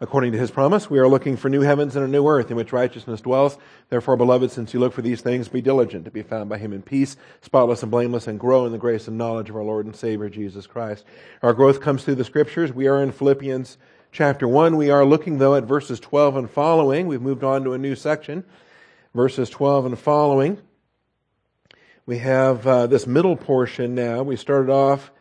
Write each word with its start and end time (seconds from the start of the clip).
According 0.00 0.32
to 0.32 0.38
his 0.38 0.50
promise, 0.50 0.90
we 0.90 0.98
are 0.98 1.06
looking 1.06 1.36
for 1.36 1.48
new 1.48 1.60
heavens 1.60 1.94
and 1.94 2.04
a 2.04 2.08
new 2.08 2.26
earth 2.26 2.50
in 2.50 2.56
which 2.56 2.72
righteousness 2.72 3.20
dwells. 3.20 3.56
Therefore, 3.88 4.16
beloved, 4.16 4.50
since 4.50 4.74
you 4.74 4.80
look 4.80 4.92
for 4.92 5.02
these 5.02 5.20
things, 5.20 5.48
be 5.48 5.60
diligent 5.62 6.04
to 6.06 6.10
be 6.10 6.22
found 6.22 6.50
by 6.50 6.58
him 6.58 6.72
in 6.72 6.82
peace, 6.82 7.16
spotless 7.40 7.82
and 7.82 7.90
blameless, 7.90 8.26
and 8.26 8.40
grow 8.40 8.66
in 8.66 8.72
the 8.72 8.78
grace 8.78 9.06
and 9.06 9.16
knowledge 9.16 9.48
of 9.48 9.56
our 9.56 9.62
Lord 9.62 9.86
and 9.86 9.94
Savior 9.94 10.28
Jesus 10.28 10.66
Christ. 10.66 11.04
Our 11.40 11.52
growth 11.52 11.80
comes 11.80 12.02
through 12.02 12.16
the 12.16 12.24
scriptures. 12.24 12.72
We 12.72 12.88
are 12.88 13.00
in 13.00 13.12
Philippians 13.12 13.78
chapter 14.10 14.48
1. 14.48 14.76
We 14.76 14.90
are 14.90 15.04
looking, 15.04 15.38
though, 15.38 15.54
at 15.54 15.64
verses 15.64 16.00
12 16.00 16.36
and 16.36 16.50
following. 16.50 17.06
We've 17.06 17.22
moved 17.22 17.44
on 17.44 17.62
to 17.64 17.72
a 17.72 17.78
new 17.78 17.94
section. 17.94 18.44
Verses 19.14 19.50
12 19.50 19.86
and 19.86 19.98
following. 19.98 20.58
We 22.06 22.18
have 22.18 22.66
uh, 22.66 22.88
this 22.88 23.06
middle 23.06 23.36
portion 23.36 23.94
now. 23.94 24.24
We 24.24 24.34
started 24.34 24.72
off 24.72 25.12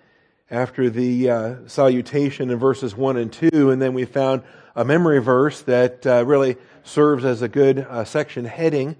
after 0.49 0.89
the 0.89 1.29
uh, 1.29 1.55
salutation 1.67 2.49
in 2.49 2.57
verses 2.57 2.95
1 2.95 3.17
and 3.17 3.31
2, 3.31 3.69
and 3.69 3.81
then 3.81 3.93
we 3.93 4.05
found 4.05 4.41
a 4.75 4.85
memory 4.85 5.19
verse 5.19 5.61
that 5.61 6.05
uh, 6.05 6.25
really 6.25 6.57
serves 6.83 7.25
as 7.25 7.41
a 7.41 7.47
good 7.47 7.79
uh, 7.79 8.03
section 8.05 8.45
heading 8.45 8.95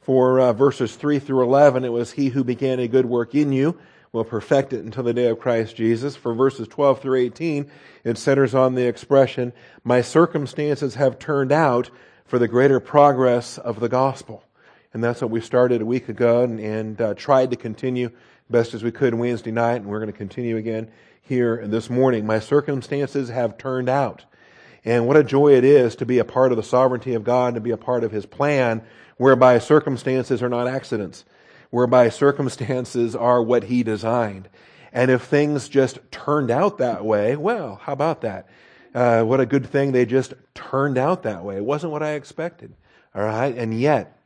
for 0.00 0.38
uh, 0.40 0.52
verses 0.52 0.94
3 0.94 1.18
through 1.18 1.42
11. 1.42 1.84
It 1.84 1.92
was 1.92 2.12
He 2.12 2.28
who 2.28 2.44
began 2.44 2.78
a 2.78 2.88
good 2.88 3.06
work 3.06 3.34
in 3.34 3.52
you 3.52 3.78
will 4.12 4.24
perfect 4.24 4.72
it 4.72 4.84
until 4.84 5.02
the 5.02 5.12
day 5.12 5.26
of 5.26 5.40
Christ 5.40 5.76
Jesus. 5.76 6.16
For 6.16 6.32
verses 6.32 6.68
12 6.68 7.00
through 7.00 7.20
18, 7.20 7.70
it 8.04 8.16
centers 8.16 8.54
on 8.54 8.74
the 8.74 8.86
expression, 8.86 9.52
My 9.84 10.00
circumstances 10.00 10.94
have 10.94 11.18
turned 11.18 11.52
out 11.52 11.90
for 12.24 12.38
the 12.38 12.48
greater 12.48 12.80
progress 12.80 13.58
of 13.58 13.80
the 13.80 13.88
gospel. 13.88 14.44
And 14.94 15.02
that's 15.02 15.20
what 15.20 15.30
we 15.30 15.40
started 15.40 15.82
a 15.82 15.86
week 15.86 16.08
ago 16.08 16.42
and, 16.42 16.58
and 16.58 17.00
uh, 17.00 17.14
tried 17.14 17.50
to 17.50 17.56
continue 17.56 18.10
best 18.48 18.74
as 18.74 18.82
we 18.82 18.92
could 18.92 19.12
Wednesday 19.12 19.50
night, 19.50 19.76
and 19.76 19.86
we're 19.86 19.98
going 19.98 20.12
to 20.12 20.16
continue 20.16 20.56
again 20.56 20.88
here 21.20 21.66
this 21.66 21.90
morning. 21.90 22.24
My 22.24 22.38
circumstances 22.38 23.28
have 23.28 23.58
turned 23.58 23.88
out. 23.88 24.24
And 24.86 25.08
what 25.08 25.16
a 25.16 25.24
joy 25.24 25.54
it 25.54 25.64
is 25.64 25.96
to 25.96 26.06
be 26.06 26.20
a 26.20 26.24
part 26.24 26.52
of 26.52 26.56
the 26.56 26.62
sovereignty 26.62 27.14
of 27.14 27.24
God, 27.24 27.56
to 27.56 27.60
be 27.60 27.72
a 27.72 27.76
part 27.76 28.04
of 28.04 28.12
His 28.12 28.24
plan, 28.24 28.82
whereby 29.16 29.58
circumstances 29.58 30.44
are 30.44 30.48
not 30.48 30.68
accidents, 30.68 31.24
whereby 31.70 32.08
circumstances 32.08 33.16
are 33.16 33.42
what 33.42 33.64
He 33.64 33.82
designed. 33.82 34.48
And 34.92 35.10
if 35.10 35.22
things 35.22 35.68
just 35.68 35.98
turned 36.12 36.52
out 36.52 36.78
that 36.78 37.04
way, 37.04 37.34
well, 37.34 37.80
how 37.82 37.92
about 37.92 38.20
that? 38.20 38.48
Uh, 38.94 39.24
what 39.24 39.40
a 39.40 39.46
good 39.46 39.66
thing 39.66 39.90
they 39.90 40.06
just 40.06 40.34
turned 40.54 40.96
out 40.96 41.24
that 41.24 41.44
way. 41.44 41.56
It 41.56 41.64
wasn't 41.64 41.92
what 41.92 42.04
I 42.04 42.12
expected. 42.12 42.72
All 43.12 43.24
right. 43.24 43.56
And 43.56 43.78
yet, 43.78 44.16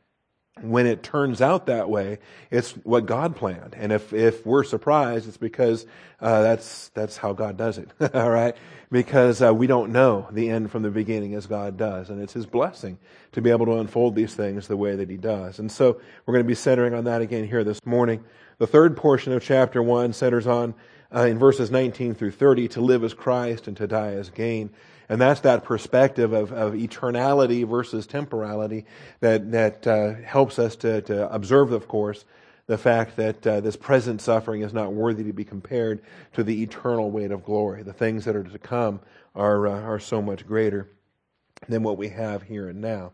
when 0.61 0.85
it 0.85 1.01
turns 1.01 1.41
out 1.41 1.65
that 1.65 1.89
way, 1.89 2.19
it's 2.51 2.71
what 2.71 3.05
God 3.05 3.35
planned. 3.35 3.73
And 3.75 3.91
if, 3.91 4.13
if 4.13 4.45
we're 4.45 4.63
surprised, 4.63 5.27
it's 5.27 5.37
because 5.37 5.85
uh, 6.19 6.43
that's, 6.43 6.89
that's 6.89 7.17
how 7.17 7.33
God 7.33 7.57
does 7.57 7.77
it. 7.77 7.89
All 8.13 8.29
right? 8.29 8.55
Because 8.91 9.41
uh, 9.41 9.53
we 9.53 9.67
don't 9.67 9.91
know 9.91 10.27
the 10.31 10.49
end 10.49 10.69
from 10.69 10.83
the 10.83 10.89
beginning 10.89 11.33
as 11.33 11.47
God 11.47 11.77
does. 11.77 12.09
And 12.09 12.21
it's 12.21 12.33
His 12.33 12.45
blessing 12.45 12.99
to 13.31 13.41
be 13.41 13.49
able 13.49 13.65
to 13.67 13.77
unfold 13.77 14.15
these 14.15 14.33
things 14.33 14.67
the 14.67 14.75
way 14.75 14.95
that 14.95 15.09
He 15.09 15.17
does. 15.17 15.59
And 15.59 15.71
so 15.71 16.01
we're 16.25 16.33
going 16.33 16.43
to 16.43 16.47
be 16.47 16.55
centering 16.55 16.93
on 16.93 17.05
that 17.05 17.21
again 17.21 17.47
here 17.47 17.63
this 17.63 17.79
morning. 17.85 18.23
The 18.57 18.67
third 18.67 18.97
portion 18.97 19.33
of 19.33 19.41
chapter 19.41 19.81
1 19.81 20.13
centers 20.13 20.45
on, 20.45 20.75
uh, 21.15 21.21
in 21.21 21.39
verses 21.39 21.71
19 21.71 22.15
through 22.15 22.31
30, 22.31 22.67
to 22.69 22.81
live 22.81 23.03
as 23.03 23.13
Christ 23.13 23.67
and 23.67 23.77
to 23.77 23.87
die 23.87 24.13
as 24.13 24.29
gain. 24.29 24.69
And 25.11 25.19
that's 25.19 25.41
that 25.41 25.65
perspective 25.65 26.31
of, 26.31 26.53
of 26.53 26.73
eternality 26.73 27.67
versus 27.67 28.07
temporality 28.07 28.85
that, 29.19 29.51
that 29.51 29.85
uh, 29.85 30.13
helps 30.23 30.57
us 30.57 30.77
to, 30.77 31.01
to 31.01 31.33
observe, 31.33 31.73
of 31.73 31.87
course, 31.89 32.23
the 32.71 32.77
fact 32.77 33.17
that 33.17 33.45
uh, 33.45 33.59
this 33.59 33.75
present 33.75 34.21
suffering 34.21 34.61
is 34.61 34.73
not 34.73 34.93
worthy 34.93 35.25
to 35.25 35.33
be 35.33 35.43
compared 35.43 36.01
to 36.31 36.41
the 36.41 36.63
eternal 36.63 37.11
weight 37.11 37.29
of 37.29 37.43
glory. 37.43 37.83
The 37.83 37.91
things 37.91 38.23
that 38.23 38.33
are 38.33 38.45
to 38.45 38.59
come 38.59 39.01
are, 39.35 39.67
uh, 39.67 39.81
are 39.81 39.99
so 39.99 40.21
much 40.21 40.47
greater 40.47 40.89
than 41.67 41.83
what 41.83 41.97
we 41.97 42.07
have 42.07 42.43
here 42.43 42.69
and 42.69 42.79
now. 42.79 43.11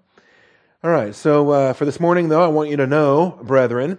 All 0.84 0.92
right, 0.92 1.16
so 1.16 1.50
uh, 1.50 1.74
for 1.74 1.86
this 1.86 2.00
morning, 2.00 2.30
though, 2.30 2.44
I 2.44 2.50
want 2.50 2.70
you 2.70 2.78
to 2.78 2.86
know, 2.86 3.40
brethren, 3.42 3.98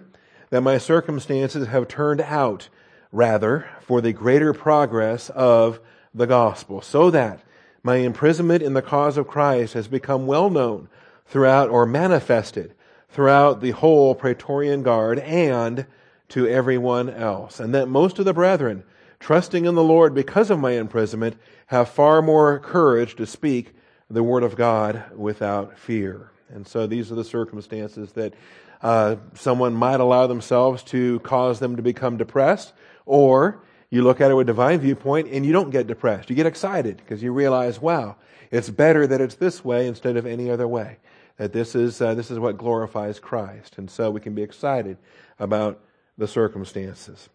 that 0.49 0.61
my 0.61 0.77
circumstances 0.77 1.67
have 1.67 1.89
turned 1.89 2.21
out 2.21 2.69
rather 3.11 3.67
for 3.81 3.99
the 3.99 4.13
greater 4.13 4.53
progress 4.53 5.29
of 5.31 5.81
the 6.15 6.25
gospel, 6.25 6.81
so 6.81 7.11
that 7.11 7.41
my 7.83 7.97
imprisonment 7.97 8.63
in 8.63 8.75
the 8.75 8.81
cause 8.81 9.17
of 9.17 9.27
Christ 9.27 9.73
has 9.73 9.89
become 9.89 10.25
well 10.25 10.49
known 10.49 10.87
throughout 11.25 11.69
or 11.69 11.85
manifested 11.85 12.75
throughout 13.09 13.61
the 13.61 13.71
whole 13.71 14.15
Praetorian 14.15 14.83
Guard 14.83 15.19
and 15.19 15.85
to 16.29 16.47
everyone 16.47 17.09
else. 17.09 17.59
And 17.59 17.73
that 17.73 17.87
most 17.87 18.19
of 18.19 18.25
the 18.25 18.33
brethren, 18.33 18.83
trusting 19.19 19.65
in 19.65 19.75
the 19.75 19.83
Lord 19.83 20.13
because 20.13 20.49
of 20.49 20.59
my 20.59 20.71
imprisonment, 20.71 21.37
have 21.67 21.89
far 21.89 22.21
more 22.21 22.59
courage 22.59 23.15
to 23.15 23.25
speak 23.25 23.73
the 24.09 24.23
word 24.23 24.43
of 24.43 24.55
God 24.55 25.03
without 25.15 25.77
fear. 25.77 26.31
And 26.49 26.67
so 26.67 26.87
these 26.87 27.11
are 27.11 27.15
the 27.15 27.23
circumstances 27.23 28.11
that 28.13 28.33
uh, 28.81 29.17
someone 29.33 29.73
might 29.73 29.99
allow 29.99 30.27
themselves 30.27 30.83
to 30.83 31.19
cause 31.19 31.59
them 31.59 31.75
to 31.75 31.81
become 31.81 32.17
depressed 32.17 32.73
or 33.05 33.61
you 33.89 34.03
look 34.03 34.21
at 34.21 34.29
it 34.29 34.35
with 34.35 34.47
divine 34.47 34.79
viewpoint 34.79 35.29
and 35.31 35.45
you 35.45 35.51
don't 35.51 35.71
get 35.71 35.87
depressed. 35.87 36.29
You 36.29 36.35
get 36.35 36.45
excited 36.45 36.97
because 36.97 37.23
you 37.23 37.33
realize, 37.33 37.81
wow, 37.81 38.17
it's 38.51 38.69
better 38.69 39.07
that 39.07 39.19
it's 39.19 39.35
this 39.35 39.65
way 39.65 39.87
instead 39.87 40.15
of 40.15 40.25
any 40.25 40.49
other 40.49 40.67
way. 40.67 40.97
That 41.39 41.53
this 41.53 41.73
is, 41.73 42.01
uh, 42.01 42.13
this 42.15 42.29
is 42.29 42.37
what 42.37 42.57
glorifies 42.57 43.17
Christ. 43.17 43.77
And 43.77 43.89
so 43.89 44.11
we 44.11 44.19
can 44.19 44.35
be 44.35 44.43
excited 44.43 44.97
about 45.39 45.81
the 46.17 46.27
circumstances. 46.27 47.29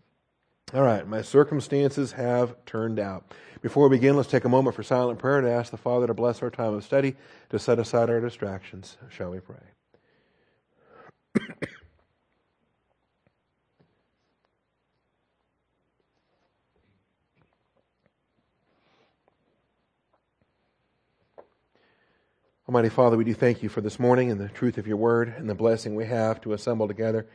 All 0.75 0.83
right, 0.83 1.09
my 1.09 1.23
circumstances 1.23 2.13
have 2.13 2.55
turned 2.67 2.99
out. 2.99 3.35
Before 3.63 3.89
we 3.89 3.97
begin, 3.97 4.15
let's 4.15 4.29
take 4.29 4.45
a 4.45 4.49
moment 4.49 4.77
for 4.77 4.83
silent 4.83 5.19
prayer 5.19 5.41
to 5.41 5.51
ask 5.51 5.71
the 5.71 5.79
Father 5.79 6.07
to 6.07 6.13
bless 6.13 6.43
our 6.43 6.51
time 6.51 6.75
of 6.75 6.85
study, 6.85 7.17
to 7.49 7.59
set 7.59 7.79
aside 7.79 8.11
our 8.11 8.21
distractions. 8.21 8.99
Shall 9.09 9.31
we 9.31 9.41
pray? 9.41 9.57
Almighty 22.67 22.89
Father, 22.89 23.19
we 23.19 23.25
do 23.25 23.35
thank 23.35 23.63
you 23.63 23.69
for 23.69 23.83
this 23.83 23.99
morning 23.99 24.31
and 24.31 24.41
the 24.41 24.49
truth 24.49 24.79
of 24.79 24.87
your 24.87 24.97
word 24.97 25.35
and 25.37 25.51
the 25.51 25.55
blessing 25.55 25.95
we 25.95 26.07
have 26.07 26.41
to 26.41 26.55
assemble 26.55 26.89
together. 26.89 27.27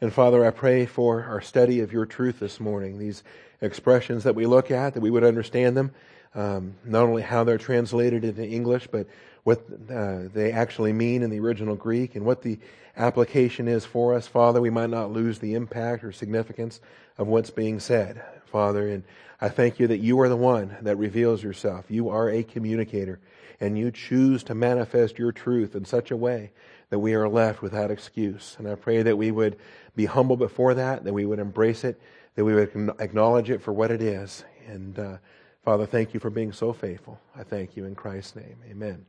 And 0.00 0.10
Father, 0.10 0.42
I 0.42 0.52
pray 0.52 0.86
for 0.86 1.22
our 1.22 1.42
study 1.42 1.80
of 1.80 1.92
your 1.92 2.06
truth 2.06 2.40
this 2.40 2.58
morning, 2.58 2.98
these 2.98 3.22
expressions 3.60 4.24
that 4.24 4.34
we 4.34 4.46
look 4.46 4.70
at, 4.70 4.94
that 4.94 5.02
we 5.02 5.10
would 5.10 5.22
understand 5.22 5.76
them, 5.76 5.92
um, 6.34 6.76
not 6.82 7.02
only 7.02 7.20
how 7.20 7.44
they're 7.44 7.58
translated 7.58 8.24
into 8.24 8.42
English, 8.42 8.86
but 8.90 9.06
what 9.44 9.62
uh, 9.94 10.20
they 10.32 10.50
actually 10.50 10.94
mean 10.94 11.22
in 11.22 11.28
the 11.28 11.40
original 11.40 11.76
Greek 11.76 12.16
and 12.16 12.24
what 12.24 12.40
the 12.40 12.58
application 12.96 13.68
is 13.68 13.84
for 13.84 14.14
us. 14.14 14.26
Father, 14.26 14.62
we 14.62 14.70
might 14.70 14.88
not 14.88 15.12
lose 15.12 15.40
the 15.40 15.52
impact 15.52 16.04
or 16.04 16.10
significance 16.10 16.80
of 17.18 17.26
what's 17.26 17.50
being 17.50 17.80
said, 17.80 18.24
Father. 18.46 18.88
And 18.88 19.04
I 19.42 19.50
thank 19.50 19.78
you 19.78 19.88
that 19.88 19.98
you 19.98 20.18
are 20.20 20.30
the 20.30 20.36
one 20.36 20.78
that 20.80 20.96
reveals 20.96 21.42
yourself. 21.42 21.84
You 21.90 22.08
are 22.08 22.30
a 22.30 22.42
communicator 22.42 23.20
and 23.60 23.78
you 23.78 23.90
choose 23.90 24.42
to 24.44 24.54
manifest 24.54 25.18
your 25.18 25.32
truth 25.32 25.74
in 25.74 25.84
such 25.84 26.10
a 26.10 26.16
way 26.16 26.50
that 26.88 26.98
we 26.98 27.14
are 27.14 27.28
left 27.28 27.62
without 27.62 27.90
excuse. 27.90 28.56
And 28.58 28.66
I 28.66 28.74
pray 28.74 29.02
that 29.02 29.16
we 29.16 29.30
would 29.30 29.56
be 29.94 30.06
humble 30.06 30.36
before 30.36 30.74
that, 30.74 31.04
that 31.04 31.12
we 31.12 31.26
would 31.26 31.38
embrace 31.38 31.84
it, 31.84 32.00
that 32.34 32.44
we 32.44 32.54
would 32.54 32.92
acknowledge 32.98 33.50
it 33.50 33.62
for 33.62 33.72
what 33.72 33.90
it 33.90 34.02
is. 34.02 34.44
And 34.66 34.98
uh, 34.98 35.16
Father, 35.64 35.86
thank 35.86 36.14
you 36.14 36.20
for 36.20 36.30
being 36.30 36.52
so 36.52 36.72
faithful. 36.72 37.20
I 37.36 37.42
thank 37.42 37.76
you 37.76 37.84
in 37.84 37.94
Christ's 37.94 38.36
name. 38.36 38.56
Amen. 38.70 39.04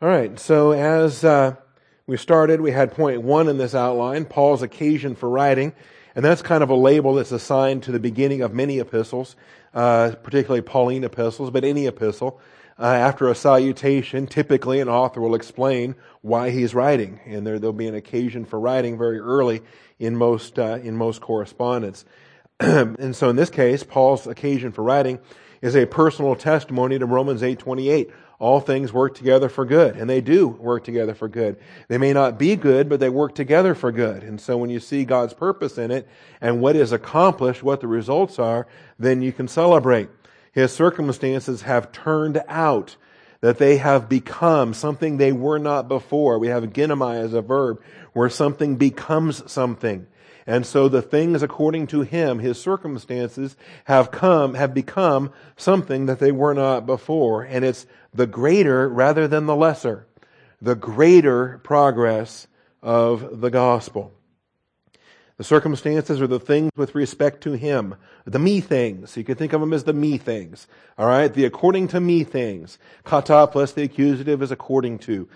All 0.00 0.08
right, 0.08 0.38
so 0.38 0.72
as 0.72 1.24
uh, 1.24 1.56
we 2.06 2.16
started, 2.16 2.60
we 2.60 2.72
had 2.72 2.92
point 2.92 3.22
one 3.22 3.48
in 3.48 3.56
this 3.56 3.74
outline 3.74 4.24
Paul's 4.24 4.62
occasion 4.62 5.14
for 5.14 5.28
writing. 5.28 5.72
And 6.14 6.24
that's 6.24 6.42
kind 6.42 6.62
of 6.62 6.68
a 6.68 6.74
label 6.74 7.14
that's 7.14 7.32
assigned 7.32 7.84
to 7.84 7.92
the 7.92 7.98
beginning 7.98 8.42
of 8.42 8.52
many 8.52 8.80
epistles, 8.80 9.34
uh, 9.72 10.12
particularly 10.22 10.60
Pauline 10.60 11.04
epistles, 11.04 11.50
but 11.50 11.64
any 11.64 11.86
epistle 11.86 12.38
uh, 12.78 12.84
after 12.84 13.28
a 13.28 13.34
salutation, 13.34 14.26
typically 14.26 14.80
an 14.80 14.88
author 14.88 15.20
will 15.20 15.34
explain 15.34 15.94
why 16.22 16.50
he's 16.50 16.74
writing, 16.74 17.20
and 17.26 17.46
there, 17.46 17.58
there'll 17.58 17.72
be 17.72 17.88
an 17.88 17.94
occasion 17.94 18.44
for 18.44 18.58
writing 18.58 18.96
very 18.96 19.18
early 19.18 19.62
in 19.98 20.16
most 20.16 20.58
uh, 20.58 20.78
in 20.82 20.96
most 20.96 21.20
correspondence. 21.20 22.04
and 22.60 23.14
so, 23.14 23.28
in 23.28 23.36
this 23.36 23.50
case, 23.50 23.82
Paul's 23.82 24.26
occasion 24.26 24.72
for 24.72 24.82
writing 24.82 25.18
is 25.60 25.76
a 25.76 25.86
personal 25.86 26.34
testimony 26.34 26.98
to 26.98 27.06
Romans 27.06 27.42
eight 27.42 27.58
twenty 27.58 27.88
eight. 27.88 28.10
All 28.38 28.58
things 28.58 28.92
work 28.92 29.14
together 29.14 29.48
for 29.48 29.64
good, 29.64 29.96
and 29.96 30.10
they 30.10 30.20
do 30.20 30.48
work 30.48 30.82
together 30.82 31.14
for 31.14 31.28
good. 31.28 31.58
They 31.86 31.98
may 31.98 32.12
not 32.12 32.40
be 32.40 32.56
good, 32.56 32.88
but 32.88 32.98
they 32.98 33.08
work 33.08 33.36
together 33.36 33.72
for 33.74 33.92
good. 33.92 34.24
And 34.24 34.40
so, 34.40 34.56
when 34.56 34.70
you 34.70 34.80
see 34.80 35.04
God's 35.04 35.34
purpose 35.34 35.78
in 35.78 35.90
it 35.90 36.08
and 36.40 36.60
what 36.60 36.74
is 36.74 36.90
accomplished, 36.90 37.62
what 37.62 37.80
the 37.80 37.86
results 37.86 38.38
are, 38.38 38.66
then 38.98 39.22
you 39.22 39.32
can 39.32 39.46
celebrate 39.46 40.08
his 40.52 40.72
circumstances 40.72 41.62
have 41.62 41.92
turned 41.92 42.42
out, 42.46 42.96
that 43.40 43.58
they 43.58 43.78
have 43.78 44.08
become 44.08 44.72
something 44.72 45.16
they 45.16 45.32
were 45.32 45.58
not 45.58 45.88
before. 45.88 46.38
We 46.38 46.48
have 46.48 46.62
ginomai 46.72 47.16
as 47.16 47.34
a 47.34 47.42
verb, 47.42 47.82
where 48.12 48.28
something 48.28 48.76
becomes 48.76 49.50
something. 49.50 50.06
And 50.46 50.66
so 50.66 50.88
the 50.88 51.02
things 51.02 51.42
according 51.42 51.88
to 51.88 52.02
him, 52.02 52.38
his 52.38 52.60
circumstances, 52.60 53.56
have 53.84 54.10
come, 54.10 54.54
have 54.54 54.74
become 54.74 55.32
something 55.56 56.06
that 56.06 56.18
they 56.18 56.32
were 56.32 56.54
not 56.54 56.86
before. 56.86 57.42
And 57.42 57.64
it's 57.64 57.86
the 58.12 58.26
greater 58.26 58.88
rather 58.88 59.26
than 59.26 59.46
the 59.46 59.56
lesser. 59.56 60.06
The 60.60 60.74
greater 60.74 61.60
progress 61.64 62.46
of 62.82 63.40
the 63.40 63.50
gospel. 63.50 64.12
The 65.38 65.44
circumstances 65.44 66.20
are 66.20 66.26
the 66.26 66.38
things 66.38 66.70
with 66.76 66.94
respect 66.94 67.42
to 67.42 67.52
him. 67.52 67.94
The 68.24 68.38
me 68.38 68.60
things. 68.60 69.16
You 69.16 69.24
can 69.24 69.36
think 69.36 69.52
of 69.52 69.60
them 69.60 69.72
as 69.72 69.84
the 69.84 69.92
me 69.92 70.18
things. 70.18 70.66
Alright? 70.98 71.34
The 71.34 71.44
according 71.44 71.88
to 71.88 72.00
me 72.00 72.24
things. 72.24 72.78
Kata 73.04 73.48
plus 73.50 73.72
the 73.72 73.82
accusative 73.82 74.42
is 74.42 74.50
according 74.50 74.98
to. 75.00 75.28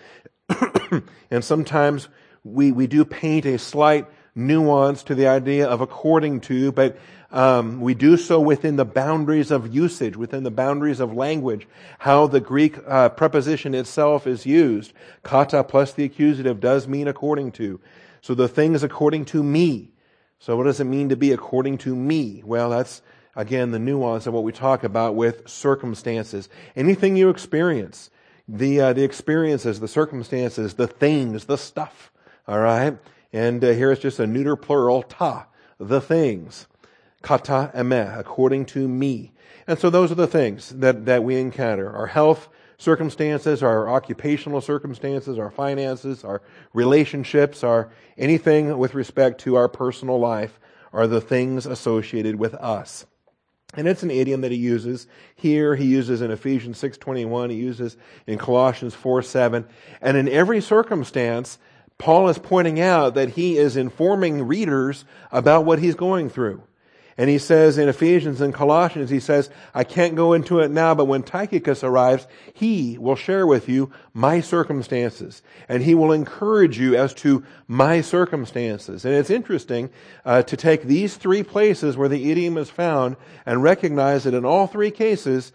and 1.30 1.44
sometimes 1.44 2.08
we, 2.44 2.72
we 2.72 2.86
do 2.86 3.04
paint 3.04 3.46
a 3.46 3.58
slight 3.58 4.06
nuance 4.34 5.02
to 5.04 5.14
the 5.14 5.26
idea 5.26 5.66
of 5.66 5.80
according 5.80 6.40
to, 6.42 6.70
but 6.70 6.98
um, 7.32 7.80
we 7.80 7.94
do 7.94 8.16
so 8.16 8.38
within 8.38 8.76
the 8.76 8.84
boundaries 8.84 9.50
of 9.50 9.74
usage, 9.74 10.16
within 10.16 10.44
the 10.44 10.50
boundaries 10.50 11.00
of 11.00 11.12
language, 11.12 11.66
how 11.98 12.26
the 12.26 12.40
Greek 12.40 12.78
uh, 12.86 13.08
preposition 13.08 13.74
itself 13.74 14.26
is 14.26 14.46
used. 14.46 14.92
Kata 15.22 15.64
plus 15.64 15.92
the 15.92 16.04
accusative 16.04 16.60
does 16.60 16.86
mean 16.86 17.08
according 17.08 17.52
to. 17.52 17.80
So 18.26 18.34
the 18.34 18.48
thing 18.48 18.74
is 18.74 18.82
according 18.82 19.26
to 19.26 19.40
me. 19.40 19.92
So 20.40 20.56
what 20.56 20.64
does 20.64 20.80
it 20.80 20.84
mean 20.84 21.10
to 21.10 21.16
be 21.16 21.30
according 21.30 21.78
to 21.78 21.94
me? 21.94 22.42
Well, 22.44 22.70
that's 22.70 23.00
again 23.36 23.70
the 23.70 23.78
nuance 23.78 24.26
of 24.26 24.34
what 24.34 24.42
we 24.42 24.50
talk 24.50 24.82
about 24.82 25.14
with 25.14 25.48
circumstances. 25.48 26.48
Anything 26.74 27.14
you 27.14 27.28
experience, 27.28 28.10
the 28.48 28.80
uh, 28.80 28.92
the 28.94 29.04
experiences, 29.04 29.78
the 29.78 29.86
circumstances, 29.86 30.74
the 30.74 30.88
things, 30.88 31.44
the 31.44 31.56
stuff. 31.56 32.10
All 32.48 32.58
right. 32.58 32.98
And 33.32 33.62
uh, 33.62 33.68
here 33.68 33.92
it's 33.92 34.02
just 34.02 34.18
a 34.18 34.26
neuter 34.26 34.56
plural, 34.56 35.04
ta, 35.04 35.46
the 35.78 36.00
things. 36.00 36.66
Kata 37.22 37.70
emeh, 37.76 38.18
according 38.18 38.66
to 38.66 38.88
me. 38.88 39.34
And 39.68 39.78
so 39.78 39.88
those 39.88 40.10
are 40.10 40.16
the 40.16 40.26
things 40.26 40.70
that, 40.70 41.06
that 41.06 41.22
we 41.22 41.36
encounter. 41.36 41.94
Our 41.94 42.08
health 42.08 42.48
circumstances, 42.78 43.62
our 43.62 43.88
occupational 43.88 44.60
circumstances, 44.60 45.38
our 45.38 45.50
finances, 45.50 46.24
our 46.24 46.42
relationships, 46.72 47.64
our 47.64 47.90
anything 48.18 48.76
with 48.78 48.94
respect 48.94 49.40
to 49.42 49.56
our 49.56 49.68
personal 49.68 50.18
life 50.18 50.58
are 50.92 51.06
the 51.06 51.20
things 51.20 51.66
associated 51.66 52.36
with 52.36 52.54
us. 52.54 53.06
And 53.74 53.86
it's 53.86 54.02
an 54.02 54.10
idiom 54.10 54.40
that 54.42 54.52
he 54.52 54.56
uses 54.56 55.06
here. 55.34 55.74
He 55.74 55.86
uses 55.86 56.22
in 56.22 56.30
Ephesians 56.30 56.80
6.21. 56.80 57.50
He 57.50 57.56
uses 57.56 57.96
in 58.26 58.38
Colossians 58.38 58.94
4.7. 58.94 59.66
And 60.00 60.16
in 60.16 60.28
every 60.28 60.60
circumstance, 60.60 61.58
Paul 61.98 62.28
is 62.28 62.38
pointing 62.38 62.80
out 62.80 63.14
that 63.14 63.30
he 63.30 63.58
is 63.58 63.76
informing 63.76 64.46
readers 64.46 65.04
about 65.32 65.64
what 65.64 65.78
he's 65.78 65.94
going 65.94 66.30
through. 66.30 66.62
And 67.18 67.30
he 67.30 67.38
says 67.38 67.78
in 67.78 67.88
Ephesians 67.88 68.42
and 68.42 68.52
Colossians, 68.52 69.08
he 69.08 69.20
says, 69.20 69.48
I 69.74 69.84
can't 69.84 70.16
go 70.16 70.34
into 70.34 70.60
it 70.60 70.70
now, 70.70 70.94
but 70.94 71.06
when 71.06 71.22
Tychicus 71.22 71.82
arrives, 71.82 72.26
he 72.52 72.98
will 72.98 73.16
share 73.16 73.46
with 73.46 73.70
you 73.70 73.90
my 74.12 74.42
circumstances. 74.42 75.42
And 75.66 75.82
he 75.82 75.94
will 75.94 76.12
encourage 76.12 76.78
you 76.78 76.94
as 76.94 77.14
to 77.14 77.42
my 77.66 78.02
circumstances. 78.02 79.06
And 79.06 79.14
it's 79.14 79.30
interesting 79.30 79.88
uh, 80.26 80.42
to 80.42 80.56
take 80.58 80.82
these 80.82 81.16
three 81.16 81.42
places 81.42 81.96
where 81.96 82.08
the 82.08 82.30
idiom 82.30 82.58
is 82.58 82.68
found 82.68 83.16
and 83.46 83.62
recognize 83.62 84.24
that 84.24 84.34
in 84.34 84.44
all 84.44 84.66
three 84.66 84.90
cases, 84.90 85.52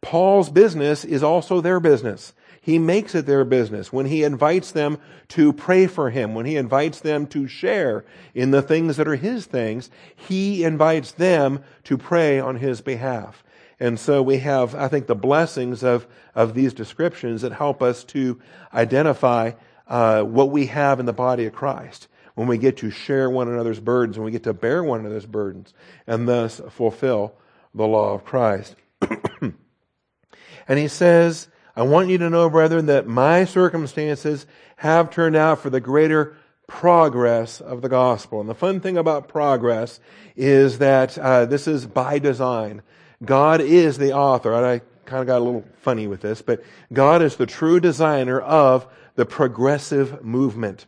Paul's 0.00 0.50
business 0.50 1.04
is 1.04 1.22
also 1.22 1.60
their 1.60 1.78
business. 1.78 2.32
He 2.64 2.78
makes 2.78 3.14
it 3.14 3.26
their 3.26 3.44
business. 3.44 3.92
When 3.92 4.06
he 4.06 4.22
invites 4.22 4.72
them 4.72 4.96
to 5.28 5.52
pray 5.52 5.86
for 5.86 6.08
him, 6.08 6.32
when 6.32 6.46
he 6.46 6.56
invites 6.56 6.98
them 7.00 7.26
to 7.26 7.46
share 7.46 8.06
in 8.34 8.52
the 8.52 8.62
things 8.62 8.96
that 8.96 9.06
are 9.06 9.16
his 9.16 9.44
things, 9.44 9.90
he 10.16 10.64
invites 10.64 11.12
them 11.12 11.62
to 11.84 11.98
pray 11.98 12.40
on 12.40 12.56
his 12.56 12.80
behalf. 12.80 13.44
And 13.78 14.00
so 14.00 14.22
we 14.22 14.38
have, 14.38 14.74
I 14.74 14.88
think, 14.88 15.06
the 15.06 15.14
blessings 15.14 15.84
of, 15.84 16.06
of 16.34 16.54
these 16.54 16.72
descriptions 16.72 17.42
that 17.42 17.52
help 17.52 17.82
us 17.82 18.02
to 18.04 18.40
identify 18.72 19.52
uh, 19.86 20.22
what 20.22 20.50
we 20.50 20.64
have 20.68 21.00
in 21.00 21.04
the 21.04 21.12
body 21.12 21.44
of 21.44 21.52
Christ 21.52 22.08
when 22.34 22.48
we 22.48 22.56
get 22.56 22.78
to 22.78 22.90
share 22.90 23.28
one 23.28 23.48
another's 23.48 23.78
burdens, 23.78 24.16
when 24.16 24.24
we 24.24 24.32
get 24.32 24.44
to 24.44 24.54
bear 24.54 24.82
one 24.82 25.00
another's 25.00 25.26
burdens, 25.26 25.74
and 26.06 26.26
thus 26.26 26.62
fulfill 26.70 27.34
the 27.74 27.86
law 27.86 28.14
of 28.14 28.24
Christ. 28.24 28.74
and 29.42 30.78
he 30.78 30.88
says, 30.88 31.48
I 31.76 31.82
want 31.82 32.08
you 32.08 32.18
to 32.18 32.30
know, 32.30 32.48
brethren, 32.48 32.86
that 32.86 33.06
my 33.08 33.44
circumstances 33.44 34.46
have 34.76 35.10
turned 35.10 35.34
out 35.34 35.60
for 35.60 35.70
the 35.70 35.80
greater 35.80 36.36
progress 36.66 37.60
of 37.60 37.82
the 37.82 37.88
gospel. 37.88 38.40
And 38.40 38.48
the 38.48 38.54
fun 38.54 38.80
thing 38.80 38.96
about 38.96 39.28
progress 39.28 40.00
is 40.36 40.78
that 40.78 41.18
uh, 41.18 41.46
this 41.46 41.66
is 41.66 41.86
by 41.86 42.18
design. 42.18 42.82
God 43.24 43.60
is 43.60 43.98
the 43.98 44.12
author, 44.12 44.52
and 44.54 44.64
I 44.64 44.80
kind 45.04 45.20
of 45.20 45.26
got 45.26 45.38
a 45.38 45.44
little 45.44 45.64
funny 45.80 46.06
with 46.06 46.20
this, 46.20 46.42
but 46.42 46.62
God 46.92 47.22
is 47.22 47.36
the 47.36 47.46
true 47.46 47.80
designer 47.80 48.40
of 48.40 48.86
the 49.16 49.26
progressive 49.26 50.24
movement. 50.24 50.86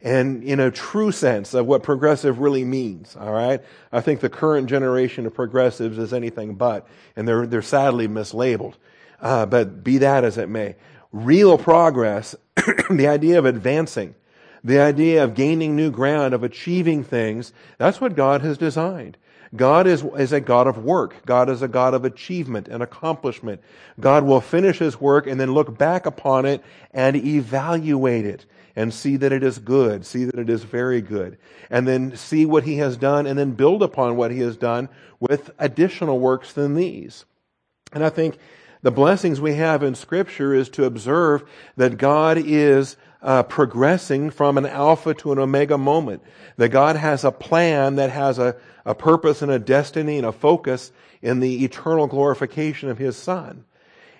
And 0.00 0.44
in 0.44 0.60
a 0.60 0.70
true 0.70 1.10
sense 1.10 1.54
of 1.54 1.66
what 1.66 1.82
progressive 1.82 2.38
really 2.38 2.64
means, 2.64 3.16
all 3.16 3.32
right? 3.32 3.60
I 3.90 4.00
think 4.00 4.20
the 4.20 4.28
current 4.28 4.68
generation 4.68 5.26
of 5.26 5.34
progressives 5.34 5.98
is 5.98 6.12
anything 6.12 6.54
but, 6.54 6.86
and 7.16 7.26
they're, 7.26 7.46
they're 7.46 7.62
sadly 7.62 8.06
mislabeled. 8.06 8.74
Uh, 9.20 9.46
but 9.46 9.82
be 9.82 9.98
that 9.98 10.24
as 10.24 10.38
it 10.38 10.48
may, 10.48 10.76
real 11.12 11.58
progress, 11.58 12.34
the 12.90 13.08
idea 13.08 13.38
of 13.38 13.44
advancing, 13.44 14.14
the 14.62 14.80
idea 14.80 15.22
of 15.22 15.34
gaining 15.34 15.74
new 15.74 15.90
ground, 15.90 16.34
of 16.34 16.42
achieving 16.42 17.02
things, 17.04 17.52
that's 17.78 18.00
what 18.00 18.16
God 18.16 18.42
has 18.42 18.58
designed. 18.58 19.16
God 19.56 19.86
is, 19.86 20.04
is 20.18 20.32
a 20.32 20.40
God 20.40 20.66
of 20.66 20.84
work. 20.84 21.24
God 21.24 21.48
is 21.48 21.62
a 21.62 21.68
God 21.68 21.94
of 21.94 22.04
achievement 22.04 22.68
and 22.68 22.82
accomplishment. 22.82 23.62
God 23.98 24.24
will 24.24 24.40
finish 24.40 24.78
His 24.78 25.00
work 25.00 25.26
and 25.26 25.40
then 25.40 25.52
look 25.52 25.78
back 25.78 26.04
upon 26.06 26.44
it 26.44 26.62
and 26.92 27.16
evaluate 27.16 28.26
it 28.26 28.44
and 28.76 28.92
see 28.92 29.16
that 29.16 29.32
it 29.32 29.42
is 29.42 29.58
good, 29.58 30.04
see 30.04 30.24
that 30.24 30.38
it 30.38 30.50
is 30.50 30.64
very 30.64 31.00
good, 31.00 31.38
and 31.70 31.88
then 31.88 32.14
see 32.16 32.44
what 32.44 32.64
He 32.64 32.76
has 32.76 32.96
done 32.96 33.26
and 33.26 33.38
then 33.38 33.52
build 33.52 33.82
upon 33.82 34.16
what 34.16 34.30
He 34.30 34.40
has 34.40 34.56
done 34.56 34.88
with 35.18 35.50
additional 35.58 36.18
works 36.18 36.52
than 36.52 36.74
these. 36.74 37.24
And 37.92 38.04
I 38.04 38.10
think 38.10 38.38
the 38.82 38.90
blessings 38.90 39.40
we 39.40 39.54
have 39.54 39.82
in 39.82 39.94
Scripture 39.94 40.54
is 40.54 40.68
to 40.70 40.84
observe 40.84 41.48
that 41.76 41.98
God 41.98 42.38
is 42.38 42.96
uh, 43.20 43.42
progressing 43.42 44.30
from 44.30 44.56
an 44.58 44.66
alpha 44.66 45.14
to 45.14 45.32
an 45.32 45.38
omega 45.38 45.76
moment. 45.76 46.22
That 46.56 46.68
God 46.68 46.96
has 46.96 47.24
a 47.24 47.32
plan 47.32 47.96
that 47.96 48.10
has 48.10 48.38
a, 48.38 48.56
a 48.84 48.94
purpose 48.94 49.42
and 49.42 49.50
a 49.50 49.58
destiny 49.58 50.18
and 50.18 50.26
a 50.26 50.32
focus 50.32 50.92
in 51.20 51.40
the 51.40 51.64
eternal 51.64 52.06
glorification 52.06 52.88
of 52.88 52.98
His 52.98 53.16
Son. 53.16 53.64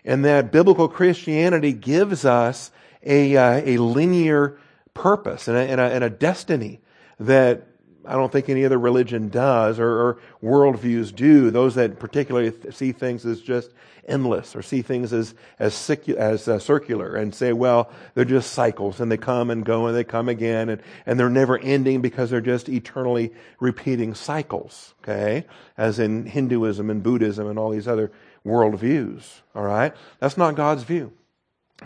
And 0.04 0.24
that 0.24 0.50
biblical 0.50 0.88
Christianity 0.88 1.72
gives 1.72 2.24
us 2.24 2.70
a, 3.02 3.36
uh, 3.36 3.62
a 3.64 3.78
linear 3.78 4.58
purpose 4.94 5.46
and 5.46 5.56
a, 5.56 5.60
and, 5.60 5.80
a, 5.80 5.84
and 5.84 6.02
a 6.02 6.10
destiny 6.10 6.80
that 7.20 7.66
I 8.04 8.12
don't 8.12 8.32
think 8.32 8.48
any 8.48 8.64
other 8.64 8.78
religion 8.78 9.28
does 9.28 9.78
or, 9.78 9.90
or 9.90 10.18
worldviews 10.42 11.14
do. 11.14 11.50
Those 11.50 11.74
that 11.74 11.98
particularly 11.98 12.52
see 12.72 12.92
things 12.92 13.26
as 13.26 13.40
just 13.40 13.70
endless 14.08 14.56
or 14.56 14.62
see 14.62 14.82
things 14.82 15.12
as, 15.12 15.34
as, 15.58 15.90
as 15.90 16.48
uh, 16.48 16.58
circular 16.58 17.14
and 17.14 17.34
say, 17.34 17.52
well, 17.52 17.90
they're 18.14 18.24
just 18.24 18.52
cycles 18.52 19.00
and 19.00 19.12
they 19.12 19.16
come 19.16 19.50
and 19.50 19.64
go 19.64 19.86
and 19.86 19.96
they 19.96 20.04
come 20.04 20.28
again 20.28 20.68
and, 20.68 20.82
and 21.06 21.20
they're 21.20 21.30
never 21.30 21.58
ending 21.58 22.00
because 22.00 22.30
they're 22.30 22.40
just 22.40 22.68
eternally 22.68 23.32
repeating 23.60 24.14
cycles. 24.14 24.94
Okay. 25.02 25.44
As 25.76 25.98
in 25.98 26.26
Hinduism 26.26 26.90
and 26.90 27.02
Buddhism 27.02 27.46
and 27.46 27.58
all 27.58 27.70
these 27.70 27.88
other 27.88 28.10
worldviews. 28.44 29.40
All 29.54 29.62
right. 29.62 29.94
That's 30.20 30.36
not 30.36 30.54
God's 30.54 30.82
view. 30.82 31.12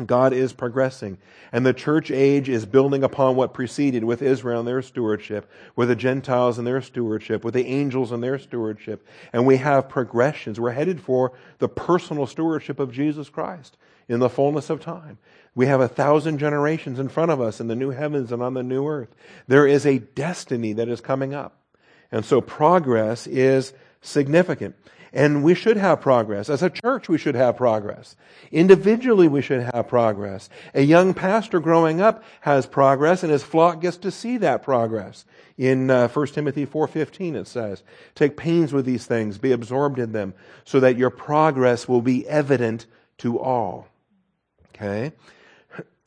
God 0.06 0.32
is 0.32 0.54
progressing. 0.54 1.18
And 1.52 1.66
the 1.66 1.74
church 1.74 2.10
age 2.10 2.48
is 2.48 2.64
building 2.64 3.04
upon 3.04 3.36
what 3.36 3.52
preceded 3.52 4.04
with 4.04 4.22
Israel 4.22 4.60
and 4.60 4.68
their 4.68 4.80
stewardship, 4.80 5.50
with 5.76 5.88
the 5.88 5.96
Gentiles 5.96 6.56
and 6.56 6.66
their 6.66 6.80
stewardship, 6.80 7.44
with 7.44 7.52
the 7.52 7.66
angels 7.66 8.10
and 8.10 8.22
their 8.22 8.38
stewardship. 8.38 9.06
And 9.34 9.46
we 9.46 9.58
have 9.58 9.90
progressions. 9.90 10.58
We're 10.58 10.70
headed 10.70 11.00
for 11.00 11.32
the 11.58 11.68
personal 11.68 12.26
stewardship 12.26 12.80
of 12.80 12.90
Jesus 12.90 13.28
Christ 13.28 13.76
in 14.08 14.18
the 14.18 14.30
fullness 14.30 14.70
of 14.70 14.80
time. 14.80 15.18
We 15.54 15.66
have 15.66 15.82
a 15.82 15.88
thousand 15.88 16.38
generations 16.38 16.98
in 16.98 17.10
front 17.10 17.30
of 17.30 17.42
us 17.42 17.60
in 17.60 17.68
the 17.68 17.76
new 17.76 17.90
heavens 17.90 18.32
and 18.32 18.42
on 18.42 18.54
the 18.54 18.62
new 18.62 18.86
earth. 18.86 19.14
There 19.46 19.66
is 19.66 19.84
a 19.84 19.98
destiny 19.98 20.72
that 20.72 20.88
is 20.88 21.02
coming 21.02 21.34
up. 21.34 21.58
And 22.10 22.24
so 22.24 22.40
progress 22.40 23.26
is 23.26 23.74
significant. 24.00 24.74
And 25.12 25.42
we 25.42 25.54
should 25.54 25.76
have 25.76 26.00
progress. 26.00 26.48
As 26.48 26.62
a 26.62 26.70
church, 26.70 27.08
we 27.08 27.18
should 27.18 27.34
have 27.34 27.56
progress. 27.56 28.16
Individually, 28.50 29.28
we 29.28 29.42
should 29.42 29.62
have 29.74 29.86
progress. 29.86 30.48
A 30.74 30.82
young 30.82 31.12
pastor 31.12 31.60
growing 31.60 32.00
up 32.00 32.24
has 32.40 32.66
progress, 32.66 33.22
and 33.22 33.30
his 33.30 33.42
flock 33.42 33.80
gets 33.82 33.98
to 33.98 34.10
see 34.10 34.38
that 34.38 34.62
progress. 34.62 35.26
In 35.58 35.90
uh, 35.90 36.08
1 36.08 36.26
Timothy 36.28 36.66
4.15 36.66 37.34
it 37.34 37.46
says, 37.46 37.82
Take 38.14 38.38
pains 38.38 38.72
with 38.72 38.86
these 38.86 39.04
things, 39.04 39.36
be 39.36 39.52
absorbed 39.52 39.98
in 39.98 40.12
them, 40.12 40.32
so 40.64 40.80
that 40.80 40.96
your 40.96 41.10
progress 41.10 41.86
will 41.86 42.02
be 42.02 42.26
evident 42.26 42.86
to 43.18 43.38
all. 43.38 43.88
Okay? 44.74 45.12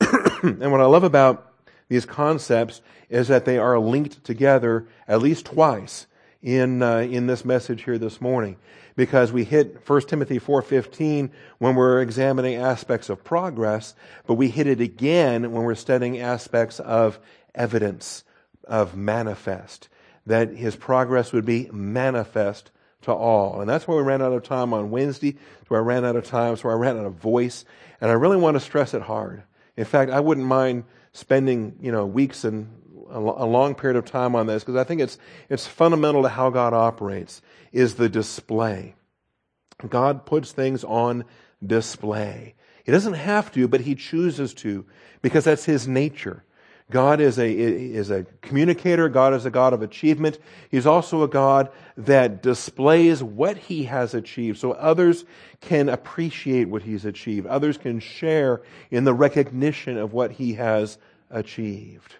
and 0.00 0.72
what 0.72 0.80
I 0.80 0.86
love 0.86 1.04
about 1.04 1.52
these 1.88 2.04
concepts 2.04 2.80
is 3.08 3.28
that 3.28 3.44
they 3.44 3.58
are 3.58 3.78
linked 3.78 4.24
together 4.24 4.88
at 5.06 5.22
least 5.22 5.46
twice 5.46 6.06
in, 6.46 6.80
uh, 6.80 6.98
in 6.98 7.26
this 7.26 7.44
message 7.44 7.82
here 7.82 7.98
this 7.98 8.20
morning. 8.20 8.56
Because 8.94 9.32
we 9.32 9.42
hit 9.42 9.80
1 9.84 10.00
Timothy 10.02 10.38
4.15 10.38 11.30
when 11.58 11.74
we're 11.74 12.00
examining 12.00 12.54
aspects 12.54 13.10
of 13.10 13.24
progress, 13.24 13.96
but 14.26 14.34
we 14.34 14.48
hit 14.48 14.68
it 14.68 14.80
again 14.80 15.50
when 15.50 15.64
we're 15.64 15.74
studying 15.74 16.20
aspects 16.20 16.78
of 16.78 17.18
evidence, 17.54 18.22
of 18.62 18.96
manifest. 18.96 19.88
That 20.24 20.50
his 20.50 20.76
progress 20.76 21.32
would 21.32 21.44
be 21.44 21.68
manifest 21.72 22.70
to 23.02 23.12
all. 23.12 23.60
And 23.60 23.68
that's 23.68 23.88
why 23.88 23.96
we 23.96 24.02
ran 24.02 24.22
out 24.22 24.32
of 24.32 24.44
time 24.44 24.72
on 24.72 24.90
Wednesday. 24.90 25.36
Where 25.66 25.80
I 25.80 25.84
ran 25.84 26.04
out 26.04 26.14
of 26.14 26.24
time. 26.24 26.56
Where 26.56 26.72
I 26.72 26.78
ran 26.78 26.96
out 26.96 27.06
of 27.06 27.14
voice. 27.14 27.64
And 28.00 28.08
I 28.08 28.14
really 28.14 28.36
want 28.36 28.54
to 28.54 28.60
stress 28.60 28.94
it 28.94 29.02
hard. 29.02 29.42
In 29.76 29.84
fact, 29.84 30.12
I 30.12 30.20
wouldn't 30.20 30.46
mind 30.46 30.84
spending, 31.12 31.76
you 31.80 31.90
know, 31.90 32.06
weeks 32.06 32.44
and 32.44 32.70
a 33.10 33.46
long 33.46 33.74
period 33.74 33.96
of 33.96 34.04
time 34.04 34.34
on 34.34 34.46
this 34.46 34.62
because 34.62 34.76
I 34.76 34.84
think 34.84 35.00
it's, 35.00 35.18
it's 35.48 35.66
fundamental 35.66 36.22
to 36.22 36.28
how 36.28 36.50
God 36.50 36.74
operates 36.74 37.42
is 37.72 37.94
the 37.94 38.08
display. 38.08 38.94
God 39.88 40.26
puts 40.26 40.52
things 40.52 40.84
on 40.84 41.24
display. 41.64 42.54
He 42.84 42.92
doesn't 42.92 43.14
have 43.14 43.52
to, 43.52 43.68
but 43.68 43.80
he 43.80 43.94
chooses 43.94 44.54
to 44.54 44.86
because 45.20 45.44
that's 45.44 45.64
his 45.64 45.88
nature. 45.88 46.44
God 46.90 47.20
is 47.20 47.38
a, 47.38 47.50
is 47.50 48.10
a 48.10 48.24
communicator. 48.42 49.08
God 49.08 49.34
is 49.34 49.44
a 49.44 49.50
God 49.50 49.72
of 49.72 49.82
achievement. 49.82 50.38
He's 50.70 50.86
also 50.86 51.24
a 51.24 51.28
God 51.28 51.70
that 51.96 52.42
displays 52.42 53.24
what 53.24 53.56
he 53.56 53.84
has 53.84 54.14
achieved 54.14 54.58
so 54.58 54.72
others 54.72 55.24
can 55.60 55.88
appreciate 55.88 56.68
what 56.68 56.82
he's 56.82 57.04
achieved. 57.04 57.48
Others 57.48 57.78
can 57.78 57.98
share 57.98 58.62
in 58.92 59.02
the 59.02 59.14
recognition 59.14 59.98
of 59.98 60.12
what 60.12 60.32
he 60.32 60.54
has 60.54 60.96
achieved. 61.28 62.14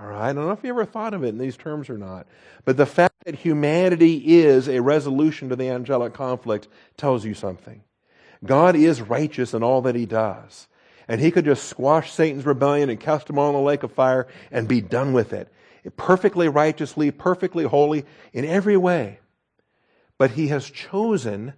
All 0.00 0.06
right. 0.06 0.30
I 0.30 0.32
don't 0.32 0.46
know 0.46 0.52
if 0.52 0.64
you 0.64 0.70
ever 0.70 0.86
thought 0.86 1.12
of 1.12 1.24
it 1.24 1.28
in 1.28 1.38
these 1.38 1.56
terms 1.56 1.90
or 1.90 1.98
not, 1.98 2.26
but 2.64 2.76
the 2.76 2.86
fact 2.86 3.14
that 3.26 3.34
humanity 3.34 4.38
is 4.38 4.68
a 4.68 4.80
resolution 4.80 5.50
to 5.50 5.56
the 5.56 5.68
angelic 5.68 6.14
conflict 6.14 6.68
tells 6.96 7.24
you 7.24 7.34
something. 7.34 7.82
God 8.44 8.76
is 8.76 9.02
righteous 9.02 9.52
in 9.52 9.62
all 9.62 9.82
that 9.82 9.94
he 9.94 10.06
does 10.06 10.68
and 11.10 11.20
he 11.20 11.32
could 11.32 11.44
just 11.44 11.64
squash 11.64 12.12
Satan's 12.12 12.46
rebellion 12.46 12.88
and 12.88 13.00
cast 13.00 13.28
him 13.28 13.36
on 13.36 13.52
the 13.52 13.60
lake 13.60 13.82
of 13.82 13.90
fire 13.90 14.28
and 14.52 14.68
be 14.68 14.80
done 14.80 15.12
with 15.12 15.32
it. 15.32 15.52
Perfectly 15.96 16.48
righteously, 16.48 17.10
perfectly 17.10 17.64
holy 17.64 18.04
in 18.32 18.44
every 18.44 18.76
way. 18.76 19.18
But 20.18 20.30
he 20.30 20.46
has 20.48 20.70
chosen 20.70 21.54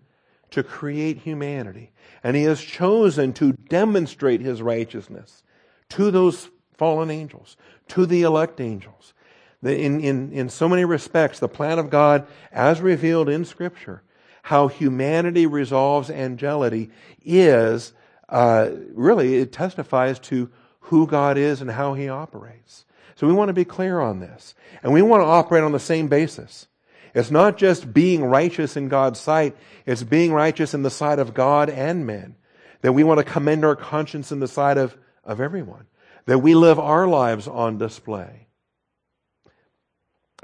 to 0.53 0.63
create 0.63 1.19
humanity. 1.19 1.91
And 2.25 2.35
he 2.35 2.45
has 2.45 2.63
chosen 2.63 3.35
to 3.35 3.53
demonstrate 3.53 4.41
his 4.41 4.63
righteousness 4.63 5.43
to 5.91 6.11
those 6.11 6.49
fallen 6.79 7.11
angels, 7.11 7.59
to 7.93 8.07
the 8.07 8.23
elect 8.23 8.61
angels. 8.61 9.15
In, 9.63 10.01
in, 10.01 10.33
in 10.33 10.49
so 10.49 10.69
many 10.69 10.85
respects, 10.85 11.39
the 11.39 11.49
plan 11.49 11.79
of 11.79 11.89
God, 11.89 12.27
as 12.51 12.81
revealed 12.81 13.29
in 13.29 13.45
Scripture, 13.45 14.03
how 14.43 14.67
humanity 14.67 15.47
resolves 15.47 16.11
angelity 16.11 16.91
is 17.25 17.93
uh, 18.29 18.71
really 18.93 19.37
it 19.37 19.53
testifies 19.53 20.19
to 20.19 20.51
who 20.81 21.07
God 21.07 21.39
is 21.39 21.61
and 21.61 21.71
how 21.71 21.95
He 21.95 22.09
operates. 22.09 22.85
So 23.15 23.27
we 23.27 23.35
want 23.35 23.51
to 23.51 23.55
be 23.55 23.65
clear 23.65 24.01
on 24.01 24.21
this. 24.21 24.55
And 24.83 24.93
we 24.93 25.03
want 25.03 25.21
to 25.21 25.27
operate 25.27 25.63
on 25.63 25.73
the 25.73 25.79
same 25.79 26.09
basis. 26.09 26.67
It's 27.15 27.31
not 27.31 27.59
just 27.59 27.93
being 27.93 28.25
righteous 28.25 28.77
in 28.77 28.89
God's 28.89 29.21
sight, 29.21 29.55
it's 29.85 30.03
being 30.03 30.33
righteous 30.33 30.75
in 30.75 30.83
the 30.83 30.91
sight 30.91 31.19
of 31.19 31.35
God 31.35 31.69
and 31.69 32.07
men. 32.07 32.37
That 32.81 32.95
we 32.95 33.05
want 33.05 33.19
to 33.19 33.25
commend 33.25 33.65
our 33.65 33.77
conscience 33.77 34.33
in 34.33 34.41
the 34.41 34.49
sight 34.49 34.79
of, 34.79 34.97
of 35.25 35.41
everyone. 35.41 35.87
That 36.27 36.39
we 36.39 36.55
live 36.55 36.79
our 36.79 37.07
lives 37.07 37.49
on 37.49 37.79
display. 37.79 38.47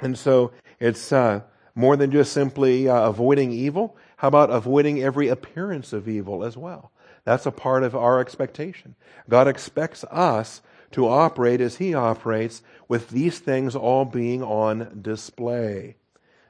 And 0.01 0.19
so 0.19 0.53
it's 0.81 1.13
uh, 1.13 1.43
more 1.75 1.97
than 1.97 2.11
just 2.11 2.33
simply 2.33 2.89
uh, 2.89 3.09
avoiding 3.09 3.53
evil. 3.53 3.97
How 4.17 4.29
about 4.29 4.51
avoiding 4.51 5.03
every 5.03 5.29
appearance 5.29 5.93
of 5.93 6.09
evil 6.09 6.45
as 6.45 6.57
well? 6.57 6.93
That's 7.25 7.47
a 7.47 7.53
part 7.53 7.83
of 7.83 7.95
our 7.95 8.21
expectation. 8.21 8.95
God 9.29 9.49
expects 9.49 10.05
us 10.05 10.63
to 10.93 11.07
operate 11.07 11.61
as 11.61 11.77
He 11.77 11.95
operates, 11.95 12.63
with 12.89 13.11
these 13.11 13.39
things 13.39 13.77
all 13.77 14.05
being 14.05 14.43
on 14.43 15.01
display. 15.03 15.97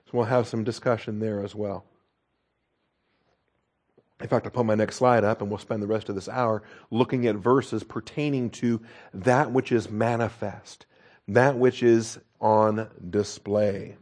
So 0.07 0.11
we'll 0.13 0.27
have 0.27 0.47
some 0.47 0.63
discussion 0.63 1.19
there 1.19 1.43
as 1.43 1.55
well. 1.55 1.85
In 4.21 4.27
fact, 4.27 4.47
I'll 4.47 4.53
put 4.53 4.67
my 4.67 4.75
next 4.75 4.97
slide 4.97 5.23
up 5.25 5.41
and 5.41 5.51
we'll 5.51 5.59
spend 5.59 5.83
the 5.83 5.87
rest 5.87 6.09
of 6.09 6.15
this 6.15 6.29
hour 6.29 6.63
looking 6.91 7.27
at 7.27 7.37
verses 7.37 7.85
pertaining 7.85 8.51
to 8.51 8.81
that 9.15 9.53
which 9.53 9.71
is 9.71 9.91
manifest, 9.91 10.87
that 11.29 11.57
which 11.57 11.83
is 11.83 12.19
on 12.41 12.89
display. 13.11 13.97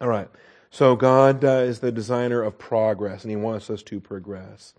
All 0.00 0.08
right. 0.08 0.28
So 0.70 0.96
God 0.96 1.44
uh, 1.44 1.64
is 1.64 1.80
the 1.80 1.92
designer 1.92 2.42
of 2.42 2.58
progress 2.58 3.22
and 3.22 3.30
He 3.30 3.36
wants 3.36 3.68
us 3.68 3.82
to 3.84 4.00
progress. 4.00 4.72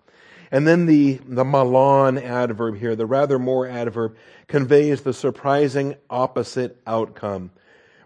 And 0.51 0.67
then 0.67 0.86
the, 0.86 1.19
the 1.25 1.45
mallon 1.45 2.17
adverb 2.17 2.77
here, 2.77 2.95
the 2.95 3.05
rather 3.05 3.39
more 3.39 3.67
adverb, 3.67 4.17
conveys 4.48 5.01
the 5.01 5.13
surprising 5.13 5.95
opposite 6.10 6.81
outcome. 6.86 7.51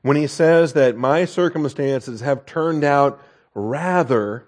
When 0.04 0.15
he 0.15 0.27
says 0.27 0.74
that 0.74 0.96
my 0.96 1.25
circumstances 1.25 2.22
have 2.22 2.46
turned 2.46 2.84
out 2.84 3.20
rather 3.56 4.48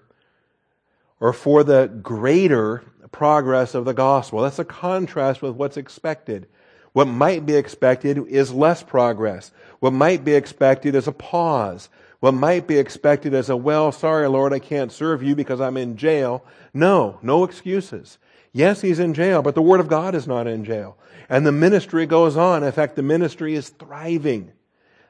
or 1.20 1.32
for 1.32 1.64
the 1.64 1.86
greater 2.02 2.82
progress 3.10 3.74
of 3.74 3.84
the 3.84 3.94
gospel. 3.94 4.42
That's 4.42 4.58
a 4.58 4.64
contrast 4.64 5.42
with 5.42 5.54
what's 5.54 5.76
expected. 5.76 6.46
What 6.92 7.06
might 7.06 7.46
be 7.46 7.54
expected 7.54 8.18
is 8.28 8.52
less 8.52 8.82
progress. 8.82 9.52
What 9.80 9.92
might 9.92 10.24
be 10.24 10.34
expected 10.34 10.94
is 10.94 11.06
a 11.06 11.12
pause. 11.12 11.88
What 12.20 12.34
might 12.34 12.66
be 12.66 12.78
expected 12.78 13.34
is 13.34 13.48
a, 13.48 13.56
well, 13.56 13.92
sorry, 13.92 14.28
Lord, 14.28 14.52
I 14.52 14.58
can't 14.58 14.90
serve 14.90 15.22
you 15.22 15.36
because 15.36 15.60
I'm 15.60 15.76
in 15.76 15.96
jail. 15.96 16.44
No, 16.74 17.18
no 17.22 17.44
excuses. 17.44 18.18
Yes, 18.52 18.80
he's 18.80 18.98
in 18.98 19.14
jail, 19.14 19.42
but 19.42 19.54
the 19.54 19.62
Word 19.62 19.80
of 19.80 19.88
God 19.88 20.14
is 20.14 20.26
not 20.26 20.46
in 20.46 20.64
jail. 20.64 20.96
And 21.28 21.46
the 21.46 21.52
ministry 21.52 22.06
goes 22.06 22.36
on. 22.36 22.64
In 22.64 22.72
fact, 22.72 22.96
the 22.96 23.02
ministry 23.02 23.54
is 23.54 23.68
thriving 23.68 24.52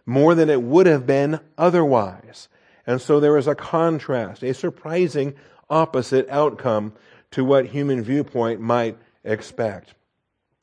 more 0.05 0.35
than 0.35 0.51
it 0.51 0.63
would 0.63 0.87
have 0.87 1.07
been 1.07 1.41
otherwise. 1.57 2.49
And 2.87 3.01
so 3.01 3.21
there 3.21 3.37
is 3.37 3.47
a 3.47 3.55
contrast, 3.55 4.43
a 4.43 4.53
surprising 4.53 5.35
opposite 5.71 6.29
outcome 6.29 6.93
to 7.33 7.45
what 7.45 7.67
human 7.67 8.03
viewpoint 8.03 8.61
might 8.61 8.97
expect. 9.25 9.95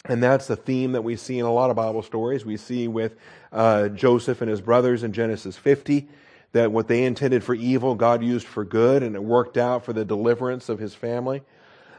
And 0.08 0.22
that's 0.22 0.48
the 0.48 0.56
theme 0.56 0.92
that 0.92 1.04
we 1.04 1.16
see 1.16 1.40
in 1.40 1.46
a 1.46 1.54
lot 1.54 1.70
of 1.70 1.76
Bible 1.76 2.04
stories. 2.04 2.46
We 2.46 2.58
see 2.58 2.88
with 2.88 3.16
uh, 3.52 3.90
Joseph 3.90 4.42
and 4.42 4.50
his 4.50 4.62
brothers 4.62 5.04
in 5.04 5.14
Genesis 5.14 5.58
50 5.58 6.08
that 6.52 6.72
what 6.72 6.88
they 6.88 7.04
intended 7.04 7.44
for 7.44 7.54
evil, 7.54 7.96
God 7.96 8.24
used 8.24 8.48
for 8.48 8.64
good, 8.64 9.04
and 9.04 9.16
it 9.16 9.24
worked 9.24 9.58
out 9.58 9.84
for 9.84 9.94
the 9.94 10.06
deliverance 10.06 10.70
of 10.70 10.80
his 10.80 10.94
family. 10.94 11.42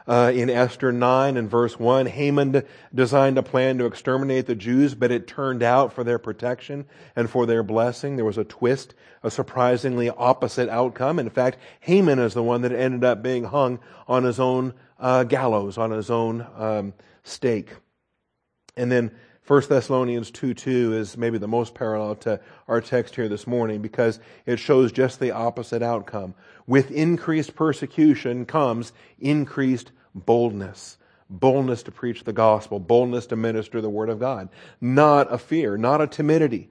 Uh, 0.07 0.31
in 0.33 0.49
Esther 0.49 0.93
9 0.93 1.35
and 1.35 1.49
verse 1.49 1.77
1, 1.77 2.05
Haman 2.05 2.63
designed 2.95 3.37
a 3.37 3.43
plan 3.43 3.77
to 3.77 3.85
exterminate 3.85 4.45
the 4.45 4.55
Jews, 4.55 4.95
but 4.95 5.11
it 5.11 5.27
turned 5.27 5.61
out 5.61 5.91
for 5.91 6.05
their 6.05 6.17
protection 6.17 6.85
and 7.13 7.29
for 7.29 7.45
their 7.45 7.61
blessing. 7.61 8.15
There 8.15 8.23
was 8.23 8.37
a 8.37 8.45
twist, 8.45 8.93
a 9.21 9.29
surprisingly 9.29 10.09
opposite 10.09 10.69
outcome. 10.69 11.19
In 11.19 11.29
fact, 11.29 11.57
Haman 11.81 12.19
is 12.19 12.33
the 12.33 12.43
one 12.43 12.61
that 12.61 12.71
ended 12.71 13.03
up 13.03 13.21
being 13.21 13.43
hung 13.43 13.79
on 14.07 14.23
his 14.23 14.39
own 14.39 14.73
uh, 14.97 15.25
gallows, 15.25 15.77
on 15.77 15.91
his 15.91 16.09
own 16.09 16.47
um, 16.55 16.93
stake. 17.23 17.73
And 18.77 18.89
then 18.89 19.11
1 19.45 19.63
Thessalonians 19.69 20.31
2 20.31 20.53
2 20.53 20.93
is 20.93 21.17
maybe 21.17 21.37
the 21.37 21.47
most 21.47 21.73
parallel 21.73 22.15
to 22.15 22.39
our 22.67 22.81
text 22.81 23.15
here 23.15 23.29
this 23.29 23.47
morning 23.47 23.81
because 23.81 24.19
it 24.45 24.59
shows 24.59 24.91
just 24.91 25.19
the 25.19 25.31
opposite 25.31 25.81
outcome. 25.81 26.33
With 26.65 26.91
increased 26.91 27.55
persecution 27.55 28.45
comes 28.45 28.91
increased 29.19 29.91
boldness. 30.25 30.97
Boldness 31.29 31.83
to 31.83 31.91
preach 31.91 32.23
the 32.23 32.33
gospel, 32.33 32.79
boldness 32.79 33.27
to 33.27 33.35
minister 33.35 33.81
the 33.81 33.89
word 33.89 34.09
of 34.09 34.19
God. 34.19 34.47
Not 34.79 35.31
a 35.31 35.37
fear, 35.37 35.77
not 35.77 35.99
a 35.99 36.07
timidity. 36.07 36.69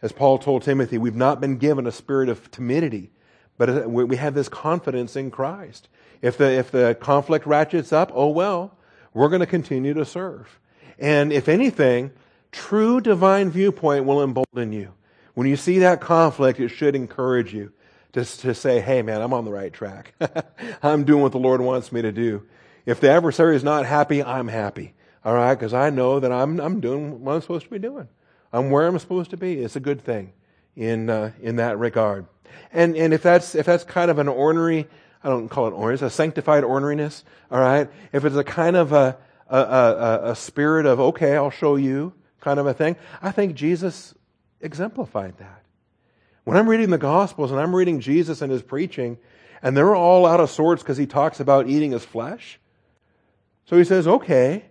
As 0.00 0.12
Paul 0.12 0.38
told 0.38 0.62
Timothy, 0.62 0.96
we've 0.96 1.14
not 1.14 1.40
been 1.40 1.56
given 1.58 1.86
a 1.86 1.92
spirit 1.92 2.28
of 2.28 2.50
timidity, 2.50 3.10
but 3.58 3.90
we 3.90 4.16
have 4.16 4.34
this 4.34 4.48
confidence 4.48 5.16
in 5.16 5.30
Christ. 5.30 5.88
If 6.22 6.38
the, 6.38 6.50
if 6.52 6.70
the 6.70 6.96
conflict 6.98 7.46
ratchets 7.46 7.92
up, 7.92 8.10
oh 8.14 8.28
well, 8.28 8.76
we're 9.12 9.28
going 9.28 9.40
to 9.40 9.46
continue 9.46 9.94
to 9.94 10.04
serve. 10.04 10.58
And 10.98 11.32
if 11.32 11.48
anything, 11.48 12.12
true 12.52 13.00
divine 13.00 13.50
viewpoint 13.50 14.04
will 14.04 14.22
embolden 14.22 14.72
you. 14.72 14.92
When 15.34 15.46
you 15.46 15.56
see 15.56 15.80
that 15.80 16.00
conflict, 16.00 16.58
it 16.60 16.68
should 16.68 16.96
encourage 16.96 17.52
you 17.52 17.72
to, 18.12 18.24
to 18.24 18.54
say, 18.54 18.80
hey 18.80 19.02
man, 19.02 19.20
I'm 19.20 19.32
on 19.32 19.44
the 19.44 19.52
right 19.52 19.72
track. 19.72 20.14
I'm 20.82 21.04
doing 21.04 21.22
what 21.22 21.32
the 21.32 21.38
Lord 21.38 21.60
wants 21.60 21.92
me 21.92 22.02
to 22.02 22.12
do. 22.12 22.44
If 22.88 23.00
the 23.00 23.10
adversary 23.10 23.54
is 23.54 23.62
not 23.62 23.84
happy, 23.84 24.24
I'm 24.24 24.48
happy. 24.48 24.94
All 25.22 25.34
right? 25.34 25.54
Because 25.54 25.74
I 25.74 25.90
know 25.90 26.20
that 26.20 26.32
I'm, 26.32 26.58
I'm 26.58 26.80
doing 26.80 27.22
what 27.22 27.34
I'm 27.34 27.42
supposed 27.42 27.66
to 27.66 27.70
be 27.70 27.78
doing. 27.78 28.08
I'm 28.50 28.70
where 28.70 28.86
I'm 28.86 28.98
supposed 28.98 29.28
to 29.32 29.36
be. 29.36 29.60
It's 29.60 29.76
a 29.76 29.80
good 29.80 30.00
thing 30.00 30.32
in, 30.74 31.10
uh, 31.10 31.32
in 31.42 31.56
that 31.56 31.78
regard. 31.78 32.24
And, 32.72 32.96
and 32.96 33.12
if 33.12 33.22
that's, 33.22 33.54
if 33.54 33.66
that's 33.66 33.84
kind 33.84 34.10
of 34.10 34.18
an 34.18 34.26
ornery, 34.26 34.88
I 35.22 35.28
don't 35.28 35.50
call 35.50 35.68
it 35.68 35.72
ornery, 35.72 35.92
it's 35.92 36.02
a 36.02 36.08
sanctified 36.08 36.64
orneriness, 36.64 37.24
all 37.50 37.60
right? 37.60 37.90
If 38.10 38.24
it's 38.24 38.36
a 38.36 38.42
kind 38.42 38.74
of 38.74 38.94
a, 38.94 39.18
a, 39.50 39.58
a, 39.58 40.30
a 40.30 40.34
spirit 40.34 40.86
of, 40.86 40.98
okay, 40.98 41.36
I'll 41.36 41.50
show 41.50 41.76
you 41.76 42.14
kind 42.40 42.58
of 42.58 42.66
a 42.66 42.72
thing. 42.72 42.96
I 43.20 43.32
think 43.32 43.54
Jesus 43.54 44.14
exemplified 44.62 45.36
that. 45.36 45.62
When 46.44 46.56
I'm 46.56 46.66
reading 46.66 46.88
the 46.88 46.96
Gospels 46.96 47.50
and 47.50 47.60
I'm 47.60 47.76
reading 47.76 48.00
Jesus 48.00 48.40
and 48.40 48.50
his 48.50 48.62
preaching, 48.62 49.18
and 49.60 49.76
they're 49.76 49.94
all 49.94 50.24
out 50.24 50.40
of 50.40 50.48
sorts 50.48 50.82
because 50.82 50.96
he 50.96 51.04
talks 51.04 51.38
about 51.38 51.68
eating 51.68 51.90
his 51.90 52.02
flesh. 52.02 52.58
So 53.68 53.76
he 53.76 53.84
says, 53.84 54.08
okay. 54.08 54.64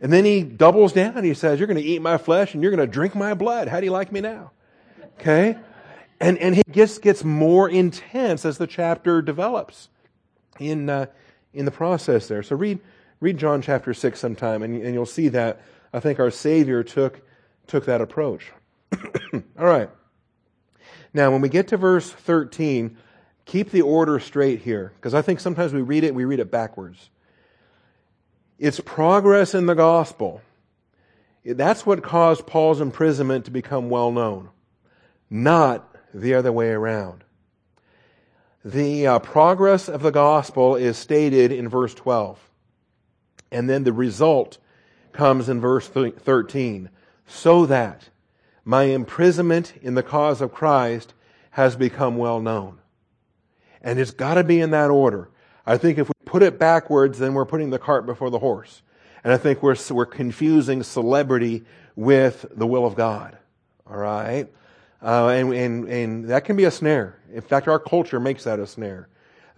And 0.00 0.12
then 0.12 0.24
he 0.24 0.42
doubles 0.42 0.92
down. 0.92 1.22
He 1.22 1.34
says, 1.34 1.60
You're 1.60 1.68
going 1.68 1.80
to 1.80 1.88
eat 1.88 2.02
my 2.02 2.18
flesh 2.18 2.52
and 2.52 2.62
you're 2.62 2.72
going 2.74 2.86
to 2.86 2.92
drink 2.92 3.14
my 3.14 3.34
blood. 3.34 3.68
How 3.68 3.78
do 3.78 3.86
you 3.86 3.92
like 3.92 4.10
me 4.10 4.20
now? 4.20 4.50
Okay? 5.20 5.56
And, 6.20 6.36
and 6.38 6.56
he 6.56 6.62
gets, 6.70 6.98
gets 6.98 7.22
more 7.22 7.68
intense 7.68 8.44
as 8.44 8.58
the 8.58 8.66
chapter 8.66 9.22
develops 9.22 9.88
in, 10.58 10.90
uh, 10.90 11.06
in 11.52 11.64
the 11.64 11.70
process 11.70 12.26
there. 12.26 12.42
So 12.42 12.56
read, 12.56 12.80
read 13.20 13.38
John 13.38 13.62
chapter 13.62 13.94
6 13.94 14.18
sometime 14.18 14.62
and, 14.62 14.82
and 14.82 14.94
you'll 14.94 15.06
see 15.06 15.28
that 15.28 15.60
I 15.92 16.00
think 16.00 16.18
our 16.18 16.30
Savior 16.30 16.82
took, 16.82 17.20
took 17.68 17.86
that 17.86 18.00
approach. 18.00 18.50
All 19.32 19.66
right. 19.66 19.90
Now, 21.14 21.30
when 21.30 21.40
we 21.40 21.48
get 21.48 21.68
to 21.68 21.76
verse 21.76 22.10
13, 22.10 22.96
keep 23.44 23.70
the 23.70 23.82
order 23.82 24.18
straight 24.18 24.60
here, 24.60 24.92
because 24.96 25.14
I 25.14 25.22
think 25.22 25.38
sometimes 25.38 25.72
we 25.72 25.82
read 25.82 26.04
it, 26.04 26.14
we 26.14 26.24
read 26.24 26.40
it 26.40 26.50
backwards. 26.50 27.10
It's 28.58 28.80
progress 28.80 29.54
in 29.54 29.66
the 29.66 29.74
gospel. 29.74 30.42
That's 31.44 31.86
what 31.86 32.02
caused 32.02 32.46
Paul's 32.46 32.80
imprisonment 32.80 33.44
to 33.44 33.50
become 33.50 33.88
well 33.88 34.10
known, 34.10 34.50
not 35.30 35.94
the 36.12 36.34
other 36.34 36.52
way 36.52 36.70
around. 36.70 37.24
The 38.64 39.06
uh, 39.06 39.18
progress 39.20 39.88
of 39.88 40.02
the 40.02 40.10
gospel 40.10 40.76
is 40.76 40.98
stated 40.98 41.52
in 41.52 41.68
verse 41.68 41.94
12. 41.94 42.38
And 43.50 43.70
then 43.70 43.84
the 43.84 43.92
result 43.92 44.58
comes 45.12 45.48
in 45.48 45.60
verse 45.60 45.88
13. 45.88 46.90
So 47.26 47.66
that 47.66 48.08
my 48.64 48.84
imprisonment 48.84 49.74
in 49.80 49.94
the 49.94 50.02
cause 50.02 50.40
of 50.40 50.52
Christ 50.52 51.14
has 51.52 51.76
become 51.76 52.16
well 52.16 52.40
known. 52.40 52.80
And 53.80 53.98
it's 53.98 54.10
got 54.10 54.34
to 54.34 54.44
be 54.44 54.60
in 54.60 54.70
that 54.72 54.90
order. 54.90 55.30
I 55.68 55.76
think 55.76 55.98
if 55.98 56.08
we 56.08 56.14
put 56.24 56.42
it 56.42 56.58
backwards, 56.58 57.18
then 57.18 57.34
we're 57.34 57.44
putting 57.44 57.68
the 57.68 57.78
cart 57.78 58.06
before 58.06 58.30
the 58.30 58.38
horse. 58.38 58.80
And 59.22 59.30
I 59.30 59.36
think 59.36 59.62
we're, 59.62 59.76
we're 59.90 60.06
confusing 60.06 60.82
celebrity 60.82 61.64
with 61.94 62.46
the 62.56 62.66
will 62.66 62.86
of 62.86 62.94
God. 62.94 63.36
All 63.86 63.98
right? 63.98 64.50
Uh, 65.02 65.28
and, 65.28 65.52
and, 65.52 65.88
and 65.88 66.24
that 66.30 66.46
can 66.46 66.56
be 66.56 66.64
a 66.64 66.70
snare. 66.70 67.18
In 67.30 67.42
fact, 67.42 67.68
our 67.68 67.78
culture 67.78 68.18
makes 68.18 68.44
that 68.44 68.58
a 68.58 68.66
snare. 68.66 69.08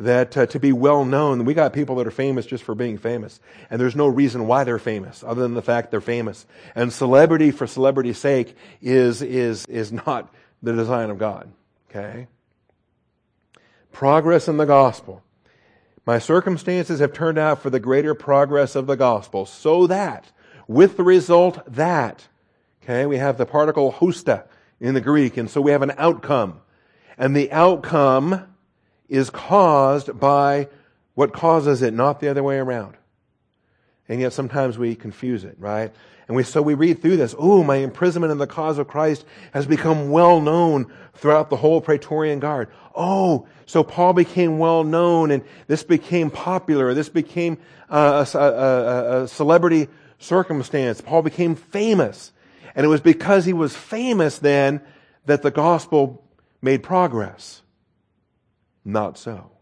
That 0.00 0.36
uh, 0.36 0.46
to 0.46 0.58
be 0.58 0.72
well 0.72 1.04
known, 1.04 1.44
we 1.44 1.54
got 1.54 1.72
people 1.72 1.94
that 1.96 2.08
are 2.08 2.10
famous 2.10 2.44
just 2.44 2.64
for 2.64 2.74
being 2.74 2.98
famous. 2.98 3.38
And 3.70 3.80
there's 3.80 3.94
no 3.94 4.08
reason 4.08 4.48
why 4.48 4.64
they're 4.64 4.80
famous 4.80 5.22
other 5.22 5.42
than 5.42 5.54
the 5.54 5.62
fact 5.62 5.92
they're 5.92 6.00
famous. 6.00 6.44
And 6.74 6.92
celebrity 6.92 7.52
for 7.52 7.68
celebrity's 7.68 8.18
sake 8.18 8.56
is, 8.82 9.22
is, 9.22 9.64
is 9.66 9.92
not 9.92 10.34
the 10.60 10.72
design 10.72 11.10
of 11.10 11.18
God. 11.18 11.52
Okay? 11.88 12.26
Progress 13.92 14.48
in 14.48 14.56
the 14.56 14.66
gospel. 14.66 15.22
My 16.06 16.18
circumstances 16.18 17.00
have 17.00 17.12
turned 17.12 17.38
out 17.38 17.62
for 17.62 17.70
the 17.70 17.80
greater 17.80 18.14
progress 18.14 18.74
of 18.74 18.86
the 18.86 18.96
gospel, 18.96 19.46
so 19.46 19.86
that, 19.86 20.32
with 20.66 20.96
the 20.96 21.02
result 21.02 21.60
that, 21.66 22.28
okay, 22.82 23.06
we 23.06 23.18
have 23.18 23.38
the 23.38 23.46
particle 23.46 23.90
hoste 23.90 24.28
in 24.80 24.94
the 24.94 25.00
Greek, 25.00 25.36
and 25.36 25.50
so 25.50 25.60
we 25.60 25.72
have 25.72 25.82
an 25.82 25.92
outcome. 25.98 26.60
And 27.18 27.36
the 27.36 27.52
outcome 27.52 28.46
is 29.08 29.28
caused 29.28 30.18
by 30.18 30.68
what 31.14 31.32
causes 31.32 31.82
it, 31.82 31.92
not 31.92 32.20
the 32.20 32.28
other 32.28 32.42
way 32.42 32.56
around. 32.56 32.96
And 34.10 34.20
yet 34.20 34.32
sometimes 34.32 34.76
we 34.76 34.96
confuse 34.96 35.44
it, 35.44 35.54
right? 35.60 35.94
And 36.26 36.36
we, 36.36 36.42
so 36.42 36.62
we 36.62 36.74
read 36.74 37.00
through 37.00 37.16
this. 37.16 37.32
Oh, 37.38 37.62
my 37.62 37.76
imprisonment 37.76 38.32
in 38.32 38.38
the 38.38 38.46
cause 38.48 38.76
of 38.76 38.88
Christ 38.88 39.24
has 39.52 39.66
become 39.66 40.10
well 40.10 40.40
known 40.40 40.92
throughout 41.14 41.48
the 41.48 41.54
whole 41.54 41.80
Praetorian 41.80 42.40
Guard. 42.40 42.70
Oh, 42.92 43.46
so 43.66 43.84
Paul 43.84 44.12
became 44.14 44.58
well 44.58 44.82
known 44.82 45.30
and 45.30 45.44
this 45.68 45.84
became 45.84 46.28
popular. 46.28 46.92
This 46.92 47.08
became 47.08 47.58
a, 47.88 48.26
a, 48.34 48.38
a, 48.38 49.22
a 49.22 49.28
celebrity 49.28 49.86
circumstance. 50.18 51.00
Paul 51.00 51.22
became 51.22 51.54
famous. 51.54 52.32
And 52.74 52.84
it 52.84 52.88
was 52.88 53.00
because 53.00 53.44
he 53.44 53.52
was 53.52 53.76
famous 53.76 54.40
then 54.40 54.80
that 55.26 55.42
the 55.42 55.52
gospel 55.52 56.24
made 56.60 56.82
progress. 56.82 57.62
Not 58.84 59.18
so. 59.18 59.52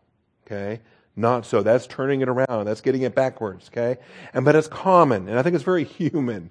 Okay? 0.46 0.80
Not 1.18 1.46
so. 1.46 1.62
That's 1.62 1.86
turning 1.86 2.20
it 2.20 2.28
around. 2.28 2.66
That's 2.66 2.80
getting 2.80 3.02
it 3.02 3.14
backwards. 3.14 3.68
Okay? 3.68 4.00
And, 4.32 4.44
but 4.44 4.54
it's 4.54 4.68
common. 4.68 5.28
And 5.28 5.38
I 5.38 5.42
think 5.42 5.54
it's 5.54 5.64
very 5.64 5.84
human 6.00 6.50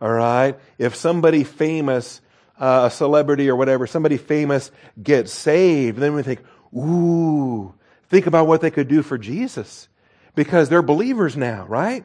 all 0.00 0.12
right? 0.12 0.58
If 0.78 0.94
somebody 0.94 1.44
famous, 1.44 2.20
uh, 2.58 2.88
a 2.88 2.90
celebrity 2.90 3.48
or 3.48 3.56
whatever, 3.56 3.86
somebody 3.86 4.16
famous 4.16 4.70
gets 5.02 5.32
saved, 5.32 5.98
then 5.98 6.14
we 6.14 6.22
think, 6.22 6.40
ooh, 6.76 7.74
think 8.08 8.26
about 8.26 8.46
what 8.46 8.60
they 8.60 8.70
could 8.70 8.88
do 8.88 9.02
for 9.02 9.18
Jesus. 9.18 9.88
Because 10.34 10.68
they're 10.68 10.82
believers 10.82 11.36
now, 11.36 11.64
right? 11.66 12.04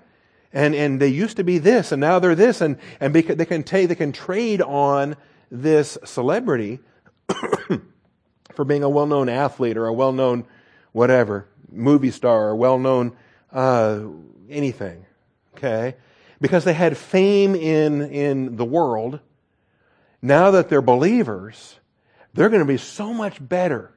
And, 0.54 0.74
and 0.76 1.00
they 1.00 1.08
used 1.08 1.38
to 1.38 1.44
be 1.44 1.58
this 1.58 1.92
and 1.92 2.00
now 2.00 2.20
they're 2.20 2.36
this 2.36 2.62
and, 2.62 2.78
and 3.00 3.12
because 3.12 3.36
they 3.36 3.46
can 3.46 3.64
take, 3.64 3.90
they 3.90 3.96
can 3.96 4.12
trade 4.12 4.62
on 4.62 5.16
this 5.52 5.98
celebrity 6.06 6.80
for 8.54 8.66
being 8.66 8.84
a 8.84 8.90
well-known 8.90 9.30
athlete 9.30 9.78
or 9.78 9.88
a 9.88 9.94
well-known 9.94 10.46
whatever, 10.92 11.48
movie 11.72 12.12
star 12.12 12.50
or 12.50 12.56
well-known, 12.56 13.16
uh, 13.52 14.02
anything. 14.50 15.06
Okay? 15.56 15.96
because 16.42 16.64
they 16.64 16.74
had 16.74 16.98
fame 16.98 17.56
in, 17.56 18.02
in 18.02 18.56
the 18.56 18.66
world. 18.66 19.20
Now 20.22 20.52
that 20.52 20.70
they're 20.70 20.82
believers, 20.82 21.80
they're 22.34 22.50
going 22.50 22.62
to 22.62 22.66
be 22.66 22.78
so 22.78 23.14
much 23.14 23.38
better. 23.46 23.92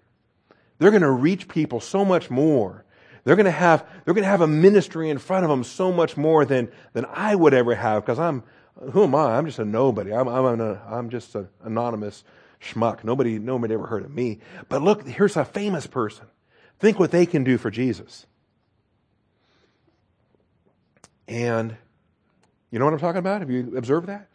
They're 0.78 0.90
going 0.90 1.02
to 1.02 1.10
reach 1.10 1.48
people 1.48 1.80
so 1.80 2.04
much 2.04 2.30
more. 2.30 2.84
They're 3.24 3.36
going 3.36 3.46
to 3.46 3.52
have, 3.52 3.86
they're 4.04 4.14
going 4.14 4.24
to 4.24 4.30
have 4.30 4.40
a 4.40 4.48
ministry 4.48 5.08
in 5.08 5.18
front 5.18 5.44
of 5.44 5.50
them 5.50 5.62
so 5.62 5.92
much 5.92 6.16
more 6.16 6.44
than, 6.44 6.70
than 6.92 7.06
I 7.06 7.34
would 7.34 7.54
ever 7.54 7.74
have 7.74 8.04
because 8.04 8.18
I'm, 8.18 8.42
who 8.92 9.04
am 9.04 9.14
I? 9.14 9.36
I'm 9.36 9.46
just 9.46 9.60
a 9.60 9.64
nobody. 9.64 10.12
I'm, 10.12 10.26
I'm, 10.26 10.60
an, 10.60 10.78
I'm 10.88 11.10
just 11.10 11.34
an 11.36 11.48
anonymous 11.62 12.24
schmuck. 12.60 13.04
Nobody, 13.04 13.38
nobody 13.38 13.74
ever 13.74 13.86
heard 13.86 14.04
of 14.04 14.12
me. 14.12 14.40
But 14.68 14.82
look, 14.82 15.06
here's 15.06 15.36
a 15.36 15.44
famous 15.44 15.86
person. 15.86 16.26
Think 16.82 16.98
what 16.98 17.12
they 17.12 17.26
can 17.26 17.44
do 17.44 17.58
for 17.58 17.70
Jesus. 17.70 18.26
And 21.28 21.76
you 22.72 22.80
know 22.80 22.86
what 22.86 22.92
I'm 22.92 22.98
talking 22.98 23.20
about? 23.20 23.40
Have 23.40 23.50
you 23.50 23.76
observed 23.76 24.08
that? 24.08 24.26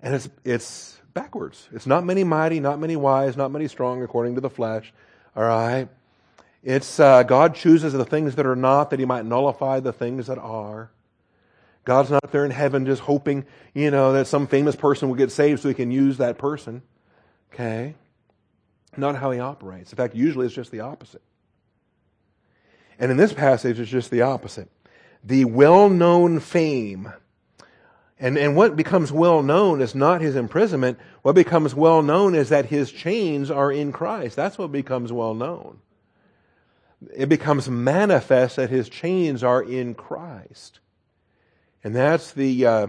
And 0.00 0.14
it's, 0.14 0.28
it's 0.44 1.00
backwards. 1.14 1.68
It's 1.72 1.84
not 1.84 2.04
many 2.04 2.22
mighty, 2.22 2.60
not 2.60 2.78
many 2.78 2.94
wise, 2.94 3.36
not 3.36 3.50
many 3.50 3.66
strong 3.66 4.04
according 4.04 4.36
to 4.36 4.40
the 4.40 4.48
flesh. 4.48 4.94
All 5.34 5.42
right? 5.42 5.88
It's 6.62 7.00
uh, 7.00 7.24
God 7.24 7.56
chooses 7.56 7.92
the 7.92 8.04
things 8.04 8.36
that 8.36 8.46
are 8.46 8.54
not 8.54 8.90
that 8.90 9.00
he 9.00 9.04
might 9.04 9.24
nullify 9.24 9.80
the 9.80 9.92
things 9.92 10.28
that 10.28 10.38
are. 10.38 10.92
God's 11.84 12.12
not 12.12 12.30
there 12.30 12.44
in 12.44 12.52
heaven 12.52 12.86
just 12.86 13.02
hoping, 13.02 13.46
you 13.74 13.90
know, 13.90 14.12
that 14.12 14.28
some 14.28 14.46
famous 14.46 14.76
person 14.76 15.08
will 15.08 15.16
get 15.16 15.32
saved 15.32 15.60
so 15.60 15.66
he 15.66 15.74
can 15.74 15.90
use 15.90 16.18
that 16.18 16.38
person. 16.38 16.82
Okay? 17.52 17.96
Not 18.96 19.16
how 19.16 19.32
he 19.32 19.40
operates. 19.40 19.90
In 19.90 19.96
fact, 19.96 20.14
usually 20.14 20.46
it's 20.46 20.54
just 20.54 20.70
the 20.70 20.78
opposite. 20.78 21.20
And 22.98 23.10
in 23.10 23.16
this 23.16 23.32
passage, 23.32 23.80
it's 23.80 23.90
just 23.90 24.10
the 24.10 24.22
opposite. 24.22 24.68
The 25.22 25.44
well 25.44 25.88
known 25.88 26.40
fame 26.40 27.12
and, 28.18 28.38
and 28.38 28.56
what 28.56 28.76
becomes 28.76 29.10
well 29.10 29.42
known 29.42 29.80
is 29.80 29.94
not 29.94 30.20
his 30.20 30.36
imprisonment. 30.36 30.98
What 31.22 31.34
becomes 31.34 31.74
well 31.74 32.02
known 32.02 32.34
is 32.34 32.48
that 32.48 32.66
his 32.66 32.92
chains 32.92 33.50
are 33.50 33.72
in 33.72 33.92
Christ. 33.92 34.36
That's 34.36 34.56
what 34.56 34.70
becomes 34.72 35.12
well 35.12 35.34
known. 35.34 35.80
It 37.14 37.28
becomes 37.28 37.68
manifest 37.68 38.56
that 38.56 38.70
his 38.70 38.88
chains 38.88 39.42
are 39.42 39.62
in 39.62 39.94
Christ. 39.94 40.78
And 41.82 41.94
that's 41.94 42.32
the, 42.32 42.64
uh, 42.64 42.86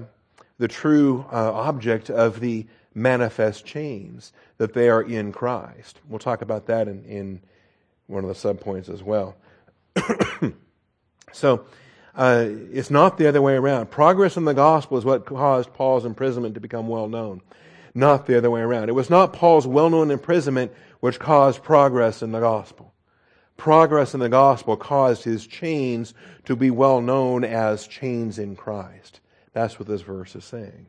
the 0.57 0.69
true 0.69 1.25
uh, 1.31 1.51
object 1.51 2.09
of 2.09 2.39
the 2.39 2.67
manifest 2.93 3.65
chains, 3.65 4.31
that 4.57 4.73
they 4.73 4.87
are 4.87 5.01
in 5.01 5.33
Christ. 5.33 5.99
We'll 6.07 6.19
talk 6.19 6.41
about 6.41 6.67
that 6.67 6.87
in, 6.87 7.03
in 7.03 7.41
one 8.07 8.23
of 8.23 8.29
the 8.29 8.53
subpoints 8.53 8.87
as 8.87 9.03
well. 9.03 9.35
so, 11.31 11.65
uh, 12.15 12.47
it's 12.71 12.89
not 12.89 13.17
the 13.17 13.27
other 13.27 13.41
way 13.41 13.55
around. 13.55 13.91
Progress 13.91 14.37
in 14.37 14.45
the 14.45 14.53
gospel 14.53 14.97
is 14.97 15.05
what 15.05 15.25
caused 15.25 15.73
Paul's 15.73 16.05
imprisonment 16.05 16.55
to 16.55 16.61
become 16.61 16.87
well 16.87 17.09
known, 17.09 17.41
not 17.93 18.25
the 18.25 18.37
other 18.37 18.49
way 18.49 18.61
around. 18.61 18.89
It 18.89 18.93
was 18.93 19.09
not 19.09 19.33
Paul's 19.33 19.67
well 19.67 19.89
known 19.89 20.11
imprisonment 20.11 20.71
which 21.01 21.19
caused 21.19 21.61
progress 21.61 22.21
in 22.21 22.31
the 22.31 22.39
gospel. 22.39 22.93
Progress 23.57 24.13
in 24.13 24.19
the 24.19 24.29
gospel 24.29 24.75
caused 24.75 25.23
his 25.23 25.45
chains 25.47 26.13
to 26.45 26.55
be 26.55 26.71
well 26.71 27.01
known 27.01 27.43
as 27.43 27.87
chains 27.87 28.39
in 28.39 28.55
Christ. 28.55 29.19
That's 29.53 29.79
what 29.79 29.87
this 29.87 30.01
verse 30.01 30.35
is 30.35 30.43
saying. 30.43 30.87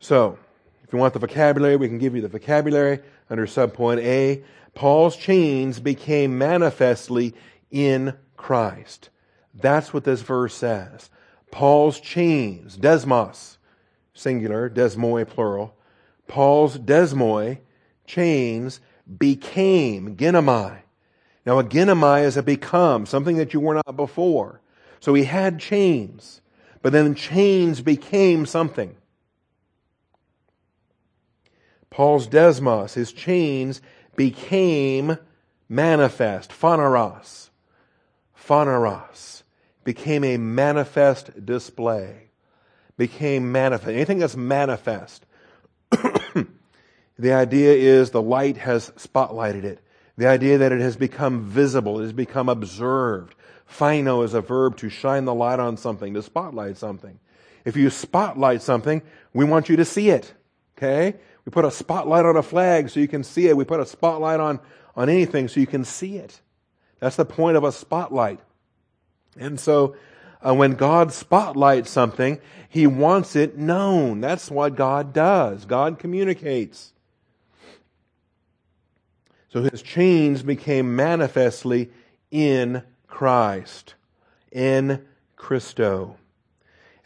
So, 0.00 0.38
if 0.82 0.92
you 0.92 0.98
want 0.98 1.14
the 1.14 1.20
vocabulary, 1.20 1.76
we 1.76 1.88
can 1.88 1.98
give 1.98 2.14
you 2.14 2.22
the 2.22 2.28
vocabulary 2.28 3.00
under 3.30 3.46
subpoint 3.46 4.02
A. 4.02 4.42
Paul's 4.74 5.16
chains 5.16 5.80
became 5.80 6.36
manifestly 6.36 7.34
in 7.70 8.14
Christ. 8.36 9.10
That's 9.54 9.94
what 9.94 10.04
this 10.04 10.22
verse 10.22 10.54
says. 10.54 11.10
Paul's 11.50 12.00
chains, 12.00 12.76
desmos, 12.76 13.58
singular, 14.12 14.68
desmoi, 14.68 15.24
plural. 15.24 15.76
Paul's 16.26 16.78
desmoi, 16.78 17.58
chains, 18.06 18.80
became, 19.18 20.16
ginomai. 20.16 20.78
Now, 21.46 21.58
a 21.58 21.64
ginomai 21.64 22.24
is 22.24 22.36
a 22.36 22.42
become, 22.42 23.06
something 23.06 23.36
that 23.36 23.52
you 23.52 23.60
were 23.60 23.74
not 23.74 23.96
before. 23.96 24.60
So 25.00 25.14
he 25.14 25.24
had 25.24 25.60
chains, 25.60 26.40
but 26.82 26.92
then 26.92 27.14
chains 27.14 27.82
became 27.82 28.46
something. 28.46 28.96
Paul's 31.94 32.26
desmos, 32.26 32.94
his 32.94 33.12
chains, 33.12 33.80
became 34.16 35.16
manifest, 35.68 36.50
phaneros. 36.50 37.50
Phaneros 38.34 39.44
became 39.84 40.24
a 40.24 40.36
manifest 40.36 41.46
display. 41.46 42.30
Became 42.96 43.52
manifest. 43.52 43.90
Anything 43.90 44.18
that's 44.18 44.34
manifest. 44.34 45.24
the 47.16 47.32
idea 47.32 47.72
is 47.74 48.10
the 48.10 48.20
light 48.20 48.56
has 48.56 48.90
spotlighted 48.96 49.62
it. 49.62 49.78
The 50.16 50.26
idea 50.26 50.58
that 50.58 50.72
it 50.72 50.80
has 50.80 50.96
become 50.96 51.44
visible, 51.44 52.00
it 52.00 52.02
has 52.02 52.12
become 52.12 52.48
observed. 52.48 53.36
Phaino 53.70 54.24
is 54.24 54.34
a 54.34 54.40
verb 54.40 54.76
to 54.78 54.88
shine 54.88 55.26
the 55.26 55.34
light 55.34 55.60
on 55.60 55.76
something, 55.76 56.12
to 56.14 56.24
spotlight 56.24 56.76
something. 56.76 57.20
If 57.64 57.76
you 57.76 57.88
spotlight 57.88 58.62
something, 58.62 59.00
we 59.32 59.44
want 59.44 59.68
you 59.68 59.76
to 59.76 59.84
see 59.84 60.10
it. 60.10 60.34
Okay? 60.76 61.14
We 61.44 61.50
put 61.50 61.64
a 61.64 61.70
spotlight 61.70 62.24
on 62.24 62.36
a 62.36 62.42
flag 62.42 62.88
so 62.90 63.00
you 63.00 63.08
can 63.08 63.22
see 63.22 63.48
it. 63.48 63.56
We 63.56 63.64
put 63.64 63.80
a 63.80 63.86
spotlight 63.86 64.40
on, 64.40 64.60
on 64.96 65.08
anything 65.08 65.48
so 65.48 65.60
you 65.60 65.66
can 65.66 65.84
see 65.84 66.16
it. 66.16 66.40
That's 67.00 67.16
the 67.16 67.24
point 67.24 67.56
of 67.56 67.64
a 67.64 67.72
spotlight. 67.72 68.40
And 69.38 69.60
so, 69.60 69.96
uh, 70.40 70.54
when 70.54 70.74
God 70.74 71.12
spotlights 71.12 71.90
something, 71.90 72.40
He 72.68 72.86
wants 72.86 73.36
it 73.36 73.58
known. 73.58 74.20
That's 74.20 74.50
what 74.50 74.76
God 74.76 75.12
does. 75.12 75.64
God 75.64 75.98
communicates. 75.98 76.92
So 79.50 79.62
His 79.62 79.82
chains 79.82 80.42
became 80.42 80.96
manifestly 80.96 81.90
in 82.30 82.82
Christ. 83.06 83.94
In 84.50 85.04
Christo. 85.36 86.16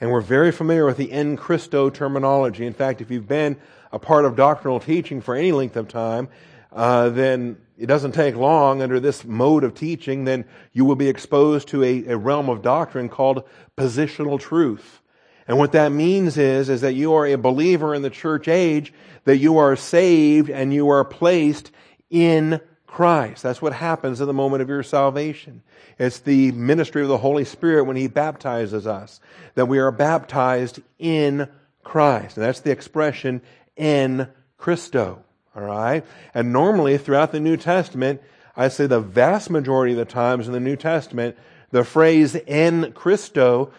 And 0.00 0.12
we're 0.12 0.20
very 0.20 0.52
familiar 0.52 0.86
with 0.86 0.96
the 0.96 1.10
in 1.10 1.36
Christo 1.36 1.90
terminology. 1.90 2.66
In 2.66 2.72
fact, 2.72 3.00
if 3.00 3.10
you've 3.10 3.26
been 3.26 3.56
a 3.92 3.98
part 3.98 4.24
of 4.24 4.36
doctrinal 4.36 4.80
teaching 4.80 5.20
for 5.20 5.34
any 5.34 5.52
length 5.52 5.76
of 5.76 5.88
time, 5.88 6.28
uh, 6.72 7.08
then 7.08 7.56
it 7.78 7.86
doesn't 7.86 8.12
take 8.12 8.34
long 8.34 8.82
under 8.82 9.00
this 9.00 9.24
mode 9.24 9.64
of 9.64 9.74
teaching, 9.74 10.24
then 10.24 10.44
you 10.72 10.84
will 10.84 10.96
be 10.96 11.08
exposed 11.08 11.68
to 11.68 11.82
a, 11.84 12.06
a 12.08 12.16
realm 12.16 12.48
of 12.48 12.62
doctrine 12.62 13.08
called 13.08 13.44
positional 13.76 14.38
truth. 14.38 15.00
And 15.46 15.56
what 15.56 15.72
that 15.72 15.92
means 15.92 16.36
is, 16.36 16.68
is 16.68 16.82
that 16.82 16.94
you 16.94 17.14
are 17.14 17.26
a 17.26 17.36
believer 17.36 17.94
in 17.94 18.02
the 18.02 18.10
church 18.10 18.48
age, 18.48 18.92
that 19.24 19.38
you 19.38 19.58
are 19.58 19.76
saved 19.76 20.50
and 20.50 20.74
you 20.74 20.90
are 20.90 21.04
placed 21.04 21.70
in 22.10 22.60
Christ. 22.86 23.42
That's 23.44 23.62
what 23.62 23.72
happens 23.72 24.20
in 24.20 24.26
the 24.26 24.32
moment 24.32 24.62
of 24.62 24.68
your 24.68 24.82
salvation. 24.82 25.62
It's 25.98 26.18
the 26.18 26.52
ministry 26.52 27.02
of 27.02 27.08
the 27.08 27.18
Holy 27.18 27.44
Spirit 27.44 27.84
when 27.84 27.96
He 27.96 28.08
baptizes 28.08 28.86
us, 28.86 29.20
that 29.54 29.66
we 29.66 29.78
are 29.78 29.90
baptized 29.90 30.80
in 30.98 31.48
Christ. 31.82 32.36
And 32.36 32.44
that's 32.44 32.60
the 32.60 32.70
expression 32.70 33.40
in 33.78 34.28
Christo. 34.58 35.24
All 35.56 35.62
right? 35.62 36.04
And 36.34 36.52
normally 36.52 36.98
throughout 36.98 37.32
the 37.32 37.40
New 37.40 37.56
Testament, 37.56 38.20
I 38.56 38.68
say 38.68 38.86
the 38.86 39.00
vast 39.00 39.50
majority 39.50 39.92
of 39.92 39.98
the 39.98 40.04
times 40.04 40.46
in 40.46 40.52
the 40.52 40.60
New 40.60 40.76
Testament, 40.76 41.36
the 41.70 41.84
phrase 41.84 42.34
in 42.34 42.92
Christo 42.92 43.70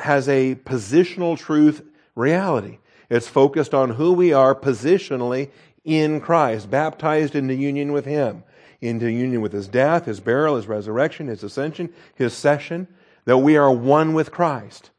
has 0.00 0.28
a 0.28 0.54
positional 0.54 1.36
truth 1.36 1.82
reality. 2.14 2.78
It's 3.08 3.28
focused 3.28 3.74
on 3.74 3.90
who 3.90 4.12
we 4.12 4.32
are 4.32 4.54
positionally 4.54 5.50
in 5.84 6.20
Christ, 6.20 6.70
baptized 6.70 7.34
into 7.34 7.54
union 7.54 7.92
with 7.92 8.04
Him, 8.04 8.44
into 8.80 9.10
union 9.10 9.40
with 9.40 9.52
His 9.52 9.68
death, 9.68 10.06
His 10.06 10.20
burial, 10.20 10.56
His 10.56 10.66
resurrection, 10.66 11.26
His 11.26 11.42
ascension, 11.42 11.92
His 12.14 12.32
session, 12.32 12.86
that 13.24 13.38
we 13.38 13.56
are 13.56 13.72
one 13.72 14.14
with 14.14 14.30
Christ. 14.30 14.90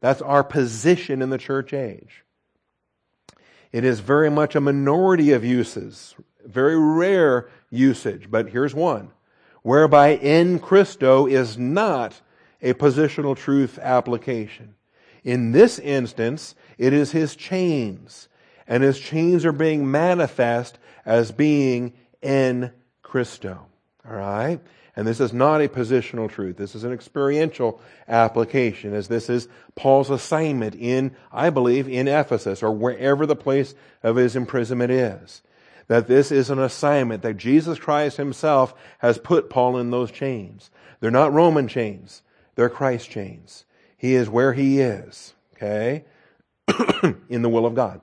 That's 0.00 0.22
our 0.22 0.42
position 0.42 1.22
in 1.22 1.30
the 1.30 1.38
church 1.38 1.72
age. 1.72 2.24
It 3.72 3.84
is 3.84 4.00
very 4.00 4.30
much 4.30 4.56
a 4.56 4.60
minority 4.60 5.32
of 5.32 5.44
uses, 5.44 6.14
very 6.44 6.78
rare 6.78 7.48
usage, 7.70 8.30
but 8.30 8.48
here's 8.50 8.74
one. 8.74 9.10
Whereby 9.62 10.16
in 10.16 10.58
Christo 10.58 11.26
is 11.26 11.56
not 11.56 12.20
a 12.62 12.74
positional 12.74 13.36
truth 13.36 13.78
application. 13.78 14.74
In 15.22 15.52
this 15.52 15.78
instance, 15.78 16.54
it 16.78 16.92
is 16.92 17.12
his 17.12 17.36
chains, 17.36 18.28
and 18.66 18.82
his 18.82 18.98
chains 18.98 19.44
are 19.44 19.52
being 19.52 19.90
manifest 19.90 20.78
as 21.04 21.30
being 21.30 21.92
in 22.22 22.72
Christo. 23.02 23.66
All 24.08 24.16
right? 24.16 24.60
And 25.00 25.08
this 25.08 25.18
is 25.18 25.32
not 25.32 25.62
a 25.62 25.68
positional 25.68 26.28
truth. 26.28 26.58
This 26.58 26.74
is 26.74 26.84
an 26.84 26.92
experiential 26.92 27.80
application, 28.06 28.92
as 28.92 29.08
this 29.08 29.30
is 29.30 29.48
Paul's 29.74 30.10
assignment 30.10 30.74
in, 30.74 31.16
I 31.32 31.48
believe, 31.48 31.88
in 31.88 32.06
Ephesus 32.06 32.62
or 32.62 32.70
wherever 32.70 33.24
the 33.24 33.34
place 33.34 33.74
of 34.02 34.16
his 34.16 34.36
imprisonment 34.36 34.90
is. 34.90 35.40
That 35.88 36.06
this 36.06 36.30
is 36.30 36.50
an 36.50 36.58
assignment 36.58 37.22
that 37.22 37.38
Jesus 37.38 37.78
Christ 37.78 38.18
himself 38.18 38.74
has 38.98 39.16
put 39.16 39.48
Paul 39.48 39.78
in 39.78 39.90
those 39.90 40.10
chains. 40.10 40.70
They're 41.00 41.10
not 41.10 41.32
Roman 41.32 41.66
chains. 41.66 42.20
They're 42.54 42.68
Christ 42.68 43.08
chains. 43.08 43.64
He 43.96 44.12
is 44.14 44.28
where 44.28 44.52
he 44.52 44.80
is. 44.80 45.32
Okay? 45.54 46.04
in 47.30 47.40
the 47.40 47.48
will 47.48 47.64
of 47.64 47.74
God. 47.74 48.02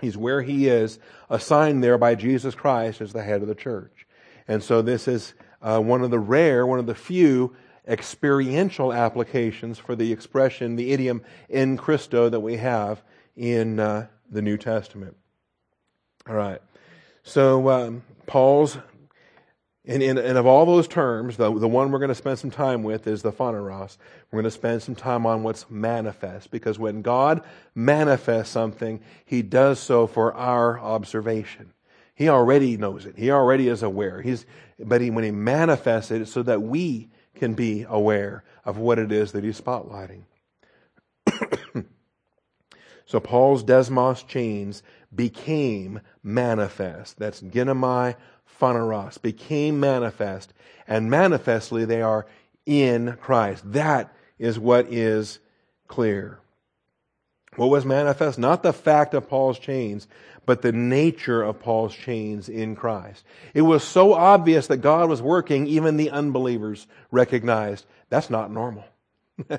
He's 0.00 0.16
where 0.16 0.42
he 0.42 0.68
is, 0.68 1.00
assigned 1.28 1.82
there 1.82 1.98
by 1.98 2.14
Jesus 2.14 2.54
Christ 2.54 3.00
as 3.00 3.12
the 3.12 3.24
head 3.24 3.42
of 3.42 3.48
the 3.48 3.56
church. 3.56 4.06
And 4.46 4.62
so 4.62 4.82
this 4.82 5.08
is 5.08 5.34
uh, 5.62 5.80
one 5.80 6.02
of 6.02 6.10
the 6.10 6.18
rare, 6.18 6.66
one 6.66 6.78
of 6.78 6.86
the 6.86 6.94
few 6.94 7.54
experiential 7.86 8.92
applications 8.92 9.78
for 9.78 9.96
the 9.96 10.12
expression, 10.12 10.76
the 10.76 10.92
idiom 10.92 11.22
in 11.48 11.76
Christo 11.76 12.28
that 12.28 12.40
we 12.40 12.56
have 12.56 13.02
in 13.36 13.80
uh, 13.80 14.06
the 14.30 14.42
New 14.42 14.56
Testament. 14.56 15.16
All 16.28 16.34
right. 16.34 16.60
So 17.24 17.68
um, 17.70 18.02
Paul's, 18.26 18.78
and, 19.84 20.02
and, 20.02 20.18
and, 20.18 20.38
of 20.38 20.46
all 20.46 20.64
those 20.64 20.86
terms, 20.86 21.36
the, 21.36 21.52
the 21.58 21.68
one 21.68 21.90
we're 21.90 21.98
going 21.98 22.08
to 22.08 22.14
spend 22.14 22.38
some 22.38 22.50
time 22.50 22.84
with 22.84 23.06
is 23.06 23.22
the 23.22 23.32
phaneros. 23.32 23.98
We're 24.30 24.42
going 24.42 24.50
to 24.50 24.50
spend 24.50 24.82
some 24.82 24.94
time 24.94 25.26
on 25.26 25.42
what's 25.42 25.68
manifest, 25.68 26.50
because 26.50 26.78
when 26.78 27.02
God 27.02 27.42
manifests 27.74 28.52
something, 28.52 29.00
He 29.24 29.42
does 29.42 29.80
so 29.80 30.06
for 30.06 30.32
our 30.34 30.78
observation. 30.78 31.72
He 32.22 32.28
already 32.28 32.76
knows 32.76 33.04
it. 33.04 33.18
He 33.18 33.32
already 33.32 33.66
is 33.66 33.82
aware. 33.82 34.22
He's, 34.22 34.46
but 34.78 35.00
he, 35.00 35.10
when 35.10 35.24
he 35.24 35.32
manifests 35.32 36.12
it, 36.12 36.26
so 36.26 36.44
that 36.44 36.62
we 36.62 37.10
can 37.34 37.54
be 37.54 37.84
aware 37.88 38.44
of 38.64 38.78
what 38.78 39.00
it 39.00 39.10
is 39.10 39.32
that 39.32 39.42
he's 39.42 39.60
spotlighting. 39.60 40.22
so 43.06 43.18
Paul's 43.18 43.64
desmos 43.64 44.24
chains 44.24 44.84
became 45.12 46.00
manifest. 46.22 47.18
That's 47.18 47.40
ginomai 47.40 48.14
phaneros, 48.46 49.18
became 49.18 49.80
manifest. 49.80 50.54
And 50.86 51.10
manifestly 51.10 51.84
they 51.84 52.02
are 52.02 52.24
in 52.64 53.18
Christ. 53.20 53.64
That 53.72 54.14
is 54.38 54.60
what 54.60 54.86
is 54.92 55.40
clear. 55.88 56.38
What 57.56 57.68
was 57.68 57.84
manifest? 57.84 58.38
Not 58.38 58.62
the 58.62 58.72
fact 58.72 59.12
of 59.12 59.28
Paul's 59.28 59.58
chains, 59.58 60.06
but 60.44 60.62
the 60.62 60.72
nature 60.72 61.42
of 61.42 61.60
Paul's 61.60 61.94
chains 61.94 62.48
in 62.48 62.74
Christ. 62.74 63.24
It 63.54 63.62
was 63.62 63.84
so 63.84 64.12
obvious 64.14 64.66
that 64.66 64.78
God 64.78 65.08
was 65.08 65.22
working, 65.22 65.66
even 65.66 65.96
the 65.96 66.10
unbelievers 66.10 66.86
recognized 67.10 67.86
that's 68.08 68.28
not 68.28 68.50
normal. 68.50 68.84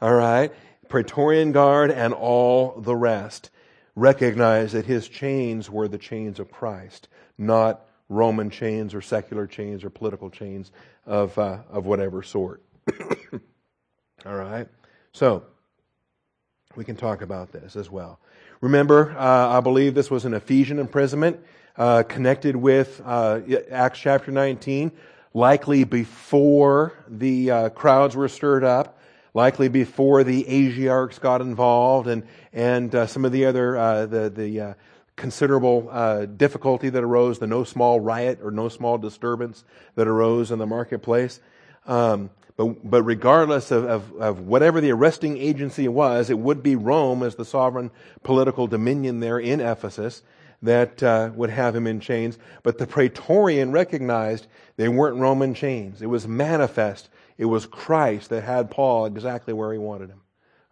all 0.00 0.14
right? 0.14 0.52
Praetorian 0.88 1.52
Guard 1.52 1.90
and 1.90 2.14
all 2.14 2.80
the 2.80 2.96
rest 2.96 3.50
recognized 3.94 4.74
that 4.74 4.86
his 4.86 5.08
chains 5.08 5.68
were 5.68 5.88
the 5.88 5.98
chains 5.98 6.40
of 6.40 6.50
Christ, 6.50 7.08
not 7.36 7.82
Roman 8.08 8.50
chains 8.50 8.94
or 8.94 9.00
secular 9.00 9.46
chains 9.46 9.84
or 9.84 9.90
political 9.90 10.30
chains 10.30 10.72
of, 11.06 11.36
uh, 11.38 11.58
of 11.70 11.86
whatever 11.86 12.22
sort. 12.22 12.62
all 14.26 14.34
right? 14.34 14.68
So, 15.12 15.44
we 16.76 16.84
can 16.84 16.96
talk 16.96 17.22
about 17.22 17.52
this 17.52 17.76
as 17.76 17.90
well. 17.90 18.18
Remember, 18.64 19.14
uh, 19.18 19.58
I 19.58 19.60
believe 19.60 19.94
this 19.94 20.10
was 20.10 20.24
an 20.24 20.32
Ephesian 20.32 20.78
imprisonment 20.78 21.38
uh, 21.76 22.02
connected 22.02 22.56
with 22.56 22.98
uh, 23.04 23.40
Acts 23.70 23.98
chapter 23.98 24.30
19, 24.30 24.90
likely 25.34 25.84
before 25.84 26.94
the 27.06 27.50
uh, 27.50 27.68
crowds 27.68 28.16
were 28.16 28.26
stirred 28.26 28.64
up, 28.64 28.98
likely 29.34 29.68
before 29.68 30.24
the 30.24 30.44
Asiarchs 30.44 31.20
got 31.20 31.42
involved, 31.42 32.08
and 32.08 32.22
and 32.54 32.94
uh, 32.94 33.06
some 33.06 33.26
of 33.26 33.32
the 33.32 33.44
other 33.44 33.76
uh, 33.76 34.06
the 34.06 34.30
the 34.30 34.76
considerable 35.14 36.26
difficulty 36.38 36.88
that 36.88 37.04
arose, 37.04 37.40
the 37.40 37.46
no 37.46 37.64
small 37.64 38.00
riot 38.00 38.38
or 38.42 38.50
no 38.50 38.70
small 38.70 38.96
disturbance 38.96 39.62
that 39.94 40.08
arose 40.08 40.50
in 40.50 40.58
the 40.58 40.66
marketplace. 40.66 41.38
Um, 41.86 42.30
But, 42.56 42.88
but 42.88 43.02
regardless 43.02 43.70
of, 43.70 43.84
of, 43.84 44.14
of, 44.14 44.40
whatever 44.40 44.80
the 44.80 44.92
arresting 44.92 45.38
agency 45.38 45.88
was, 45.88 46.30
it 46.30 46.38
would 46.38 46.62
be 46.62 46.76
Rome 46.76 47.22
as 47.24 47.34
the 47.34 47.44
sovereign 47.44 47.90
political 48.22 48.68
dominion 48.68 49.18
there 49.18 49.40
in 49.40 49.60
Ephesus 49.60 50.22
that 50.62 51.02
uh, 51.02 51.30
would 51.34 51.50
have 51.50 51.74
him 51.74 51.86
in 51.86 51.98
chains. 51.98 52.38
But 52.62 52.78
the 52.78 52.86
praetorian 52.86 53.72
recognized 53.72 54.46
they 54.76 54.88
weren't 54.88 55.18
Roman 55.18 55.54
chains. 55.54 56.00
It 56.00 56.06
was 56.06 56.28
manifest. 56.28 57.08
It 57.38 57.46
was 57.46 57.66
Christ 57.66 58.30
that 58.30 58.44
had 58.44 58.70
Paul 58.70 59.06
exactly 59.06 59.52
where 59.52 59.72
he 59.72 59.78
wanted 59.78 60.10
him. 60.10 60.20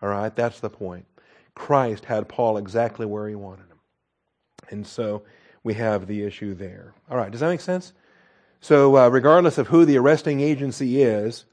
All 0.01 0.09
right, 0.09 0.35
that's 0.35 0.61
the 0.61 0.71
point. 0.71 1.07
Christ 1.55 2.05
had 2.05 2.29
Paul 2.29 2.57
exactly 2.59 3.07
where 3.07 3.29
he 3.29 3.35
wanted 3.35 3.67
him. 3.67 3.79
And 4.71 4.87
so 4.87 5.23
we 5.65 5.75
have 5.75 6.07
the 6.07 6.23
issue 6.23 6.55
there. 6.55 6.95
All 7.11 7.17
right, 7.17 7.31
does 7.31 7.41
that 7.41 7.49
make 7.49 7.61
sense? 7.61 7.93
So, 8.61 8.97
uh, 8.97 9.09
regardless 9.09 9.59
of 9.59 9.67
who 9.67 9.85
the 9.85 9.99
arresting 9.99 10.41
agency 10.41 11.03
is, 11.03 11.45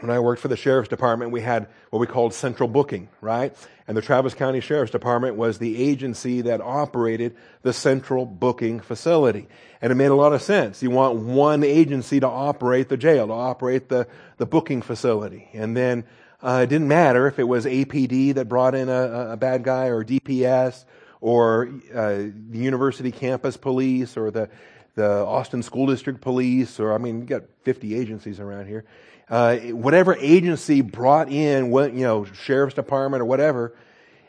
when 0.00 0.10
I 0.10 0.18
worked 0.18 0.42
for 0.42 0.48
the 0.48 0.56
sheriff's 0.56 0.90
department, 0.90 1.30
we 1.30 1.40
had 1.40 1.68
what 1.90 2.00
we 2.00 2.06
called 2.06 2.34
central 2.34 2.68
booking, 2.68 3.08
right? 3.22 3.56
And 3.88 3.96
the 3.96 4.02
Travis 4.02 4.34
County 4.34 4.60
Sheriff's 4.60 4.92
Department 4.92 5.36
was 5.36 5.58
the 5.58 5.82
agency 5.82 6.42
that 6.42 6.60
operated 6.60 7.34
the 7.62 7.72
central 7.72 8.26
booking 8.26 8.80
facility. 8.80 9.48
And 9.80 9.90
it 9.90 9.94
made 9.94 10.06
a 10.10 10.14
lot 10.14 10.34
of 10.34 10.42
sense. 10.42 10.82
You 10.82 10.90
want 10.90 11.18
one 11.18 11.64
agency 11.64 12.20
to 12.20 12.28
operate 12.28 12.88
the 12.88 12.96
jail, 12.98 13.28
to 13.28 13.32
operate 13.32 13.88
the, 13.88 14.06
the 14.36 14.44
booking 14.44 14.82
facility. 14.82 15.48
And 15.54 15.74
then 15.74 16.04
uh, 16.42 16.60
it 16.64 16.66
didn't 16.66 16.88
matter 16.88 17.26
if 17.26 17.38
it 17.38 17.44
was 17.44 17.64
APD 17.64 18.34
that 18.34 18.48
brought 18.48 18.74
in 18.74 18.90
a, 18.90 19.30
a 19.32 19.36
bad 19.36 19.62
guy 19.62 19.86
or 19.86 20.04
DPS 20.04 20.84
or 21.22 21.70
uh, 21.94 22.16
the 22.16 22.58
university 22.58 23.12
campus 23.12 23.56
police 23.56 24.18
or 24.18 24.30
the, 24.30 24.50
the 24.94 25.08
Austin 25.08 25.62
School 25.62 25.86
District 25.86 26.20
Police, 26.20 26.78
or 26.78 26.92
I 26.92 26.98
mean, 26.98 27.20
you 27.20 27.26
got 27.26 27.44
50 27.62 27.98
agencies 27.98 28.40
around 28.40 28.66
here 28.66 28.84
uh, 29.28 29.56
whatever 29.56 30.14
agency 30.16 30.80
brought 30.80 31.30
in, 31.30 31.70
what, 31.70 31.92
you 31.92 32.02
know, 32.02 32.24
sheriff's 32.24 32.74
department 32.74 33.22
or 33.22 33.26
whatever, 33.26 33.76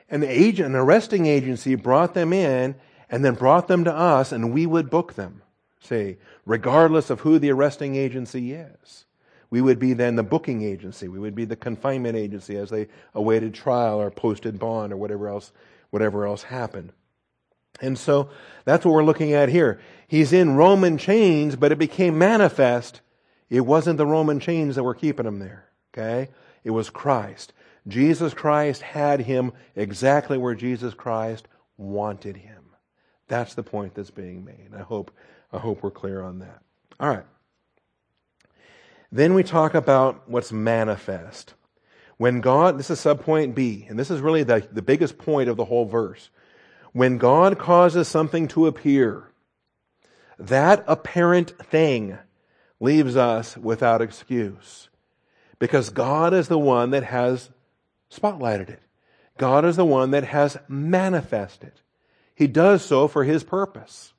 and 0.10 0.24
the 0.24 0.30
agent, 0.30 0.70
an 0.70 0.76
arresting 0.76 1.26
agency 1.26 1.76
brought 1.76 2.14
them 2.14 2.34
in 2.34 2.76
and 3.10 3.24
then 3.24 3.36
brought 3.36 3.68
them 3.68 3.84
to 3.84 3.94
us 3.94 4.32
and 4.32 4.54
we 4.54 4.66
would 4.66 4.90
book 4.90 5.14
them. 5.14 5.42
Say, 5.80 6.18
regardless 6.46 7.10
of 7.10 7.22
who 7.22 7.40
the 7.40 7.52
arresting 7.52 7.96
agency 7.96 8.54
is. 8.54 9.06
We 9.50 9.62
would 9.62 9.80
be 9.80 9.94
then 9.94 10.16
the 10.16 10.24
booking 10.24 10.64
agency. 10.64 11.08
We 11.08 11.20
would 11.20 11.36
be 11.36 11.46
the 11.46 11.56
confinement 11.56 12.18
agency 12.18 12.58
as 12.58 12.70
they 12.70 12.88
awaited 13.14 13.54
trial 13.54 14.02
or 14.02 14.12
posted 14.12 14.60
bond 14.60 14.92
or 14.92 14.98
whatever 14.98 15.30
else, 15.30 15.54
whatever 15.90 16.26
else 16.26 16.44
happened. 16.44 16.92
And 17.80 17.98
so 17.98 18.30
that's 18.66 18.86
what 18.86 18.94
we're 18.94 19.04
looking 19.04 19.34
at 19.34 19.50
here. 19.50 19.80
He's 20.08 20.34
in 20.34 20.56
Roman 20.56 20.98
chains, 20.98 21.56
but 21.56 21.72
it 21.72 21.78
became 21.78 22.18
manifest 22.18 23.02
it 23.50 23.62
wasn't 23.62 23.98
the 23.98 24.06
Roman 24.06 24.40
chains 24.40 24.76
that 24.76 24.84
were 24.84 24.96
keeping 24.96 25.26
him 25.26 25.40
there, 25.40 25.70
okay? 25.94 26.30
It 26.64 26.72
was 26.72 26.90
Christ. 26.90 27.54
Jesus 27.88 28.34
Christ 28.34 28.82
had 28.82 29.22
him 29.22 29.54
exactly 29.76 30.38
where 30.38 30.56
Jesus 30.56 30.94
Christ 30.94 31.48
wanted 31.78 32.36
him. 32.38 32.64
That's 33.28 33.54
the 33.54 33.64
point 33.64 33.96
that's 33.96 34.12
being 34.12 34.44
made. 34.44 34.72
I 34.76 34.82
hope, 34.82 35.12
I 35.52 35.60
hope 35.60 35.84
we're 35.84 35.92
clear 35.92 36.22
on 36.22 36.40
that. 36.40 36.62
All 37.00 37.10
right. 37.10 37.26
Then 39.12 39.34
we 39.34 39.44
talk 39.44 39.74
about 39.74 40.30
what's 40.30 40.52
manifest. 40.52 41.54
When 42.18 42.42
God, 42.42 42.78
this 42.78 42.90
is 42.90 43.00
subpoint 43.00 43.56
B, 43.56 43.86
and 43.88 43.98
this 43.98 44.10
is 44.12 44.20
really 44.20 44.44
the, 44.44 44.68
the 44.72 44.82
biggest 44.82 45.18
point 45.18 45.50
of 45.50 45.56
the 45.56 45.66
whole 45.66 45.86
verse. 45.86 46.30
When 46.92 47.18
God 47.18 47.60
causes 47.60 48.08
something 48.08 48.48
to 48.50 48.66
appear, 48.68 49.32
that 50.40 50.84
apparent 50.88 51.52
thing 51.68 52.18
leaves 52.80 53.16
us 53.16 53.58
without 53.58 54.02
excuse. 54.02 54.90
Because 55.60 55.90
God 55.90 56.34
is 56.34 56.48
the 56.48 56.60
one 56.60 56.92
that 56.92 57.04
has 57.04 57.50
spotlighted 58.12 58.70
it. 58.70 58.82
God 59.38 59.66
is 59.66 59.76
the 59.76 59.86
one 59.86 60.12
that 60.12 60.24
has 60.26 60.58
manifested. 60.68 61.74
He 62.36 62.48
does 62.48 62.84
so 62.84 63.08
for 63.08 63.24
His 63.24 63.44
purpose. 63.44 64.14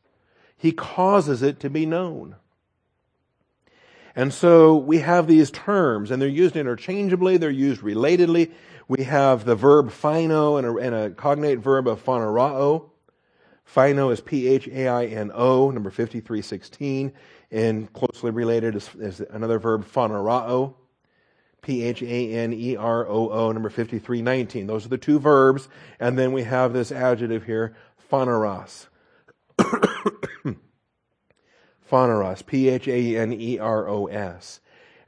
He 0.57 0.73
causes 0.73 1.43
it 1.43 1.61
to 1.61 1.71
be 1.71 1.87
known. 1.87 2.37
And 4.17 4.35
so 4.35 4.77
we 4.77 4.99
have 4.99 5.29
these 5.29 5.51
terms, 5.53 6.11
and 6.11 6.21
they're 6.21 6.29
used 6.29 6.57
interchangeably, 6.57 7.37
they're 7.37 7.51
used 7.51 7.83
relatedly. 7.83 8.51
We 8.89 9.05
have 9.05 9.45
the 9.45 9.55
verb 9.55 9.91
phaino 9.91 10.59
and 10.59 10.67
a, 10.67 10.77
and 10.77 10.95
a 10.95 11.11
cognate 11.11 11.61
verb 11.61 11.87
of 11.87 12.05
phaneroo. 12.05 12.91
Phaino 13.73 14.13
is 14.13 14.21
P-H-A-I-N-O, 14.21 15.71
number 15.71 15.91
5316 15.91 17.13
and 17.51 17.93
closely 17.93 18.31
related 18.31 18.77
is, 18.77 18.89
is 18.97 19.21
another 19.21 19.59
verb, 19.59 19.87
phaneroo, 19.87 20.75
P-H-A-N-E-R-O-O, 21.63 23.53
number 23.53 23.71
5319. 23.71 24.67
Those 24.67 24.87
are 24.87 24.91
the 24.91 24.99
two 24.99 25.19
verbs. 25.19 25.69
And 25.99 26.19
then 26.19 26.33
we 26.33 26.45
have 26.45 26.73
this 26.73 26.91
adjective 26.93 27.45
here, 27.45 27.77
phaneros. 28.11 28.87
phaneros, 31.81 32.43
P-H-A-N-E-R-O-S. 32.43 32.91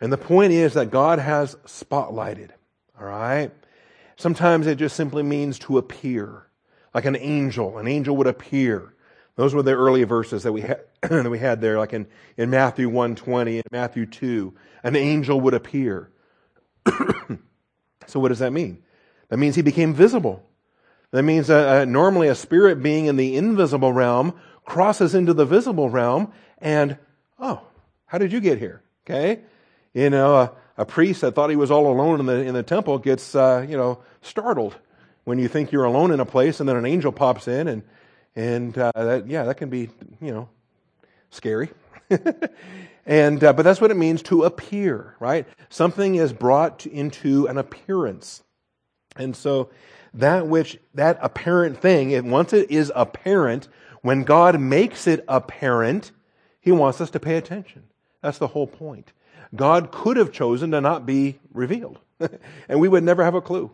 And 0.01 0.13
the 0.13 0.19
point 0.19 0.53
is 0.53 0.75
that 0.75 0.91
God 0.91 1.19
has 1.19 1.55
spotlighted. 1.67 2.51
All 2.99 3.07
right? 3.07 3.53
Sometimes 4.17 4.67
it 4.67 4.77
just 4.77 4.97
simply 4.97 5.23
means 5.23 5.59
to 5.61 5.79
appear. 5.79 6.47
Like 6.93 7.05
an 7.05 7.17
angel. 7.17 7.79
An 7.79 7.87
angel 7.87 8.17
would 8.17 8.27
appear. 8.27 8.95
Those 9.37 9.55
were 9.55 9.63
the 9.63 9.73
early 9.73 10.03
verses 10.05 10.43
that 10.43 10.53
we 10.53 10.63
had, 10.63 10.81
that 11.09 11.31
we 11.31 11.39
had 11.39 11.61
there, 11.61 11.79
like 11.79 11.93
in, 11.93 12.07
in 12.37 12.51
Matthew 12.51 12.91
1.20 12.91 13.55
and 13.55 13.65
Matthew 13.73 14.07
2. 14.07 14.55
An 14.83 14.97
angel 14.97 15.41
would 15.41 15.55
appear. 15.55 16.11
so 18.07 18.21
what 18.21 18.29
does 18.29 18.41
that 18.41 18.53
mean? 18.53 18.83
That 19.29 19.39
means 19.39 19.57
he 19.57 19.63
became 19.63 19.95
visible. 19.95 20.45
That 21.13 21.23
means 21.23 21.49
uh, 21.49 21.83
uh, 21.83 21.85
normally 21.87 22.29
a 22.29 22.35
spirit 22.35 22.83
being 22.83 23.07
in 23.07 23.17
the 23.17 23.37
invisible 23.37 23.93
realm 23.93 24.35
crosses 24.65 25.15
into 25.15 25.33
the 25.33 25.45
visible 25.45 25.89
realm 25.89 26.33
and, 26.59 26.99
oh, 27.39 27.63
how 28.07 28.19
did 28.19 28.33
you 28.33 28.41
get 28.41 28.59
here? 28.59 28.83
Okay? 29.05 29.41
You 29.95 30.11
know, 30.11 30.37
a, 30.37 30.53
a 30.77 30.85
priest 30.85 31.23
that 31.23 31.35
thought 31.35 31.51
he 31.51 31.57
was 31.57 31.71
all 31.71 31.91
alone 31.91 32.21
in 32.21 32.27
the, 32.27 32.43
in 32.43 32.55
the 32.55 32.63
temple 32.63 32.99
gets, 32.99 33.35
uh, 33.35 33.67
you 33.69 33.77
know, 33.77 34.01
startled 34.21 34.77
when 35.25 35.39
you 35.39 35.49
think 35.49 35.73
you're 35.73 35.85
alone 35.85 36.11
in 36.11 36.21
a 36.21 36.27
place 36.27 36.61
and 36.61 36.69
then 36.69 36.77
an 36.77 36.87
angel 36.87 37.13
pops 37.13 37.49
in 37.49 37.69
and 37.69 37.83
and 38.37 38.79
uh, 38.79 38.93
that, 38.95 39.27
yeah, 39.27 39.43
that 39.43 39.57
can 39.57 39.71
be, 39.71 39.91
you 40.21 40.33
know, 40.33 40.49
scary. 41.31 41.71
and 43.07 43.43
uh, 43.43 43.53
but 43.53 43.63
that's 43.63 43.81
what 43.81 43.91
it 43.91 43.97
means 43.97 44.23
to 44.25 44.45
appear, 44.45 45.15
right? 45.21 45.47
Something 45.69 46.17
is 46.17 46.33
brought 46.33 46.87
into 46.87 47.47
an 47.47 47.59
appearance, 47.59 48.43
and 49.17 49.35
so 49.35 49.71
that 50.15 50.47
which 50.47 50.79
that 50.95 51.19
apparent 51.23 51.79
thing, 51.79 52.11
it, 52.11 52.25
once 52.25 52.53
it 52.53 52.71
is 52.71 52.93
apparent, 52.95 53.69
when 54.03 54.25
God 54.25 54.61
makes 54.61 55.07
it 55.07 55.25
apparent, 55.29 56.11
He 56.61 56.73
wants 56.73 57.01
us 57.01 57.11
to 57.11 57.21
pay 57.21 57.37
attention. 57.37 57.85
That's 58.23 58.39
the 58.39 58.49
whole 58.49 58.67
point. 58.67 59.13
God 59.55 59.91
could 59.91 60.17
have 60.17 60.33
chosen 60.33 60.71
to 60.73 60.81
not 60.81 61.07
be 61.07 61.41
revealed, 61.53 61.99
and 62.69 62.81
we 62.81 62.89
would 62.89 63.05
never 63.05 63.25
have 63.25 63.35
a 63.35 63.41
clue. 63.41 63.71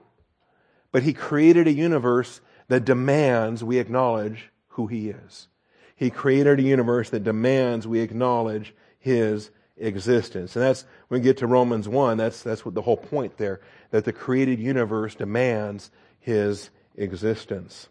But 0.93 1.03
He 1.03 1.13
created 1.13 1.67
a 1.67 1.73
universe 1.73 2.41
that 2.69 2.85
demands 2.85 3.65
we 3.65 3.79
acknowledge 3.79 4.51
who 4.69 4.87
He 4.87 5.09
is. 5.11 5.49
He 5.97 6.11
created 6.11 6.61
a 6.61 6.63
universe 6.63 7.11
that 7.11 7.25
demands 7.25 7.89
we 7.89 8.01
acknowledge 8.01 8.75
His 8.99 9.51
existence. 9.77 10.55
And 10.55 10.63
that's, 10.63 10.85
when 11.09 11.21
we 11.21 11.25
get 11.25 11.39
to 11.39 11.47
Romans 11.47 11.89
1, 11.89 12.19
that's, 12.19 12.43
that's 12.43 12.65
what 12.65 12.75
the 12.75 12.83
whole 12.83 12.97
point 12.97 13.39
there, 13.39 13.61
that 13.91 14.05
the 14.05 14.13
created 14.13 14.61
universe 14.61 15.15
demands 15.15 15.91
His 16.21 16.71
existence. 16.95 17.89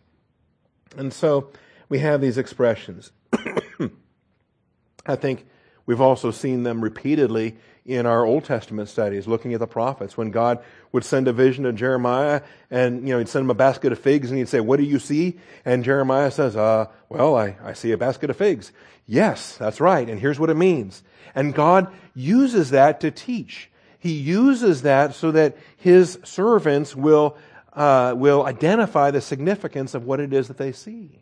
And 0.96 1.12
so, 1.12 1.50
we 1.90 2.00
have 2.00 2.22
these 2.22 2.38
expressions. 2.38 3.12
I 5.06 5.16
think 5.16 5.46
we've 5.86 6.02
also 6.02 6.32
seen 6.32 6.64
them 6.64 6.82
repeatedly 6.82 7.58
in 7.86 8.08
our 8.08 8.26
Old 8.26 8.44
Testament 8.44 8.90
studies, 8.90 9.28
looking 9.28 9.54
at 9.54 9.60
the 9.60 9.68
prophets. 9.68 10.18
When 10.18 10.32
God 10.32 10.64
would 10.92 11.04
send 11.04 11.28
a 11.28 11.34
vision 11.34 11.66
to 11.66 11.74
Jeremiah 11.74 12.42
and, 12.72 13.08
you 13.08 13.14
know, 13.14 13.20
he'd 13.20 13.30
send 13.30 13.44
him 13.44 13.52
a 13.52 13.56
basket 13.56 13.92
of 13.92 14.00
figs 14.00 14.30
and 14.30 14.40
he'd 14.40 14.50
say, 14.50 14.60
what 14.60 14.78
do 14.78 14.84
you 14.84 14.98
see? 14.98 15.40
And 15.64 15.84
Jeremiah 15.84 16.32
says, 16.32 16.56
uh, 16.56 16.88
well, 17.10 17.36
I, 17.36 17.56
I 17.64 17.74
see 17.74 17.92
a 17.92 17.98
basket 17.98 18.32
of 18.32 18.38
figs. 18.38 18.72
Yes, 19.06 19.56
that's 19.58 19.80
right. 19.80 20.10
And 20.10 20.20
here's 20.20 20.40
what 20.40 20.50
it 20.50 20.56
means. 20.56 21.04
And 21.36 21.54
God 21.54 21.94
uses 22.16 22.72
that 22.72 23.02
to 23.02 23.12
teach. 23.12 23.70
He 24.00 24.14
uses 24.14 24.82
that 24.82 25.14
so 25.14 25.32
that 25.32 25.56
his 25.78 26.18
servants 26.24 26.96
will, 26.96 27.38
uh, 27.74 28.16
will 28.18 28.46
identify 28.46 29.12
the 29.12 29.22
significance 29.22 29.94
of 29.94 30.06
what 30.06 30.20
it 30.20 30.34
is 30.34 30.48
that 30.48 30.58
they 30.58 30.72
see. 30.72 31.22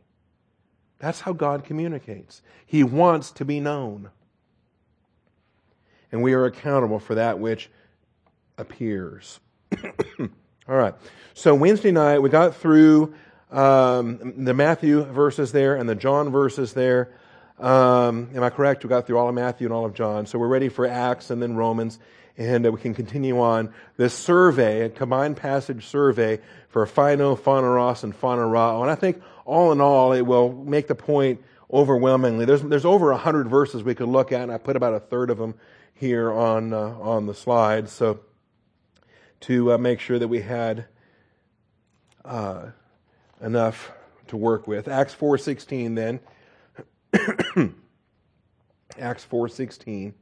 That's 1.00 1.20
how 1.20 1.34
God 1.34 1.66
communicates. 1.66 2.42
He 2.66 2.86
wants 2.86 3.32
to 3.32 3.44
be 3.44 3.60
known 3.60 4.12
and 6.14 6.22
we 6.22 6.34
are 6.34 6.46
accountable 6.46 7.00
for 7.00 7.16
that 7.16 7.40
which 7.40 7.70
appears. 8.58 9.40
All 10.20 10.28
right. 10.68 10.94
So 11.34 11.56
Wednesday 11.56 11.92
night, 11.92 12.20
we 12.20 12.30
got 12.30 12.56
through 12.56 13.16
um, 13.52 14.46
the 14.46 14.54
Matthew 14.54 15.04
verses 15.04 15.52
there 15.52 15.76
and 15.76 15.90
the 15.90 15.96
John 15.96 16.32
verses 16.32 16.74
there. 16.74 17.18
Um, 17.60 18.30
am 18.36 18.44
I 18.44 18.52
correct? 18.52 18.84
We 18.84 18.90
got 18.90 19.08
through 19.08 19.18
all 19.18 19.28
of 19.28 19.34
Matthew 19.34 19.66
and 19.66 19.74
all 19.74 19.86
of 19.86 19.96
John. 19.96 20.28
So 20.28 20.38
we're 20.38 20.48
ready 20.48 20.70
for 20.70 20.86
Acts 20.88 21.32
and 21.32 21.42
then 21.42 21.56
Romans. 21.56 21.98
And 22.38 22.66
uh, 22.66 22.72
we 22.72 22.80
can 22.80 22.94
continue 22.94 23.40
on 23.40 23.74
this 23.98 24.14
survey, 24.14 24.82
a 24.82 24.90
combined 24.90 25.38
passage 25.38 25.88
survey 25.88 26.40
for 26.70 26.86
Phaino, 26.86 27.38
Phaneros, 27.38 28.04
and 28.04 28.14
Phaneroo. 28.14 28.84
And 28.84 28.92
I 28.92 28.96
think 28.96 29.22
all 29.46 29.72
in 29.72 29.82
all, 29.82 30.14
it 30.14 30.22
will 30.22 30.52
make 30.52 30.88
the 30.88 30.96
point 30.96 31.44
overwhelmingly. 31.72 32.46
There's, 32.46 32.62
there's 32.62 32.86
over 32.86 33.12
a 33.12 33.18
hundred 33.18 33.50
verses 33.50 33.84
we 33.84 33.96
could 33.96 34.08
look 34.08 34.32
at, 34.32 34.42
and 34.42 34.52
I 34.52 34.60
put 34.60 34.76
about 34.76 34.94
a 34.94 35.00
third 35.00 35.32
of 35.32 35.40
them 35.40 35.56
here 35.94 36.32
on, 36.32 36.74
uh, 36.74 36.96
on 37.00 37.26
the 37.26 37.34
slide. 37.34 37.90
So 37.90 38.20
to 39.42 39.74
uh, 39.74 39.78
make 39.78 40.00
sure 40.00 40.18
that 40.18 40.28
we 40.28 40.42
had 40.42 40.86
uh, 42.24 42.68
enough 43.42 43.92
to 44.28 44.38
work 44.38 44.68
with. 44.68 44.88
Acts 44.88 45.14
4.16 45.14 45.96
then. 45.96 46.20
Acts 48.98 49.28
4.16. 49.30 50.14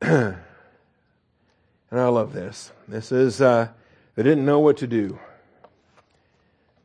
and 0.00 0.36
I 1.90 2.06
love 2.06 2.32
this. 2.32 2.70
This 2.86 3.10
is, 3.10 3.40
uh, 3.40 3.68
they 4.14 4.22
didn't 4.22 4.46
know 4.46 4.60
what 4.60 4.76
to 4.78 4.86
do. 4.86 5.18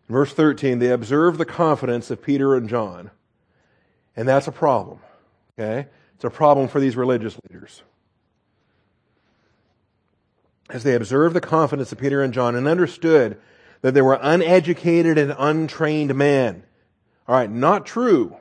Verse 0.09 0.33
13, 0.33 0.79
they 0.79 0.89
observed 0.89 1.37
the 1.37 1.45
confidence 1.45 2.11
of 2.11 2.21
Peter 2.21 2.55
and 2.55 2.67
John. 2.67 3.11
And 4.15 4.27
that's 4.27 4.47
a 4.47 4.51
problem. 4.51 4.99
Okay? 5.57 5.87
It's 6.15 6.23
a 6.23 6.29
problem 6.29 6.67
for 6.67 6.79
these 6.79 6.95
religious 6.95 7.37
leaders. 7.49 7.81
As 10.69 10.83
they 10.83 10.95
observed 10.95 11.35
the 11.35 11.41
confidence 11.41 11.91
of 11.91 11.97
Peter 11.97 12.21
and 12.21 12.33
John 12.33 12.55
and 12.55 12.67
understood 12.67 13.39
that 13.81 13.93
they 13.93 14.01
were 14.01 14.17
uneducated 14.21 15.17
and 15.17 15.35
untrained 15.37 16.15
men. 16.15 16.63
All 17.27 17.35
right, 17.35 17.49
not 17.49 17.85
true, 17.85 18.37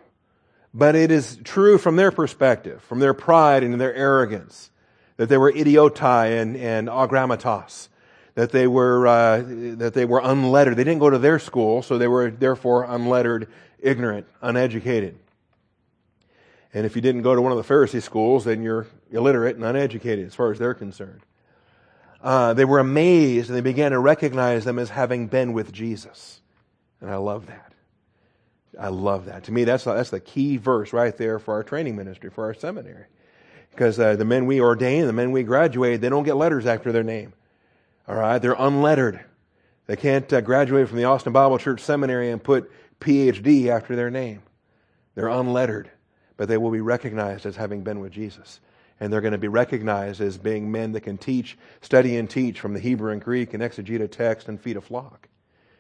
but 0.72 0.94
it 0.94 1.10
is 1.10 1.38
true 1.44 1.78
from 1.78 1.96
their 1.96 2.10
perspective, 2.10 2.82
from 2.82 3.00
their 3.00 3.14
pride 3.14 3.62
and 3.62 3.80
their 3.80 3.94
arrogance, 3.94 4.70
that 5.16 5.28
they 5.28 5.36
were 5.36 5.52
idioti 5.52 6.40
and, 6.40 6.56
and 6.56 6.88
agrammatos, 6.88 7.88
that 8.34 8.50
they 8.50 8.66
were 8.66 9.06
uh, 9.06 9.42
that 9.76 9.92
they 9.94 10.04
were 10.04 10.20
unlettered. 10.22 10.76
They 10.76 10.84
didn't 10.84 11.00
go 11.00 11.10
to 11.10 11.18
their 11.18 11.38
school, 11.38 11.82
so 11.82 11.98
they 11.98 12.08
were 12.08 12.30
therefore 12.30 12.84
unlettered, 12.84 13.48
ignorant, 13.78 14.26
uneducated. 14.40 15.18
And 16.74 16.86
if 16.86 16.96
you 16.96 17.02
didn't 17.02 17.22
go 17.22 17.34
to 17.34 17.42
one 17.42 17.52
of 17.52 17.58
the 17.58 17.74
Pharisee 17.74 18.02
schools, 18.02 18.44
then 18.44 18.62
you're 18.62 18.86
illiterate 19.10 19.56
and 19.56 19.64
uneducated 19.64 20.26
as 20.26 20.34
far 20.34 20.50
as 20.50 20.58
they're 20.58 20.74
concerned. 20.74 21.20
Uh, 22.22 22.54
they 22.54 22.64
were 22.64 22.78
amazed 22.78 23.50
and 23.50 23.56
they 23.56 23.62
began 23.62 23.90
to 23.90 23.98
recognize 23.98 24.64
them 24.64 24.78
as 24.78 24.90
having 24.90 25.26
been 25.26 25.52
with 25.52 25.72
Jesus. 25.72 26.40
And 27.00 27.10
I 27.10 27.16
love 27.16 27.46
that. 27.46 27.72
I 28.80 28.88
love 28.88 29.26
that. 29.26 29.44
To 29.44 29.52
me, 29.52 29.64
that's, 29.64 29.84
that's 29.84 30.10
the 30.10 30.20
key 30.20 30.56
verse 30.56 30.92
right 30.92 31.14
there 31.16 31.38
for 31.38 31.54
our 31.54 31.62
training 31.62 31.96
ministry, 31.96 32.30
for 32.30 32.44
our 32.44 32.54
seminary. 32.54 33.04
Because 33.70 33.98
uh, 33.98 34.16
the 34.16 34.24
men 34.24 34.46
we 34.46 34.60
ordain, 34.60 35.06
the 35.06 35.12
men 35.12 35.30
we 35.32 35.42
graduate, 35.42 36.00
they 36.00 36.08
don't 36.08 36.24
get 36.24 36.36
letters 36.36 36.64
after 36.64 36.92
their 36.92 37.02
name. 37.02 37.34
All 38.08 38.16
right? 38.16 38.38
They're 38.38 38.56
unlettered. 38.58 39.20
They 39.86 39.96
can't 39.96 40.30
uh, 40.32 40.40
graduate 40.40 40.88
from 40.88 40.98
the 40.98 41.04
Austin 41.04 41.32
Bible 41.32 41.58
Church 41.58 41.80
Seminary 41.80 42.30
and 42.30 42.42
put 42.42 42.70
PhD 43.00 43.68
after 43.68 43.96
their 43.96 44.10
name. 44.10 44.42
They're 45.14 45.28
unlettered 45.28 45.90
but 46.42 46.48
they 46.48 46.56
will 46.56 46.72
be 46.72 46.80
recognized 46.80 47.46
as 47.46 47.54
having 47.54 47.82
been 47.82 48.00
with 48.00 48.12
Jesus. 48.12 48.60
And 48.98 49.12
they're 49.12 49.20
going 49.20 49.30
to 49.30 49.38
be 49.38 49.46
recognized 49.46 50.20
as 50.20 50.38
being 50.38 50.72
men 50.72 50.90
that 50.90 51.02
can 51.02 51.16
teach, 51.18 51.56
study 51.80 52.16
and 52.16 52.28
teach 52.28 52.58
from 52.58 52.74
the 52.74 52.80
Hebrew 52.80 53.12
and 53.12 53.20
Greek 53.20 53.54
and 53.54 53.62
exegete 53.62 54.00
a 54.00 54.08
text 54.08 54.48
and 54.48 54.60
feed 54.60 54.76
a 54.76 54.80
flock. 54.80 55.28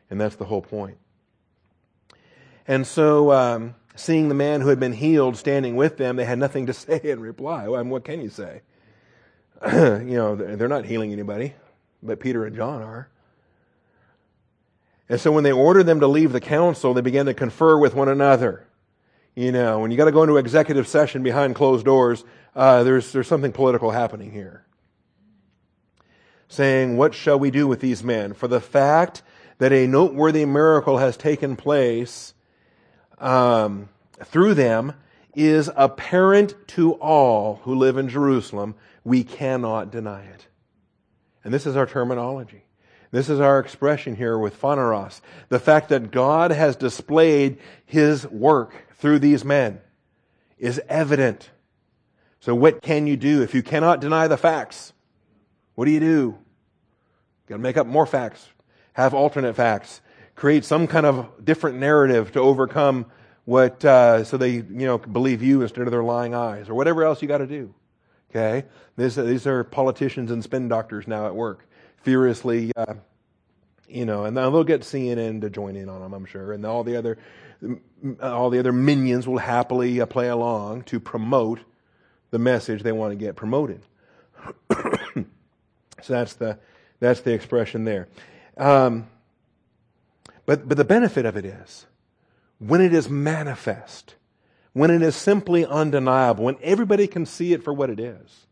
And 0.08 0.20
that's 0.20 0.36
the 0.36 0.44
whole 0.44 0.62
point. 0.62 0.98
And 2.68 2.86
so, 2.86 3.32
um, 3.32 3.74
seeing 3.96 4.28
the 4.28 4.36
man 4.36 4.60
who 4.60 4.68
had 4.68 4.78
been 4.78 4.92
healed 4.92 5.36
standing 5.36 5.74
with 5.74 5.96
them, 5.96 6.14
they 6.14 6.24
had 6.24 6.38
nothing 6.38 6.66
to 6.66 6.72
say 6.72 7.00
in 7.02 7.18
reply. 7.20 7.66
Well, 7.66 7.80
I 7.80 7.82
mean, 7.82 7.90
what 7.90 8.04
can 8.04 8.20
you 8.20 8.30
say? 8.30 8.62
you 9.72 10.16
know, 10.16 10.36
they're 10.36 10.68
not 10.68 10.84
healing 10.84 11.12
anybody, 11.12 11.54
but 12.02 12.20
Peter 12.20 12.44
and 12.44 12.56
John 12.56 12.82
are. 12.82 13.08
And 15.08 15.20
so 15.20 15.30
when 15.30 15.44
they 15.44 15.52
ordered 15.52 15.84
them 15.84 16.00
to 16.00 16.06
leave 16.06 16.32
the 16.32 16.40
council, 16.40 16.94
they 16.94 17.00
began 17.00 17.26
to 17.26 17.34
confer 17.34 17.78
with 17.78 17.94
one 17.94 18.08
another. 18.08 18.66
You 19.34 19.52
know, 19.52 19.80
when 19.80 19.90
you 19.90 19.96
got 19.96 20.06
to 20.06 20.12
go 20.12 20.22
into 20.22 20.36
executive 20.36 20.86
session 20.86 21.22
behind 21.22 21.54
closed 21.54 21.84
doors, 21.84 22.24
uh, 22.54 22.82
there's, 22.82 23.12
there's 23.12 23.28
something 23.28 23.52
political 23.52 23.90
happening 23.90 24.30
here. 24.30 24.64
Saying, 26.48 26.96
what 26.96 27.14
shall 27.14 27.38
we 27.38 27.50
do 27.50 27.66
with 27.66 27.80
these 27.80 28.02
men? 28.02 28.34
For 28.34 28.46
the 28.46 28.60
fact 28.60 29.22
that 29.58 29.72
a 29.72 29.86
noteworthy 29.86 30.44
miracle 30.44 30.98
has 30.98 31.16
taken 31.16 31.56
place 31.56 32.34
um, 33.18 33.88
through 34.24 34.54
them 34.54 34.94
is 35.34 35.70
apparent 35.76 36.54
to 36.68 36.92
all 36.94 37.60
who 37.64 37.74
live 37.74 37.96
in 37.96 38.08
Jerusalem. 38.08 38.74
We 39.04 39.24
cannot 39.24 39.90
deny 39.90 40.24
it. 40.24 40.46
And 41.44 41.52
this 41.52 41.66
is 41.66 41.76
our 41.76 41.86
terminology. 41.86 42.64
This 43.10 43.28
is 43.28 43.40
our 43.40 43.58
expression 43.58 44.16
here 44.16 44.38
with 44.38 44.56
phaneros. 44.56 45.20
The 45.48 45.58
fact 45.58 45.90
that 45.90 46.10
God 46.10 46.50
has 46.50 46.76
displayed 46.76 47.58
His 47.84 48.26
work 48.26 48.74
through 48.96 49.18
these 49.18 49.44
men 49.44 49.80
is 50.58 50.80
evident. 50.88 51.50
So 52.40 52.54
what 52.54 52.80
can 52.80 53.06
you 53.06 53.16
do 53.16 53.42
if 53.42 53.54
you 53.54 53.62
cannot 53.62 54.00
deny 54.00 54.28
the 54.28 54.36
facts? 54.36 54.92
What 55.74 55.84
do 55.84 55.90
you 55.90 56.00
do? 56.00 56.38
Got 57.46 57.56
to 57.56 57.62
make 57.62 57.76
up 57.76 57.86
more 57.86 58.06
facts, 58.06 58.48
have 58.94 59.12
alternate 59.12 59.54
facts, 59.54 60.00
create 60.34 60.64
some 60.64 60.86
kind 60.86 61.04
of 61.04 61.44
different 61.44 61.78
narrative 61.78 62.32
to 62.32 62.40
overcome 62.40 63.06
what, 63.44 63.84
uh, 63.84 64.24
so 64.24 64.36
they, 64.36 64.52
you 64.52 64.86
know, 64.86 64.98
believe 64.98 65.42
you 65.42 65.62
instead 65.62 65.82
of 65.82 65.90
their 65.90 66.04
lying 66.04 66.34
eyes, 66.34 66.68
or 66.68 66.74
whatever 66.74 67.04
else 67.04 67.20
you 67.20 67.28
got 67.28 67.38
to 67.38 67.46
do. 67.46 67.74
Okay, 68.34 68.66
this, 68.96 69.16
these 69.16 69.46
are 69.46 69.62
politicians 69.62 70.30
and 70.30 70.42
spin 70.42 70.66
doctors 70.66 71.06
now 71.06 71.26
at 71.26 71.34
work, 71.34 71.68
furiously, 71.98 72.72
uh, 72.74 72.94
you 73.86 74.06
know, 74.06 74.24
and 74.24 74.34
they'll 74.34 74.64
get 74.64 74.80
CNN 74.80 75.42
to 75.42 75.50
join 75.50 75.76
in 75.76 75.90
on 75.90 76.00
them, 76.00 76.14
I'm 76.14 76.24
sure, 76.24 76.52
and 76.54 76.64
all 76.64 76.82
the 76.82 76.96
other 76.96 77.18
all 78.20 78.50
the 78.50 78.58
other 78.58 78.72
minions 78.72 79.28
will 79.28 79.38
happily 79.38 80.00
uh, 80.00 80.06
play 80.06 80.28
along 80.28 80.82
to 80.82 80.98
promote 80.98 81.60
the 82.30 82.38
message 82.38 82.82
they 82.82 82.90
want 82.90 83.12
to 83.12 83.16
get 83.16 83.36
promoted. 83.36 83.82
so 84.74 85.24
that's 86.08 86.32
the 86.34 86.58
that's 87.00 87.20
the 87.20 87.32
expression 87.32 87.84
there. 87.84 88.08
Um, 88.56 89.08
but 90.46 90.66
but 90.66 90.76
the 90.76 90.84
benefit 90.84 91.26
of 91.26 91.36
it 91.36 91.44
is 91.44 91.86
when 92.58 92.80
it 92.80 92.94
is 92.94 93.08
manifest, 93.08 94.14
when 94.72 94.90
it 94.90 95.02
is 95.02 95.14
simply 95.14 95.66
undeniable, 95.66 96.44
when 96.44 96.56
everybody 96.62 97.06
can 97.06 97.26
see 97.26 97.52
it 97.52 97.62
for 97.62 97.72
what 97.72 97.90
it 97.90 98.00
is. 98.00 98.46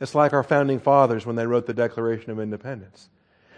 It's 0.00 0.14
like 0.14 0.32
our 0.32 0.42
founding 0.42 0.80
fathers 0.80 1.24
when 1.24 1.36
they 1.36 1.46
wrote 1.46 1.66
the 1.66 1.74
Declaration 1.74 2.30
of 2.30 2.40
Independence. 2.40 3.08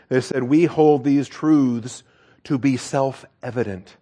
They 0.08 0.20
said, 0.20 0.44
We 0.44 0.66
hold 0.66 1.02
these 1.02 1.28
truths 1.28 2.02
to 2.44 2.58
be 2.58 2.76
self 2.76 3.24
evident 3.42 3.96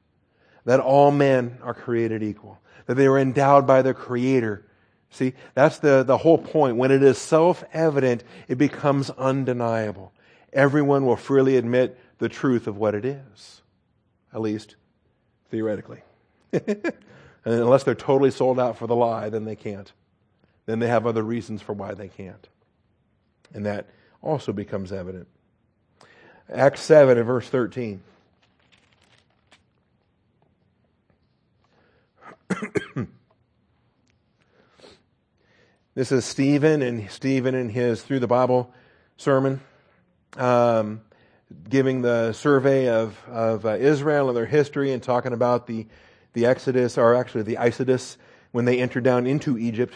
that 0.65 0.81
all 0.81 1.11
men 1.11 1.59
are 1.63 1.75
created 1.75 2.23
equal, 2.23 2.59
that 2.87 2.95
they 2.95 3.07
are 3.07 3.19
endowed 3.19 3.67
by 3.67 3.83
their 3.83 3.95
Creator. 3.95 4.67
See, 5.11 5.35
that's 5.55 5.79
the, 5.79 6.03
the 6.03 6.19
whole 6.19 6.39
point. 6.39 6.77
When 6.77 6.91
it 6.91 7.03
is 7.03 7.19
self 7.19 7.65
evident, 7.73 8.25
it 8.49 8.59
becomes 8.59 9.11
undeniable. 9.11 10.13
Everyone 10.53 11.07
will 11.07 11.17
freely 11.17 11.57
admit 11.57 11.99
the 12.19 12.29
truth 12.29 12.67
of 12.67 12.77
what 12.77 12.95
it 12.95 13.05
is, 13.05 13.63
at 14.33 14.41
least 14.41 14.77
theoretically. 15.51 16.03
unless 17.45 17.85
they're 17.85 17.95
totally 17.95 18.31
sold 18.31 18.59
out 18.59 18.79
for 18.79 18.87
the 18.87 18.97
lie, 18.97 19.29
then 19.29 19.45
they 19.45 19.57
can't. 19.57 19.93
Then 20.67 20.79
they 20.79 20.89
have 20.89 21.07
other 21.07 21.23
reasons 21.23 21.63
for 21.63 21.73
why 21.73 21.95
they 21.95 22.09
can't. 22.09 22.49
And 23.53 23.67
that 23.67 23.89
also 24.23 24.53
becomes 24.53 24.93
evident. 24.93 25.29
Acts 26.53 26.81
7 26.83 27.17
and 27.17 27.27
verse 27.27 27.49
13. 27.49 28.03
this 35.95 36.13
is 36.13 36.25
Stephen 36.25 36.83
and 36.83 37.11
Stephen 37.11 37.55
in 37.55 37.69
his 37.69 38.03
Through 38.03 38.21
the 38.21 38.27
Bible 38.27 38.73
sermon, 39.17 39.61
um, 40.37 41.03
giving 41.69 42.03
the 42.03 42.33
survey 42.33 42.89
of, 42.89 43.23
of 43.29 43.65
uh, 43.65 43.77
Israel 43.77 44.29
and 44.29 44.37
their 44.37 44.47
history 44.47 44.93
and 44.93 45.03
talking 45.03 45.33
about 45.33 45.67
the, 45.67 45.87
the 46.35 46.47
Exodus, 46.47 46.99
or 46.99 47.15
actually 47.15 47.43
the 47.43 47.57
Exodus, 47.57 48.19
when 48.53 48.67
they 48.67 48.81
entered 48.81 49.05
down 49.05 49.27
into 49.27 49.59
Egypt. 49.59 49.95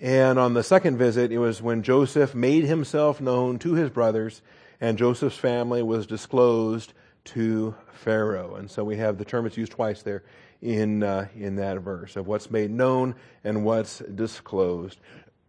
And 0.00 0.38
on 0.38 0.54
the 0.54 0.62
second 0.62 0.98
visit, 0.98 1.32
it 1.32 1.38
was 1.38 1.62
when 1.62 1.82
Joseph 1.82 2.34
made 2.34 2.64
himself 2.64 3.20
known 3.20 3.58
to 3.60 3.74
his 3.74 3.88
brothers, 3.88 4.42
and 4.80 4.98
Joseph's 4.98 5.38
family 5.38 5.82
was 5.82 6.06
disclosed 6.06 6.92
to 7.24 7.74
Pharaoh. 7.92 8.56
And 8.56 8.70
so 8.70 8.84
we 8.84 8.96
have 8.96 9.18
the 9.18 9.24
term 9.24 9.46
it's 9.46 9.56
used 9.56 9.72
twice 9.72 10.02
there 10.02 10.24
in, 10.60 11.02
uh, 11.02 11.28
in 11.36 11.56
that 11.56 11.78
verse 11.78 12.16
of 12.16 12.26
what's 12.26 12.50
made 12.50 12.70
known 12.70 13.14
and 13.44 13.64
what's 13.64 14.00
disclosed. 14.00 14.98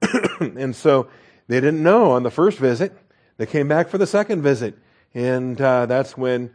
and 0.40 0.76
so 0.76 1.08
they 1.48 1.60
didn't 1.60 1.82
know 1.82 2.12
on 2.12 2.24
the 2.24 2.32
first 2.32 2.60
visit. 2.60 2.96
They 3.38 3.46
came 3.46 3.68
back 3.68 3.90
for 3.90 3.98
the 3.98 4.08
second 4.08 4.44
visit. 4.44 4.78
And 5.14 5.60
uh, 5.60 5.86
that's 5.86 6.18
when 6.18 6.52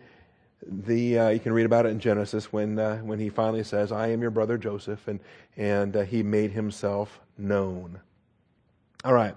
the 0.67 1.19
uh, 1.19 1.29
you 1.31 1.41
can 1.41 1.53
read 1.53 1.67
about 1.67 1.87
it 1.87 1.91
in 1.91 2.01
Genesis 2.01 2.53
when 2.53 2.79
uh, 2.79 2.99
when 2.99 3.19
he 3.19 3.29
finally 3.29 3.65
says, 3.65 3.93
"I 3.93 4.09
am 4.09 4.21
your 4.21 4.31
brother 4.31 4.59
Joseph," 4.59 5.07
and 5.09 5.21
and 5.57 5.97
uh, 5.97 6.03
he 6.03 6.23
made 6.23 6.53
himself 6.53 7.21
known. 7.37 8.01
All 9.05 9.13
right, 9.15 9.37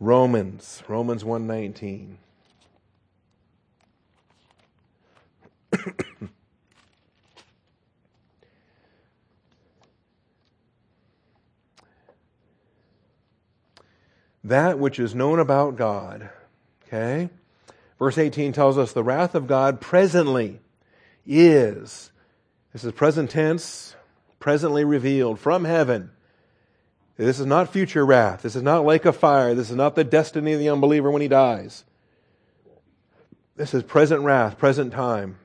Romans 0.00 0.82
Romans 0.88 1.24
one 1.24 1.46
nineteen. 1.46 2.18
that 14.44 14.78
which 14.78 14.98
is 14.98 15.14
known 15.14 15.38
about 15.38 15.76
God. 15.76 16.30
Okay? 16.86 17.28
Verse 17.98 18.18
18 18.18 18.52
tells 18.52 18.76
us 18.76 18.92
the 18.92 19.04
wrath 19.04 19.34
of 19.34 19.46
God 19.46 19.80
presently 19.80 20.60
is, 21.26 22.12
this 22.72 22.84
is 22.84 22.92
present 22.92 23.30
tense, 23.30 23.96
presently 24.38 24.84
revealed 24.84 25.38
from 25.40 25.64
heaven. 25.64 26.10
This 27.16 27.40
is 27.40 27.46
not 27.46 27.72
future 27.72 28.04
wrath. 28.04 28.42
This 28.42 28.56
is 28.56 28.62
not 28.62 28.84
lake 28.84 29.06
of 29.06 29.16
fire. 29.16 29.54
This 29.54 29.70
is 29.70 29.76
not 29.76 29.94
the 29.94 30.04
destiny 30.04 30.52
of 30.52 30.58
the 30.58 30.68
unbeliever 30.68 31.10
when 31.10 31.22
he 31.22 31.28
dies. 31.28 31.84
This 33.56 33.72
is 33.72 33.82
present 33.82 34.22
wrath, 34.22 34.58
present 34.58 34.92
time, 34.92 35.38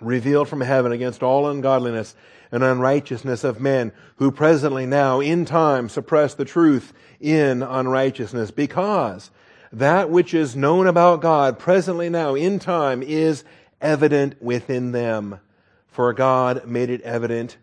revealed 0.00 0.48
from 0.48 0.60
heaven 0.60 0.92
against 0.92 1.24
all 1.24 1.50
ungodliness 1.50 2.14
and 2.52 2.62
unrighteousness 2.62 3.42
of 3.42 3.60
men 3.60 3.90
who 4.16 4.30
presently 4.30 4.86
now 4.86 5.18
in 5.18 5.44
time 5.44 5.88
suppress 5.88 6.34
the 6.34 6.44
truth 6.44 6.92
in 7.20 7.64
unrighteousness 7.64 8.52
because 8.52 9.32
that 9.72 10.10
which 10.10 10.34
is 10.34 10.56
known 10.56 10.86
about 10.86 11.20
God 11.20 11.58
presently 11.58 12.08
now 12.08 12.34
in 12.34 12.58
time 12.58 13.02
is 13.02 13.44
evident 13.80 14.40
within 14.42 14.92
them, 14.92 15.40
for 15.86 16.12
God 16.12 16.66
made 16.66 16.90
it 16.90 17.02
evident 17.02 17.56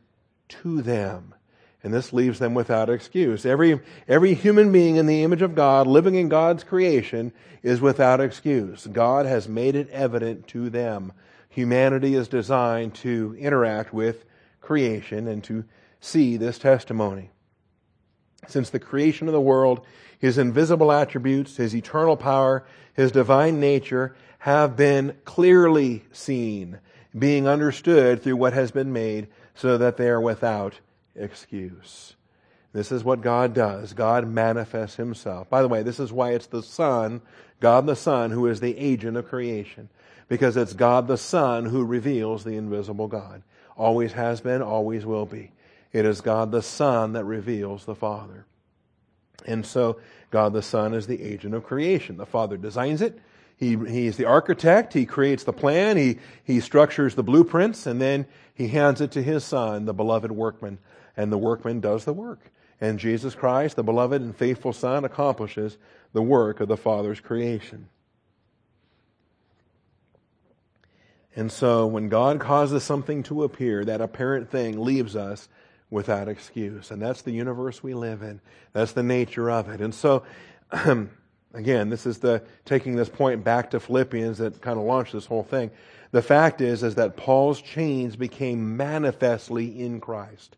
to 0.50 0.82
them. 0.82 1.34
And 1.84 1.94
this 1.94 2.12
leaves 2.12 2.40
them 2.40 2.56
without 2.56 2.90
excuse. 2.90 3.46
Every, 3.46 3.80
every 4.08 4.34
human 4.34 4.72
being 4.72 4.96
in 4.96 5.06
the 5.06 5.22
image 5.22 5.44
of 5.44 5.54
God, 5.54 5.86
living 5.86 6.16
in 6.16 6.30
God's 6.30 6.64
creation, 6.64 7.32
is 7.62 7.80
without 7.80 8.20
excuse. 8.20 8.88
God 8.88 9.28
has 9.28 9.48
made 9.48 9.76
it 9.76 9.90
evident 9.92 10.48
to 10.48 10.72
them. 10.72 11.14
Humanity 11.48 12.16
is 12.16 12.28
designed 12.28 12.96
to 12.96 13.36
interact 13.40 13.94
with 13.94 14.26
creation 14.62 15.28
and 15.28 15.44
to 15.44 15.64
see 16.00 16.38
this 16.38 16.58
testimony. 16.58 17.30
Since 18.48 18.70
the 18.70 18.80
creation 18.80 19.28
of 19.28 19.34
the 19.34 19.42
world, 19.42 19.86
his 20.20 20.38
invisible 20.38 20.92
attributes, 20.92 21.58
his 21.58 21.76
eternal 21.76 22.18
power, 22.18 22.66
his 22.94 23.12
divine 23.12 23.60
nature 23.60 24.16
have 24.40 24.76
been 24.76 25.16
clearly 25.26 26.04
seen, 26.12 26.80
being 27.18 27.48
understood 27.48 28.22
through 28.22 28.38
what 28.38 28.54
has 28.54 28.72
been 28.72 28.94
made, 28.94 29.28
so 29.56 29.78
that 29.78 29.98
they 29.98 30.08
are 30.10 30.22
without 30.22 30.80
excuse. 31.16 32.16
This 32.74 32.92
is 32.92 33.04
what 33.06 33.22
God 33.22 33.54
does. 33.54 33.94
God 33.94 34.28
manifests 34.28 34.98
himself. 34.98 35.50
By 35.50 35.62
the 35.62 35.70
way, 35.70 35.82
this 35.82 36.00
is 36.00 36.12
why 36.12 36.32
it's 36.32 36.48
the 36.48 36.62
Son, 36.62 37.22
God 37.62 37.86
the 37.86 37.96
Son, 37.96 38.32
who 38.32 38.48
is 38.48 38.60
the 38.60 38.78
agent 38.78 39.16
of 39.16 39.30
creation. 39.30 39.88
Because 40.28 40.58
it's 40.58 40.74
God 40.74 41.08
the 41.08 41.18
Son 41.18 41.66
who 41.66 41.86
reveals 41.86 42.44
the 42.44 42.58
invisible 42.58 43.08
God. 43.08 43.44
Always 43.78 44.12
has 44.14 44.42
been, 44.42 44.62
always 44.62 45.06
will 45.06 45.26
be. 45.26 45.52
It 45.96 46.06
is 46.06 46.20
God 46.20 46.52
the 46.52 46.62
Son 46.62 47.14
that 47.14 47.24
reveals 47.24 47.86
the 47.86 47.96
Father. 47.96 48.46
And 49.46 49.66
so 49.66 50.02
God 50.30 50.52
the 50.52 50.62
Son 50.62 50.94
is 50.94 51.08
the 51.08 51.24
agent 51.24 51.56
of 51.56 51.64
creation. 51.64 52.18
The 52.18 52.26
Father 52.26 52.58
designs 52.58 53.02
it. 53.02 53.18
He, 53.56 53.78
he's 53.78 54.18
the 54.18 54.26
architect. 54.26 54.92
He 54.92 55.06
creates 55.06 55.46
the 55.46 55.54
plan. 55.54 55.96
He, 55.96 56.20
he 56.44 56.60
structures 56.60 57.16
the 57.16 57.24
blueprints 57.24 57.86
and 57.86 58.02
then 58.02 58.26
he 58.54 58.68
hands 58.68 59.00
it 59.00 59.12
to 59.12 59.24
his 59.24 59.46
Son, 59.46 59.86
the 59.86 59.94
beloved 59.94 60.34
workman. 60.34 60.80
And 61.16 61.32
the 61.32 61.38
workman 61.38 61.80
does 61.80 62.04
the 62.04 62.12
work. 62.12 62.52
And 62.82 63.00
Jesus 63.00 63.34
Christ, 63.34 63.78
the 63.78 63.84
beloved 63.84 64.22
and 64.22 64.36
faithful 64.36 64.74
Son, 64.74 65.06
accomplishes 65.06 65.78
the 66.12 66.22
work 66.22 66.60
of 66.60 66.68
the 66.68 66.76
Father's 66.76 67.22
creation. 67.22 67.88
And 71.38 71.50
so 71.50 71.88
when 71.88 72.10
God 72.10 72.42
causes 72.42 72.84
something 72.84 73.24
to 73.24 73.44
appear, 73.44 73.86
that 73.86 74.02
apparent 74.02 74.52
thing 74.52 74.78
leaves 74.78 75.16
us 75.16 75.48
without 75.90 76.28
excuse. 76.28 76.92
And 76.92 77.02
that's 77.02 77.22
the 77.22 77.32
universe 77.32 77.84
we 77.84 77.94
live 77.94 78.22
in. 78.22 78.42
That's 78.74 78.94
the 78.94 79.04
nature 79.04 79.50
of 79.50 79.70
it. 79.70 79.82
And 79.82 79.94
so, 79.94 80.24
again, 81.54 81.90
this 81.90 82.06
is 82.06 82.20
the 82.20 82.44
taking 82.66 82.96
this 82.96 83.10
point 83.10 83.44
back 83.44 83.72
to 83.72 83.80
Philippians 83.80 84.40
that 84.40 84.62
kind 84.62 84.80
of 84.80 84.86
launched 84.86 85.14
this 85.14 85.26
whole 85.26 85.44
thing. 85.44 85.72
The 86.12 86.22
fact 86.22 86.62
is, 86.62 86.84
is 86.84 86.96
that 86.96 87.18
Paul's 87.18 87.62
chains 87.62 88.16
became 88.16 88.78
manifestly 88.78 89.82
in 89.82 90.00
Christ. 90.00 90.56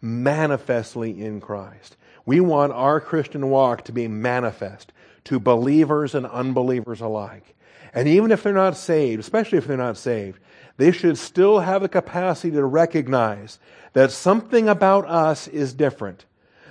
Manifestly 0.00 1.22
in 1.22 1.40
Christ. 1.40 1.96
We 2.26 2.40
want 2.40 2.72
our 2.72 3.00
Christian 3.00 3.48
walk 3.48 3.84
to 3.84 3.92
be 3.92 4.06
manifest 4.06 4.92
to 5.24 5.40
believers 5.40 6.14
and 6.14 6.26
unbelievers 6.26 7.00
alike. 7.00 7.54
And 7.94 8.06
even 8.06 8.30
if 8.30 8.42
they're 8.42 8.52
not 8.52 8.76
saved, 8.76 9.20
especially 9.20 9.58
if 9.58 9.66
they're 9.66 9.76
not 9.76 9.96
saved, 9.96 10.40
they 10.78 10.92
should 10.92 11.18
still 11.18 11.60
have 11.60 11.82
the 11.82 11.88
capacity 11.88 12.52
to 12.52 12.64
recognize 12.64 13.58
that 13.92 14.10
something 14.10 14.68
about 14.68 15.06
us 15.06 15.46
is 15.48 15.74
different. 15.74 16.24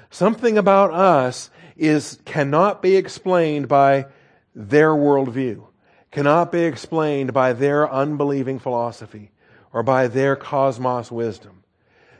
Something 0.09 0.57
about 0.57 0.91
us 0.91 1.49
is, 1.75 2.17
cannot 2.25 2.81
be 2.81 2.95
explained 2.95 3.67
by 3.67 4.07
their 4.55 4.91
worldview, 4.91 5.63
cannot 6.09 6.51
be 6.51 6.63
explained 6.63 7.33
by 7.33 7.53
their 7.53 7.91
unbelieving 7.91 8.59
philosophy 8.59 9.29
or 9.73 9.83
by 9.83 10.07
their 10.07 10.35
cosmos 10.35 11.11
wisdom. 11.11 11.63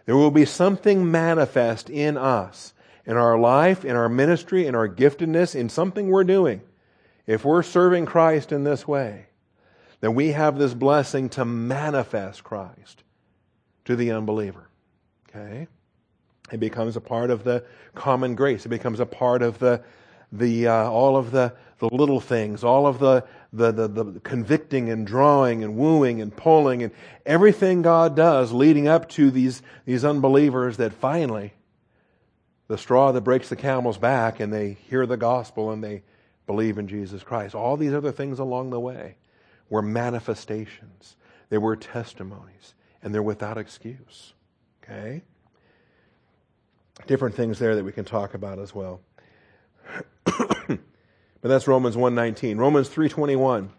There 0.05 0.17
will 0.17 0.31
be 0.31 0.45
something 0.45 1.09
manifest 1.09 1.89
in 1.89 2.17
us, 2.17 2.73
in 3.05 3.15
our 3.15 3.39
life, 3.39 3.85
in 3.85 3.95
our 3.95 4.09
ministry, 4.09 4.67
in 4.67 4.75
our 4.75 4.89
giftedness, 4.89 5.55
in 5.55 5.69
something 5.69 6.09
we're 6.09 6.25
doing. 6.25 6.61
If 7.25 7.45
we're 7.45 7.63
serving 7.63 8.05
Christ 8.05 8.51
in 8.51 8.65
this 8.65 8.87
way, 8.87 9.27
then 9.99 10.13
we 10.13 10.31
have 10.31 10.57
this 10.57 10.73
blessing 10.73 11.29
to 11.29 11.45
manifest 11.45 12.43
Christ 12.43 13.03
to 13.85 13.95
the 13.95 14.11
unbeliever. 14.11 14.69
Okay? 15.29 15.67
It 16.51 16.59
becomes 16.59 16.95
a 16.95 17.01
part 17.01 17.29
of 17.29 17.43
the 17.43 17.63
common 17.95 18.35
grace. 18.35 18.65
It 18.65 18.69
becomes 18.69 18.99
a 18.99 19.05
part 19.05 19.41
of 19.41 19.59
the, 19.59 19.81
the 20.31 20.67
uh, 20.67 20.89
all 20.89 21.17
of 21.17 21.31
the, 21.31 21.53
the 21.79 21.87
little 21.87 22.19
things, 22.19 22.63
all 22.63 22.87
of 22.87 22.99
the, 22.99 23.25
the, 23.51 23.71
the, 23.71 23.87
the 23.87 24.19
convicting 24.21 24.89
and 24.89 25.05
drawing 25.05 25.63
and 25.63 25.75
wooing 25.75 26.21
and 26.21 26.35
pulling 26.35 26.83
and 26.83 26.91
everything 27.25 27.81
God 27.81 28.15
does 28.15 28.51
leading 28.51 28.87
up 28.87 29.09
to 29.09 29.31
these, 29.31 29.61
these 29.85 30.05
unbelievers 30.05 30.77
that 30.77 30.93
finally 30.93 31.53
the 32.67 32.77
straw 32.77 33.11
that 33.11 33.21
breaks 33.21 33.49
the 33.49 33.55
camel's 33.55 33.97
back 33.97 34.39
and 34.39 34.53
they 34.53 34.73
hear 34.89 35.05
the 35.05 35.17
gospel 35.17 35.71
and 35.71 35.83
they 35.83 36.03
believe 36.45 36.77
in 36.77 36.87
Jesus 36.87 37.23
Christ. 37.23 37.55
All 37.55 37.77
these 37.77 37.93
other 37.93 38.11
things 38.11 38.39
along 38.39 38.69
the 38.69 38.79
way 38.79 39.15
were 39.69 39.81
manifestations, 39.81 41.15
they 41.49 41.57
were 41.57 41.75
testimonies, 41.75 42.73
and 43.01 43.13
they're 43.13 43.23
without 43.23 43.57
excuse. 43.57 44.33
Okay? 44.83 45.23
Different 47.05 47.35
things 47.35 47.59
there 47.59 47.75
that 47.75 47.83
we 47.83 47.91
can 47.91 48.05
talk 48.05 48.33
about 48.33 48.59
as 48.59 48.73
well. 48.73 49.01
but 50.25 50.79
that's 51.41 51.67
Romans 51.67 51.95
1:19. 51.95 52.57
Romans 52.57 52.89
3:21. 52.89 53.69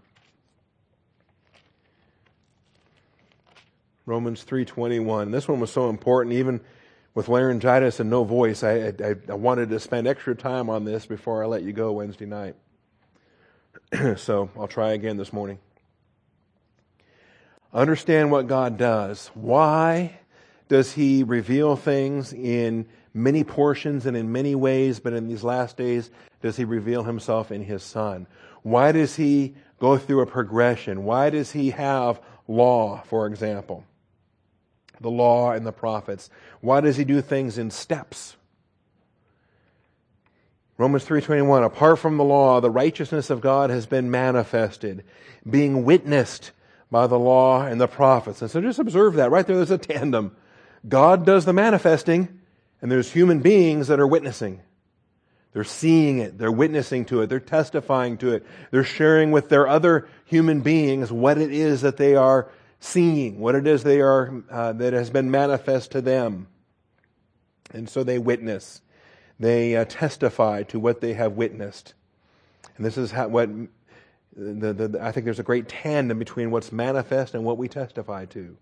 Romans 4.07 4.45
3:21. 4.45 5.33
This 5.33 5.49
one 5.49 5.61
was 5.61 5.71
so 5.71 5.91
important 5.91 6.35
even 6.35 6.61
with 7.15 7.29
laryngitis 7.29 8.01
and 8.01 8.09
no 8.09 8.25
voice. 8.25 8.63
I, 8.63 8.93
I, 9.05 9.15
I 9.29 9.35
wanted 9.35 9.71
to 9.71 9.81
spend 9.81 10.07
extra 10.07 10.35
time 10.35 10.71
on 10.71 10.85
this 10.85 11.05
before 11.05 11.43
I 11.43 11.47
let 11.47 11.63
you 11.63 11.73
go 11.73 11.93
Wednesday 11.93 12.27
night. 12.27 12.55
so 14.17 14.51
I'll 14.57 14.69
try 14.69 14.93
again 14.93 15.17
this 15.17 15.33
morning. 15.33 15.59
Understand 17.73 18.31
what 18.31 18.47
God 18.47 18.79
does. 18.79 19.31
Why 19.35 20.19
does 20.69 20.93
He 20.93 21.23
reveal 21.23 21.77
things 21.77 22.33
in 22.33 22.87
many 23.13 23.45
portions 23.45 24.07
and 24.07 24.17
in 24.17 24.33
many 24.33 24.55
ways, 24.55 25.01
but 25.01 25.13
in 25.13 25.29
these 25.29 25.45
last 25.45 25.77
days, 25.77 26.11
does 26.41 26.57
He 26.57 26.65
reveal 26.65 27.03
Himself 27.03 27.53
in 27.53 27.63
His 27.63 27.83
Son? 27.83 28.27
Why 28.63 28.93
does 28.93 29.17
He 29.17 29.55
go 29.81 29.99
through 29.99 30.23
a 30.23 30.27
progression? 30.27 31.05
Why 31.05 31.31
does 31.31 31.53
He 31.53 31.71
have 31.71 32.21
law, 32.47 33.03
for 33.07 33.27
example? 33.27 33.85
The 35.01 35.11
law 35.11 35.53
and 35.53 35.67
the 35.67 35.73
prophets. 35.73 36.31
Why 36.61 36.81
does 36.81 36.97
He 36.97 37.05
do 37.05 37.21
things 37.21 37.59
in 37.59 37.71
steps? 37.71 38.37
Romans 40.79 41.05
3:21 41.05 41.65
apart 41.65 41.99
from 41.99 42.19
the 42.19 42.25
law 42.25 42.61
the 42.61 42.71
righteousness 42.71 43.31
of 43.31 43.41
God 43.41 43.69
has 43.69 43.87
been 43.87 44.13
manifested 44.13 45.03
being 45.49 45.85
witnessed 45.85 46.53
by 46.91 47.07
the 47.07 47.19
law 47.19 47.63
and 47.63 47.81
the 47.81 47.87
prophets. 47.87 48.43
And 48.43 48.51
so 48.51 48.61
just 48.61 48.79
observe 48.79 49.15
that. 49.15 49.31
Right 49.31 49.47
there, 49.47 49.57
there's 49.57 49.71
a 49.71 49.79
tandem. 49.79 50.37
God 50.89 51.27
does 51.27 51.45
the 51.45 51.53
manifesting, 51.53 52.41
and 52.81 52.91
there's 52.91 53.13
human 53.13 53.41
beings 53.41 53.89
that 53.89 54.01
are 54.01 54.07
witnessing. 54.07 54.61
They're 55.53 55.65
seeing 55.65 56.19
it. 56.19 56.39
They're 56.39 56.53
witnessing 56.53 57.07
to 57.07 57.23
it. 57.23 57.29
They're 57.29 57.41
testifying 57.41 58.19
to 58.19 58.35
it. 58.35 58.47
They're 58.71 58.85
sharing 58.85 59.33
with 59.33 59.49
their 59.49 59.67
other 59.67 60.09
human 60.25 60.61
beings 60.61 61.11
what 61.11 61.39
it 61.39 61.53
is 61.53 61.81
that 61.83 61.97
they 61.97 62.15
are 62.15 62.51
seeing, 62.81 63.41
what 63.41 63.55
it 63.55 63.67
is 63.67 63.83
they 63.83 64.01
are, 64.01 64.43
uh, 64.51 64.73
that 64.75 64.93
has 64.93 65.11
been 65.11 65.31
manifest 65.31 65.93
to 65.93 66.01
them. 66.01 66.47
And 67.73 67.89
so 67.89 68.05
they 68.05 68.19
witness. 68.19 68.83
They 69.41 69.77
uh, 69.77 69.85
testify 69.87 70.63
to 70.65 70.79
what 70.79 71.01
they 71.01 71.15
have 71.15 71.33
witnessed. 71.33 71.95
And 72.77 72.87
this 72.87 72.97
is 72.97 73.11
how, 73.11 73.29
what 73.29 73.51
the, 74.39 74.73
the, 74.73 75.03
I 75.03 75.11
think 75.11 75.25
there's 75.25 75.41
a 75.41 75.45
great 75.45 75.69
tandem 75.69 76.19
between 76.19 76.51
what's 76.51 76.71
manifest 76.71 77.35
and 77.35 77.45
what 77.45 77.59
we 77.59 77.69
testify 77.69 78.25
to. 78.27 78.57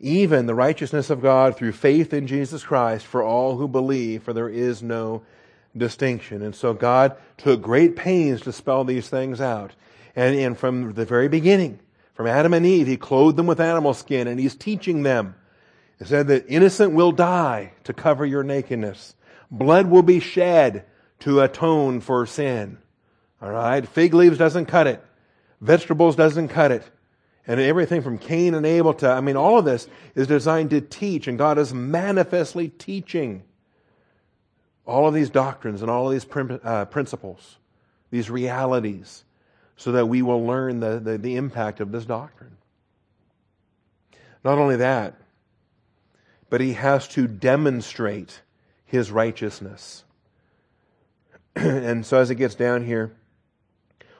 Even 0.00 0.46
the 0.46 0.54
righteousness 0.54 1.08
of 1.08 1.22
God 1.22 1.56
through 1.56 1.72
faith 1.72 2.12
in 2.12 2.26
Jesus 2.26 2.64
Christ 2.64 3.06
for 3.06 3.22
all 3.22 3.56
who 3.56 3.68
believe, 3.68 4.24
for 4.24 4.32
there 4.32 4.48
is 4.48 4.82
no 4.82 5.22
distinction. 5.76 6.42
And 6.42 6.54
so 6.54 6.74
God 6.74 7.16
took 7.38 7.62
great 7.62 7.96
pains 7.96 8.42
to 8.42 8.52
spell 8.52 8.84
these 8.84 9.08
things 9.08 9.40
out. 9.40 9.72
And, 10.16 10.36
and 10.36 10.58
from 10.58 10.94
the 10.94 11.04
very 11.04 11.28
beginning, 11.28 11.78
from 12.14 12.26
Adam 12.26 12.54
and 12.54 12.66
Eve, 12.66 12.86
He 12.86 12.96
clothed 12.96 13.36
them 13.36 13.46
with 13.46 13.60
animal 13.60 13.94
skin 13.94 14.26
and 14.26 14.40
He's 14.40 14.56
teaching 14.56 15.02
them. 15.02 15.36
He 15.98 16.04
said 16.04 16.26
that 16.26 16.46
innocent 16.48 16.92
will 16.92 17.12
die 17.12 17.72
to 17.84 17.92
cover 17.92 18.26
your 18.26 18.42
nakedness. 18.42 19.14
Blood 19.50 19.86
will 19.86 20.02
be 20.02 20.20
shed 20.20 20.84
to 21.20 21.40
atone 21.40 22.00
for 22.00 22.26
sin. 22.26 22.78
All 23.40 23.50
right? 23.50 23.86
Fig 23.86 24.14
leaves 24.14 24.38
doesn't 24.38 24.66
cut 24.66 24.86
it. 24.86 25.04
Vegetables 25.60 26.16
doesn't 26.16 26.48
cut 26.48 26.72
it. 26.72 26.82
And 27.46 27.60
everything 27.60 28.02
from 28.02 28.18
Cain 28.18 28.54
and 28.54 28.66
Abel 28.66 28.94
to, 28.94 29.08
I 29.08 29.20
mean, 29.20 29.36
all 29.36 29.58
of 29.58 29.64
this 29.64 29.86
is 30.14 30.26
designed 30.26 30.70
to 30.70 30.80
teach, 30.80 31.28
and 31.28 31.38
God 31.38 31.58
is 31.58 31.72
manifestly 31.72 32.68
teaching 32.68 33.44
all 34.84 35.06
of 35.06 35.14
these 35.14 35.30
doctrines 35.30 35.82
and 35.82 35.90
all 35.90 36.10
of 36.10 36.12
these 36.12 36.26
uh, 36.64 36.84
principles, 36.86 37.56
these 38.10 38.30
realities, 38.30 39.24
so 39.76 39.92
that 39.92 40.06
we 40.06 40.22
will 40.22 40.44
learn 40.44 40.80
the, 40.80 40.98
the, 40.98 41.18
the 41.18 41.36
impact 41.36 41.80
of 41.80 41.92
this 41.92 42.04
doctrine. 42.04 42.56
Not 44.44 44.58
only 44.58 44.76
that, 44.76 45.14
but 46.50 46.60
he 46.60 46.72
has 46.74 47.08
to 47.08 47.26
demonstrate 47.26 48.40
his 48.84 49.10
righteousness. 49.10 50.04
and 51.56 52.06
so 52.06 52.18
as 52.18 52.30
it 52.30 52.36
gets 52.36 52.54
down 52.54 52.84
here, 52.84 53.12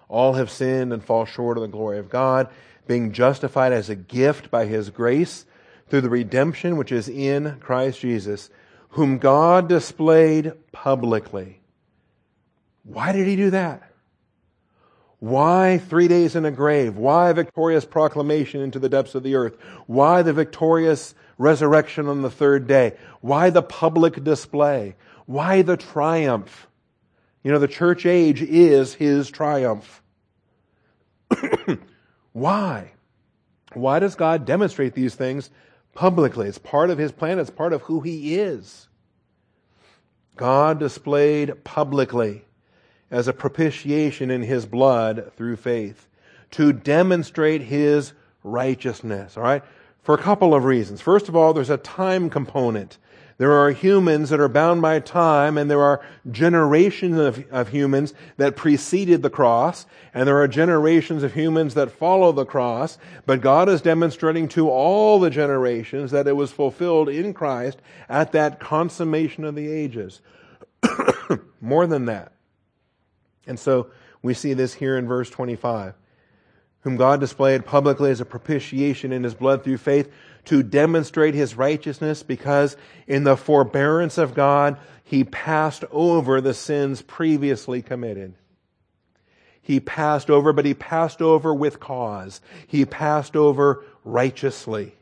all 0.09 0.34
have 0.34 0.50
sinned 0.50 0.92
and 0.92 1.04
fall 1.04 1.24
short 1.24 1.57
of 1.57 1.62
the 1.62 1.68
glory 1.68 1.98
of 1.98 2.09
God, 2.09 2.48
being 2.86 3.12
justified 3.12 3.72
as 3.72 3.90
a 3.90 3.96
gift 3.96 4.50
by 4.50 4.66
his 4.66 4.90
grace 4.90 5.44
through 5.88 6.00
the 6.00 6.11
redemption 6.11 6.76
which 6.76 6.92
is 6.92 7.09
in 7.09 7.59
Christ 7.61 8.00
Jesus, 8.00 8.50
whom 8.90 9.18
God 9.18 9.68
displayed 9.68 10.52
publicly. 10.72 11.61
Why 12.84 13.12
did 13.12 13.26
he 13.26 13.36
do 13.36 13.50
that? 13.50 13.82
Why 15.18 15.78
three 15.78 16.09
days 16.09 16.36
in 16.36 16.44
a 16.44 16.50
grave? 16.50 16.96
Why 16.96 17.30
a 17.30 17.34
victorious 17.34 17.84
proclamation 17.84 18.61
into 18.61 18.78
the 18.78 18.88
depths 18.88 19.14
of 19.14 19.22
the 19.22 19.34
earth? 19.34 19.57
Why 19.86 20.22
the 20.22 20.32
victorious 20.32 21.14
resurrection 21.38 22.07
on 22.07 22.22
the 22.22 22.30
third 22.30 22.66
day? 22.66 22.94
Why 23.20 23.50
the 23.50 23.62
public 23.62 24.22
display? 24.22 24.94
Why 25.24 25.62
the 25.62 25.76
triumph? 25.76 26.65
You 27.47 27.53
know, 27.53 27.61
the 27.61 27.68
church 27.68 28.07
age 28.07 28.42
is 28.42 28.94
his 28.94 29.30
triumph. 29.30 30.03
Why? 32.32 32.90
Why 33.72 34.01
does 34.01 34.16
God 34.16 34.44
demonstrate 34.44 34.94
these 34.94 35.14
things 35.14 35.49
publicly? 35.94 36.49
It's 36.49 36.59
part 36.59 36.90
of 36.90 36.99
his 36.99 37.12
plan, 37.12 37.38
it's 37.38 37.51
part 37.51 37.72
of 37.72 37.82
who 37.82 38.01
he 38.01 38.34
is. 38.34 38.88
God 40.34 40.80
displayed 40.80 41.62
publicly 41.62 42.44
as 43.12 43.28
a 43.28 43.32
propitiation 43.32 44.32
in 44.32 44.42
his 44.42 44.66
blood 44.66 45.30
through 45.36 45.55
faith 45.55 46.09
to 46.51 46.72
demonstrate 46.72 47.62
his 47.62 48.12
righteousness. 48.42 49.36
All 49.36 49.44
right? 49.44 49.62
For 50.03 50.16
a 50.16 50.18
couple 50.18 50.53
of 50.53 50.64
reasons. 50.64 51.01
First 51.01 51.28
of 51.28 51.36
all, 51.36 51.55
there's 51.55 51.70
a 51.70 51.76
time 51.76 52.28
component. 52.28 52.99
There 53.39 53.53
are 53.53 53.70
humans 53.70 54.30
that 54.30 54.41
are 54.41 54.49
bound 54.49 54.80
by 54.80 54.99
time, 55.01 55.59
and 55.59 55.70
there 55.70 55.82
are 55.82 56.03
generations 56.30 57.18
of, 57.18 57.45
of, 57.51 57.68
humans 57.68 58.14
that 58.39 58.57
preceded 58.57 59.22
the 59.22 59.28
cross, 59.28 59.84
and 60.14 60.26
there 60.26 60.39
are 60.39 60.49
generations 60.49 61.22
of 61.22 61.34
humans 61.34 61.74
that 61.74 61.91
follow 61.91 62.32
the 62.32 62.47
cross. 62.47 62.97
But 63.26 63.43
God 63.43 63.68
is 63.68 63.82
demonstrating 63.82 64.49
to 64.49 64.70
all 64.70 65.20
the 65.20 65.28
generations 65.28 66.12
that 66.12 66.26
it 66.26 66.32
was 66.32 66.51
fulfilled 66.51 67.11
in 67.11 67.34
Christ 67.34 67.78
at 68.09 68.32
that 68.32 68.59
consummation 68.59 69.45
of 69.45 69.55
the 69.55 69.68
ages. 69.68 70.22
More 71.61 71.87
than 71.87 72.07
that. 72.07 72.32
And 73.47 73.59
so 73.59 73.91
we 74.22 74.32
see 74.32 74.55
this 74.55 74.72
here 74.72 74.97
in 74.97 75.07
verse 75.07 75.28
25 75.28 75.95
whom 76.87 76.97
God 76.97 77.18
displayed 77.18 77.66
publicly 77.66 78.12
as 78.12 78.20
a 78.20 78.24
propitiation 78.24 79.11
in 79.11 79.24
his 79.24 79.34
blood 79.34 79.64
through 79.64 79.78
faith 79.78 80.09
to 80.47 80.62
demonstrate 80.62 81.34
his 81.34 81.57
righteousness 81.57 82.22
because 82.22 82.76
in 83.07 83.24
the 83.24 83.36
forbearance 83.36 84.18
of 84.18 84.34
God, 84.34 84.78
he 85.05 85.22
passed 85.22 85.84
over 85.90 86.40
the 86.40 86.55
sins 86.55 87.03
previously 87.03 87.82
committed. 87.82 88.34
He 89.61 89.80
passed 89.80 90.30
over, 90.30 90.53
but 90.53 90.64
he 90.64 90.74
passed 90.74 91.20
over 91.20 91.53
with 91.53 91.80
cause. 91.80 92.40
He 92.66 92.84
passed 92.84 93.36
over 93.36 93.84
righteously. 94.05 94.94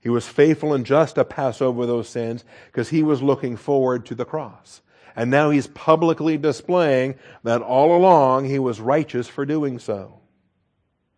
He 0.00 0.08
was 0.08 0.26
faithful 0.26 0.74
and 0.74 0.84
just 0.84 1.14
to 1.16 1.24
pass 1.24 1.60
over 1.62 1.86
those 1.86 2.08
sins 2.08 2.44
because 2.66 2.88
he 2.88 3.02
was 3.02 3.22
looking 3.22 3.56
forward 3.56 4.06
to 4.06 4.14
the 4.14 4.24
cross. 4.24 4.80
And 5.14 5.30
now 5.30 5.50
he's 5.50 5.66
publicly 5.66 6.36
displaying 6.36 7.16
that 7.42 7.62
all 7.62 7.96
along 7.96 8.44
he 8.44 8.58
was 8.58 8.80
righteous 8.80 9.26
for 9.26 9.44
doing 9.44 9.78
so. 9.78 10.20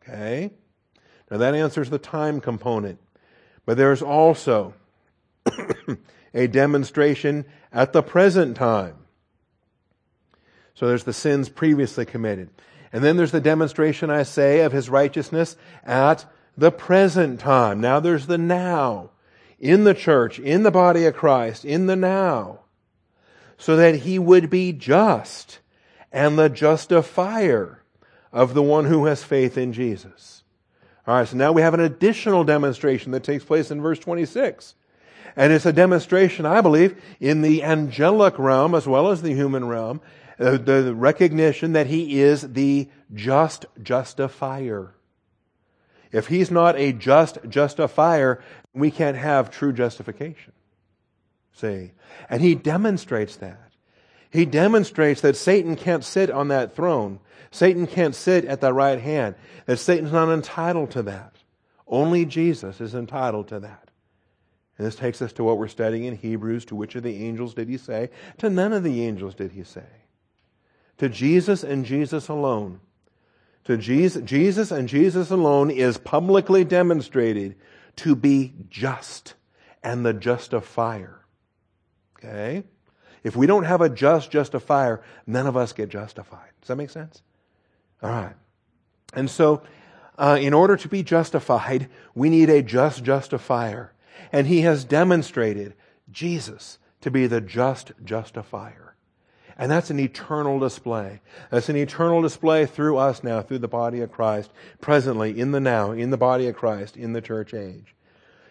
Okay? 0.03 0.51
Now 1.31 1.39
that 1.39 1.55
answers 1.55 1.91
the 1.91 1.99
time 1.99 2.41
component. 2.41 2.99
But 3.71 3.77
there's 3.77 4.03
also 4.03 4.75
a 6.35 6.49
demonstration 6.49 7.45
at 7.73 7.93
the 7.93 8.03
present 8.03 8.57
time. 8.57 8.97
So 10.75 10.89
there's 10.89 11.05
the 11.05 11.12
sins 11.12 11.49
previously 11.49 12.05
committed. 12.05 12.51
And 12.93 13.05
then 13.05 13.16
there's 13.16 13.31
the 13.31 13.41
demonstration, 13.41 14.11
I 14.11 14.25
say, 14.25 14.62
of 14.62 14.73
his 14.73 14.91
righteousness 14.91 15.55
at 15.85 16.25
the 16.57 16.73
present 16.73 17.39
time. 17.39 17.81
Now 17.81 18.01
there's 18.01 18.27
the 18.27 18.39
now. 18.39 19.11
In 19.61 19.85
the 19.85 19.95
church, 19.95 20.41
in 20.41 20.64
the 20.64 20.73
body 20.73 21.05
of 21.05 21.14
Christ, 21.14 21.64
in 21.64 21.87
the 21.87 21.95
now. 21.95 22.62
So 23.57 23.77
that 23.77 23.95
he 24.01 24.18
would 24.18 24.51
be 24.51 24.73
just 24.73 25.61
and 26.11 26.37
the 26.37 26.49
justifier 26.49 27.85
of 28.33 28.55
the 28.55 28.64
one 28.64 28.87
who 28.87 29.05
has 29.05 29.23
faith 29.23 29.57
in 29.57 29.73
Jesus. 29.73 30.39
All 31.11 31.17
right, 31.17 31.27
so 31.27 31.37
now 31.37 31.51
we 31.51 31.63
have 31.63 31.75
an 31.75 31.81
additional 31.81 32.45
demonstration 32.45 33.11
that 33.11 33.25
takes 33.25 33.43
place 33.43 33.73
in 33.73 33.83
verse 33.83 33.99
26. 33.99 34.77
And 35.35 35.53
it's 35.53 35.67
a 35.67 35.73
demonstration, 35.73 36.47
I 36.47 36.61
believe, 36.61 37.03
in 37.19 37.43
the 37.43 37.65
angelic 37.65 38.39
realm 38.39 38.77
as 38.77 38.87
well 38.87 39.11
as 39.11 39.21
the 39.21 39.35
human 39.35 39.67
realm, 39.67 40.01
uh, 40.39 40.57
the 40.57 40.95
recognition 40.95 41.73
that 41.73 41.89
he 41.89 42.21
is 42.21 42.53
the 42.53 42.89
just 43.13 43.67
justifier. 43.83 44.95
If 46.13 46.29
he's 46.29 46.49
not 46.49 46.77
a 46.77 46.93
just 46.93 47.39
justifier, 47.49 48.41
we 48.73 48.93
can't 48.93 49.17
have 49.17 49.51
true 49.51 49.73
justification. 49.73 50.53
See? 51.55 51.91
And 52.29 52.41
he 52.41 52.55
demonstrates 52.55 53.35
that. 53.39 53.70
He 54.31 54.47
demonstrates 54.47 55.20
that 55.22 55.37
Satan 55.37 55.76
can't 55.76 56.05
sit 56.05 56.31
on 56.31 56.49
that 56.49 56.74
throne 56.74 57.20
Satan 57.51 57.87
can't 57.87 58.14
sit 58.14 58.45
at 58.45 58.61
the 58.61 58.72
right 58.72 59.01
hand, 59.01 59.35
that 59.66 59.78
Satan's 59.78 60.12
not 60.12 60.28
entitled 60.28 60.93
to 60.93 61.03
that. 61.03 61.35
Only 61.87 62.24
Jesus 62.24 62.81
is 62.81 62.95
entitled 62.95 63.49
to 63.49 63.61
that. 63.61 63.91
And 64.78 64.87
this 64.87 64.95
takes 64.95 65.20
us 65.20 65.33
to 65.35 65.45
what 65.45 65.59
we're 65.59 65.68
studying 65.68 66.05
in 66.05 66.16
Hebrews. 66.16 66.64
To 66.66 66.76
which 66.76 66.95
of 66.95 67.03
the 67.03 67.24
angels 67.26 67.55
did 67.55 67.68
he 67.68 67.76
say? 67.76 68.11
To 68.39 68.49
none 68.49 68.72
of 68.72 68.85
the 68.85 69.05
angels 69.05 69.35
did 69.35 69.53
he 69.53 69.64
say. 69.64 69.85
To 70.99 71.09
Jesus 71.09 71.64
and 71.64 71.85
Jesus 71.85 72.28
alone. 72.28 72.81
To 73.64 73.76
Jesus, 73.76 74.22
Jesus 74.22 74.70
and 74.70 74.89
Jesus 74.89 75.31
alone 75.31 75.70
is 75.70 75.99
publicly 75.99 76.64
demonstrated 76.64 77.57
to 77.97 78.14
be 78.14 78.55
just 78.70 79.35
and 79.83 80.07
the 80.07 80.14
justifier. 80.14 81.20
Okay? 82.18 82.64
If 83.23 83.37
we 83.37 83.47
don't 83.47 83.64
have 83.64 83.81
a 83.81 83.89
just 83.89 84.31
justifier, 84.31 85.03
none 85.27 85.47
of 85.47 85.57
us 85.57 85.73
get 85.73 85.89
justified. 85.89 86.51
Does 86.61 86.68
that 86.68 86.77
make 86.77 86.91
sense? 86.91 87.23
All 88.03 88.11
right. 88.11 88.35
And 89.12 89.31
so, 89.31 89.62
uh, 90.18 90.39
in 90.41 90.55
order 90.55 90.77
to 90.77 90.89
be 90.89 91.03
justified, 91.03 91.89
we 92.14 92.31
need 92.31 92.51
a 92.51 92.62
just 92.62 93.05
justifier. 93.05 93.93
And 94.33 94.47
he 94.47 94.62
has 94.62 94.85
demonstrated 94.85 95.75
Jesus 96.11 96.79
to 97.01 97.11
be 97.11 97.27
the 97.27 97.41
just 97.41 97.93
justifier. 98.05 98.95
And 99.57 99.71
that's 99.71 99.91
an 99.91 100.01
eternal 100.01 100.59
display. 100.59 101.21
That's 101.51 101.68
an 101.68 101.77
eternal 101.77 102.23
display 102.23 102.64
through 102.64 102.97
us 102.97 103.23
now, 103.23 103.43
through 103.43 103.59
the 103.59 103.68
body 103.68 104.01
of 104.01 104.11
Christ, 104.11 104.51
presently, 104.81 105.39
in 105.39 105.53
the 105.53 105.61
now, 105.61 105.93
in 105.93 106.09
the 106.09 106.16
body 106.16 106.47
of 106.47 106.57
Christ, 106.57 106.97
in 106.97 107.12
the 107.12 107.21
church 107.21 107.53
age. 107.53 107.95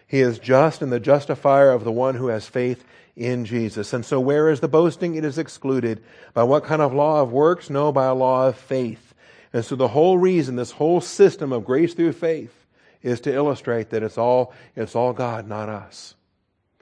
He 0.06 0.20
is 0.20 0.38
just 0.38 0.82
and 0.82 0.92
the 0.92 1.00
justifier 1.00 1.70
of 1.70 1.84
the 1.84 1.92
one 1.92 2.16
who 2.16 2.28
has 2.28 2.46
faith 2.46 2.84
in 3.20 3.44
Jesus. 3.44 3.92
And 3.92 4.04
so 4.04 4.18
where 4.18 4.48
is 4.48 4.60
the 4.60 4.68
boasting? 4.68 5.14
It 5.14 5.26
is 5.26 5.36
excluded. 5.36 6.02
By 6.32 6.42
what 6.44 6.64
kind 6.64 6.80
of 6.80 6.94
law 6.94 7.20
of 7.20 7.30
works? 7.30 7.68
No, 7.68 7.92
by 7.92 8.06
a 8.06 8.14
law 8.14 8.48
of 8.48 8.56
faith. 8.56 9.14
And 9.52 9.62
so 9.62 9.76
the 9.76 9.88
whole 9.88 10.16
reason, 10.16 10.56
this 10.56 10.70
whole 10.70 11.02
system 11.02 11.52
of 11.52 11.66
grace 11.66 11.92
through 11.92 12.12
faith 12.12 12.54
is 13.02 13.20
to 13.20 13.34
illustrate 13.34 13.90
that 13.90 14.02
it's 14.02 14.16
all, 14.16 14.54
it's 14.74 14.96
all 14.96 15.12
God, 15.12 15.46
not 15.46 15.68
us. 15.68 16.14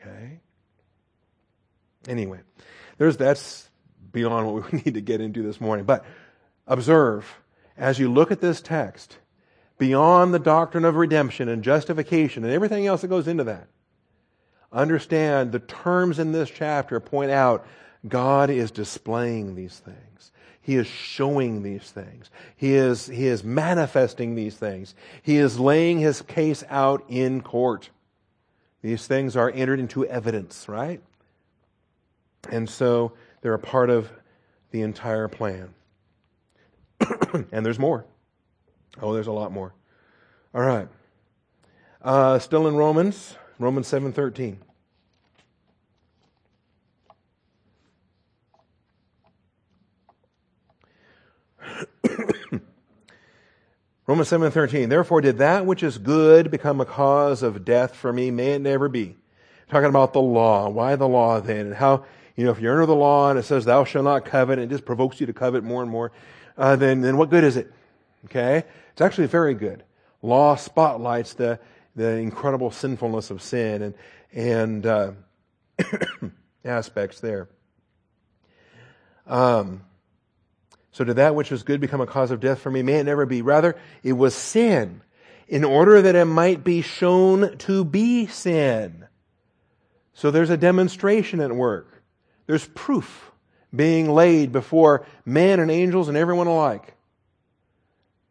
Okay? 0.00 0.38
Anyway, 2.06 2.38
there's, 2.98 3.16
that's 3.16 3.68
beyond 4.12 4.46
what 4.46 4.72
we 4.72 4.78
need 4.84 4.94
to 4.94 5.00
get 5.00 5.20
into 5.20 5.42
this 5.42 5.60
morning. 5.60 5.86
But 5.86 6.04
observe, 6.68 7.26
as 7.76 7.98
you 7.98 8.12
look 8.12 8.30
at 8.30 8.40
this 8.40 8.60
text, 8.60 9.18
beyond 9.76 10.32
the 10.32 10.38
doctrine 10.38 10.84
of 10.84 10.94
redemption 10.94 11.48
and 11.48 11.64
justification 11.64 12.44
and 12.44 12.52
everything 12.52 12.86
else 12.86 13.00
that 13.00 13.08
goes 13.08 13.26
into 13.26 13.42
that, 13.44 13.66
understand 14.72 15.52
the 15.52 15.60
terms 15.60 16.18
in 16.18 16.32
this 16.32 16.50
chapter 16.50 17.00
point 17.00 17.30
out 17.30 17.66
God 18.06 18.50
is 18.50 18.70
displaying 18.70 19.54
these 19.54 19.78
things. 19.78 20.32
He 20.60 20.76
is 20.76 20.86
showing 20.86 21.62
these 21.62 21.90
things. 21.90 22.30
He 22.56 22.74
is, 22.74 23.06
he 23.06 23.26
is 23.26 23.42
manifesting 23.42 24.34
these 24.34 24.54
things. 24.54 24.94
He 25.22 25.38
is 25.38 25.58
laying 25.58 25.98
his 25.98 26.20
case 26.22 26.62
out 26.68 27.04
in 27.08 27.40
court. 27.40 27.88
These 28.82 29.06
things 29.06 29.34
are 29.34 29.50
entered 29.50 29.80
into 29.80 30.04
evidence, 30.06 30.68
right? 30.68 31.00
And 32.50 32.68
so 32.68 33.14
they're 33.40 33.54
a 33.54 33.58
part 33.58 33.90
of 33.90 34.10
the 34.70 34.82
entire 34.82 35.26
plan. 35.26 35.74
and 37.52 37.64
there's 37.64 37.78
more. 37.78 38.04
Oh, 39.00 39.14
there's 39.14 39.26
a 39.26 39.32
lot 39.32 39.52
more. 39.52 39.72
All 40.54 40.62
right. 40.62 40.88
Uh, 42.02 42.38
still 42.38 42.68
in 42.68 42.76
Romans, 42.76 43.36
Romans 43.58 43.90
7.13. 43.90 44.56
Romans 54.06 54.30
7:13 54.30 54.88
Therefore 54.88 55.20
did 55.20 55.38
that 55.38 55.66
which 55.66 55.82
is 55.82 55.98
good 55.98 56.50
become 56.50 56.80
a 56.80 56.84
cause 56.84 57.42
of 57.42 57.64
death 57.64 57.94
for 57.94 58.12
me 58.12 58.30
may 58.30 58.52
it 58.52 58.60
never 58.60 58.88
be. 58.88 59.16
Talking 59.68 59.90
about 59.90 60.12
the 60.12 60.20
law. 60.20 60.68
Why 60.68 60.96
the 60.96 61.08
law 61.08 61.40
then? 61.40 61.66
And 61.66 61.74
how 61.74 62.04
you 62.36 62.44
know 62.44 62.50
if 62.50 62.60
you're 62.60 62.72
under 62.72 62.86
the 62.86 62.94
law 62.94 63.30
and 63.30 63.38
it 63.38 63.44
says 63.44 63.64
thou 63.64 63.84
shalt 63.84 64.04
not 64.04 64.24
covet 64.24 64.58
and 64.58 64.70
it 64.70 64.74
just 64.74 64.86
provokes 64.86 65.20
you 65.20 65.26
to 65.26 65.32
covet 65.32 65.64
more 65.64 65.82
and 65.82 65.90
more, 65.90 66.12
uh, 66.56 66.76
then 66.76 67.00
then 67.00 67.16
what 67.16 67.30
good 67.30 67.44
is 67.44 67.56
it? 67.56 67.72
Okay? 68.26 68.64
It's 68.92 69.00
actually 69.00 69.26
very 69.26 69.54
good. 69.54 69.82
Law 70.22 70.56
spotlights 70.56 71.34
the 71.34 71.60
the 71.98 72.16
incredible 72.16 72.70
sinfulness 72.70 73.30
of 73.30 73.42
sin 73.42 73.82
and 73.82 73.94
and 74.32 74.86
uh, 74.86 75.12
aspects 76.64 77.20
there. 77.20 77.48
Um, 79.26 79.82
so 80.92 81.04
did 81.04 81.16
that 81.16 81.34
which 81.34 81.50
was 81.50 81.62
good 81.62 81.80
become 81.80 82.00
a 82.00 82.06
cause 82.06 82.30
of 82.30 82.40
death 82.40 82.60
for 82.60 82.70
me? 82.70 82.82
May 82.82 82.94
it 82.94 83.04
never 83.04 83.26
be. 83.26 83.42
Rather, 83.42 83.76
it 84.02 84.12
was 84.14 84.34
sin, 84.34 85.02
in 85.48 85.64
order 85.64 86.02
that 86.02 86.14
it 86.14 86.24
might 86.24 86.64
be 86.64 86.82
shown 86.82 87.56
to 87.58 87.84
be 87.84 88.26
sin. 88.26 89.06
So 90.12 90.30
there's 90.30 90.50
a 90.50 90.56
demonstration 90.56 91.40
at 91.40 91.52
work. 91.52 92.02
There's 92.46 92.66
proof 92.66 93.30
being 93.74 94.10
laid 94.10 94.52
before 94.52 95.06
men 95.24 95.60
and 95.60 95.70
angels 95.70 96.08
and 96.08 96.16
everyone 96.16 96.46
alike. 96.46 96.94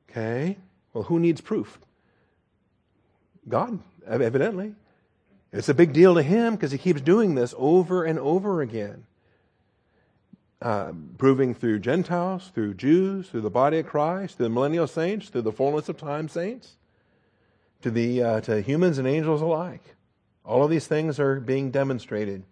Okay? 0.10 0.58
Well, 0.94 1.04
who 1.04 1.20
needs 1.20 1.42
proof? 1.42 1.80
God, 3.48 3.80
evidently. 4.06 4.76
It's 5.52 5.70
a 5.70 5.74
big 5.74 5.94
deal 5.94 6.16
to 6.16 6.24
him 6.24 6.56
because 6.56 6.72
he 6.72 6.78
keeps 6.78 7.02
doing 7.02 7.36
this 7.36 7.54
over 7.58 8.04
and 8.04 8.20
over 8.20 8.62
again 8.62 9.06
uh, 10.62 10.92
proving 11.18 11.54
through 11.54 11.80
Gentiles, 11.80 12.52
through 12.54 12.74
Jews, 12.74 13.30
through 13.30 13.42
the 13.42 13.50
body 13.50 13.80
of 13.80 13.88
Christ, 13.88 14.38
through 14.38 14.48
the 14.48 14.54
millennial 14.54 14.88
saints, 14.88 15.30
through 15.30 15.44
the 15.44 15.52
fullness 15.52 15.90
of 15.90 15.98
time 15.98 16.28
saints, 16.28 16.76
to 17.82 17.92
the 17.92 18.24
uh, 18.24 18.42
to 18.42 18.62
humans 18.62 18.98
and 18.98 19.08
angels 19.08 19.42
alike. 19.42 19.84
All 20.44 20.64
of 20.64 20.72
these 20.72 20.88
things 20.88 21.20
are 21.20 21.40
being 21.40 21.72
demonstrated. 21.72 22.44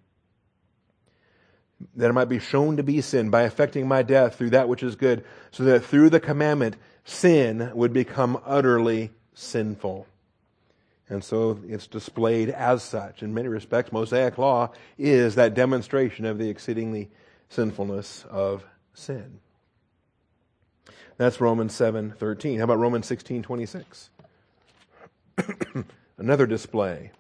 That 1.96 2.10
it 2.10 2.14
might 2.14 2.30
be 2.30 2.40
shown 2.40 2.78
to 2.78 2.84
be 2.84 3.02
sin 3.02 3.30
by 3.30 3.42
affecting 3.42 3.88
my 3.88 4.02
death 4.02 4.36
through 4.36 4.52
that 4.52 4.70
which 4.70 4.84
is 4.84 4.96
good, 4.96 5.26
so 5.52 5.64
that 5.64 5.84
through 5.84 6.10
the 6.10 6.20
commandment, 6.20 6.76
sin 7.04 7.72
would 7.74 7.92
become 7.92 8.40
utterly 8.46 9.12
sinful. 9.34 10.08
And 11.10 11.24
so 11.24 11.60
it's 11.68 11.88
displayed 11.88 12.50
as 12.50 12.82
such. 12.84 13.22
In 13.22 13.34
many 13.34 13.48
respects, 13.48 13.92
Mosaic 13.92 14.38
law 14.38 14.72
is 14.98 15.36
that 15.36 15.54
demonstration 15.54 16.26
of 16.26 16.40
the 16.40 16.50
exceedingly 16.50 17.12
sinfulness 17.50 18.26
of 18.30 18.66
sin. 18.94 19.40
That's 21.18 21.40
Romans 21.40 21.74
7:13. 21.74 22.58
How 22.58 22.64
about 22.64 22.80
Romans 22.80 23.06
16:26? 23.08 24.10
Another 26.18 26.48
display. 26.48 27.12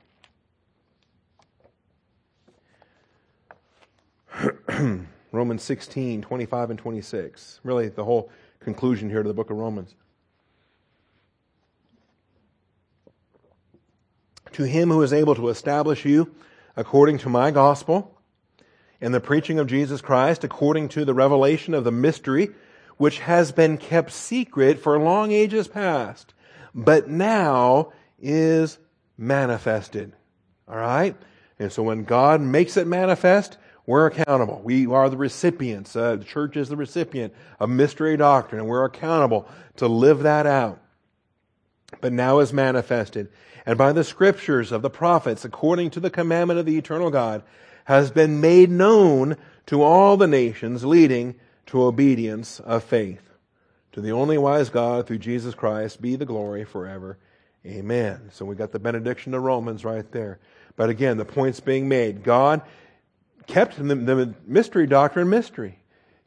Romans 5.31 5.63
16, 5.63 6.21
25 6.21 6.69
and 6.69 6.79
26. 6.79 7.59
Really 7.63 7.89
the 7.89 8.03
whole 8.03 8.29
conclusion 8.59 9.09
here 9.09 9.21
to 9.21 9.27
the 9.27 9.33
book 9.33 9.49
of 9.49 9.57
Romans. 9.57 9.95
To 14.55 14.63
him 14.63 14.89
who 14.89 15.01
is 15.01 15.11
able 15.11 15.35
to 15.35 15.49
establish 15.49 16.05
you 16.05 16.33
according 16.77 17.17
to 17.19 17.29
my 17.29 17.51
gospel 17.51 18.17
and 19.01 19.13
the 19.13 19.19
preaching 19.19 19.59
of 19.59 19.67
Jesus 19.67 19.99
Christ 19.99 20.45
according 20.45 20.87
to 20.89 21.03
the 21.03 21.13
revelation 21.13 21.73
of 21.73 21.83
the 21.83 21.91
mystery 21.91 22.51
which 22.95 23.19
has 23.19 23.51
been 23.51 23.77
kept 23.77 24.11
secret 24.11 24.79
for 24.79 24.97
long 24.97 25.33
ages 25.33 25.67
past, 25.67 26.33
but 26.73 27.09
now 27.09 27.91
is 28.17 28.77
manifested. 29.17 30.13
All 30.69 30.77
right? 30.77 31.17
And 31.59 31.69
so 31.69 31.83
when 31.83 32.05
God 32.05 32.39
makes 32.39 32.77
it 32.77 32.87
manifest, 32.87 33.57
we're 33.85 34.05
accountable. 34.05 34.61
We 34.63 34.87
are 34.87 35.09
the 35.09 35.17
recipients. 35.17 35.97
Uh, 35.97 36.15
the 36.15 36.23
church 36.23 36.55
is 36.55 36.69
the 36.69 36.77
recipient 36.77 37.33
of 37.59 37.69
mystery 37.69 38.15
doctrine, 38.15 38.61
and 38.61 38.69
we're 38.69 38.85
accountable 38.85 39.49
to 39.75 39.89
live 39.89 40.19
that 40.23 40.47
out. 40.47 40.79
But 41.99 42.13
now 42.13 42.39
is 42.39 42.53
manifested. 42.53 43.27
And 43.65 43.77
by 43.77 43.91
the 43.91 44.03
scriptures 44.03 44.71
of 44.71 44.81
the 44.81 44.89
prophets, 44.89 45.43
according 45.43 45.91
to 45.91 45.99
the 45.99 46.09
commandment 46.09 46.59
of 46.59 46.65
the 46.65 46.77
eternal 46.77 47.09
God, 47.09 47.43
has 47.85 48.11
been 48.11 48.41
made 48.41 48.69
known 48.69 49.37
to 49.67 49.81
all 49.81 50.17
the 50.17 50.27
nations, 50.27 50.85
leading 50.85 51.35
to 51.67 51.83
obedience 51.83 52.59
of 52.59 52.83
faith. 52.83 53.21
To 53.93 54.01
the 54.01 54.11
only 54.11 54.37
wise 54.37 54.69
God, 54.69 55.07
through 55.07 55.19
Jesus 55.19 55.55
Christ, 55.55 56.01
be 56.01 56.15
the 56.15 56.25
glory 56.25 56.65
forever. 56.65 57.17
Amen. 57.65 58.29
So 58.31 58.45
we 58.45 58.55
got 58.55 58.71
the 58.71 58.79
benediction 58.79 59.33
of 59.33 59.41
Romans 59.41 59.83
right 59.83 60.09
there. 60.11 60.39
But 60.75 60.89
again, 60.89 61.17
the 61.17 61.25
point's 61.25 61.59
being 61.59 61.87
made. 61.87 62.23
God 62.23 62.61
kept 63.47 63.77
the, 63.77 63.95
the 63.95 64.33
mystery 64.45 64.85
doctrine 64.85 65.29
mystery, 65.29 65.79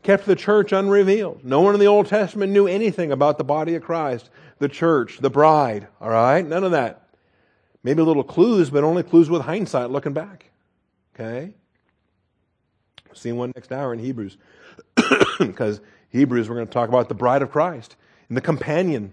kept 0.02 0.26
the 0.26 0.34
church 0.34 0.72
unrevealed. 0.72 1.44
No 1.44 1.60
one 1.60 1.74
in 1.74 1.80
the 1.80 1.86
Old 1.86 2.06
Testament 2.06 2.52
knew 2.52 2.66
anything 2.66 3.12
about 3.12 3.38
the 3.38 3.44
body 3.44 3.74
of 3.74 3.82
Christ, 3.82 4.30
the 4.58 4.68
church, 4.68 5.18
the 5.18 5.30
bride. 5.30 5.86
All 6.00 6.10
right? 6.10 6.44
None 6.44 6.64
of 6.64 6.72
that. 6.72 7.07
Maybe 7.82 8.02
a 8.02 8.04
little 8.04 8.24
clues, 8.24 8.70
but 8.70 8.84
only 8.84 9.02
clues 9.02 9.30
with 9.30 9.42
hindsight 9.42 9.90
looking 9.90 10.12
back. 10.12 10.50
Okay? 11.14 11.54
See 13.14 13.32
one 13.32 13.52
next 13.54 13.72
hour 13.72 13.92
in 13.92 13.98
Hebrews. 13.98 14.36
because 15.38 15.80
Hebrews, 16.10 16.48
we're 16.48 16.56
going 16.56 16.66
to 16.66 16.72
talk 16.72 16.88
about 16.88 17.08
the 17.08 17.14
bride 17.14 17.42
of 17.42 17.50
Christ 17.50 17.96
and 18.28 18.36
the 18.36 18.42
companion. 18.42 19.12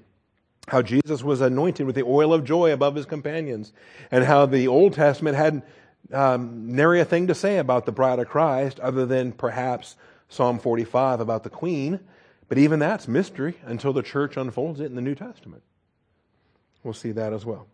How 0.68 0.82
Jesus 0.82 1.24
was 1.24 1.41
anointed 1.41 1.86
with 1.86 1.95
the 1.95 2.03
oil 2.03 2.34
of 2.34 2.43
joy 2.43 2.74
above 2.74 2.95
his 2.95 3.05
companions. 3.05 3.72
And 4.09 4.24
how 4.24 4.45
the 4.47 4.68
Old 4.68 4.93
Testament 4.93 5.36
had 5.36 5.61
um, 6.11 6.76
nary 6.76 6.99
a 6.99 7.05
thing 7.05 7.28
to 7.28 7.36
say 7.36 7.57
about 7.57 7.86
the 7.86 7.91
bride 7.91 8.20
of 8.20 8.28
Christ 8.28 8.80
other 8.80 9.05
than 9.05 9.32
perhaps 9.32 9.95
Psalm 10.28 10.57
45 10.57 11.20
about 11.20 11.43
the 11.43 11.49
queen. 11.49 11.99
But 12.47 12.57
even 12.57 12.80
that's 12.80 13.07
mystery 13.07 13.55
until 13.63 13.93
the 13.93 14.03
church 14.03 14.38
unfolds 14.38 14.80
it 14.80 14.86
in 14.86 14.95
the 14.95 15.01
New 15.01 15.16
Testament. 15.16 15.63
We'll 16.84 16.93
see 16.93 17.11
that 17.11 17.34
as 17.34 17.45
well. 17.45 17.68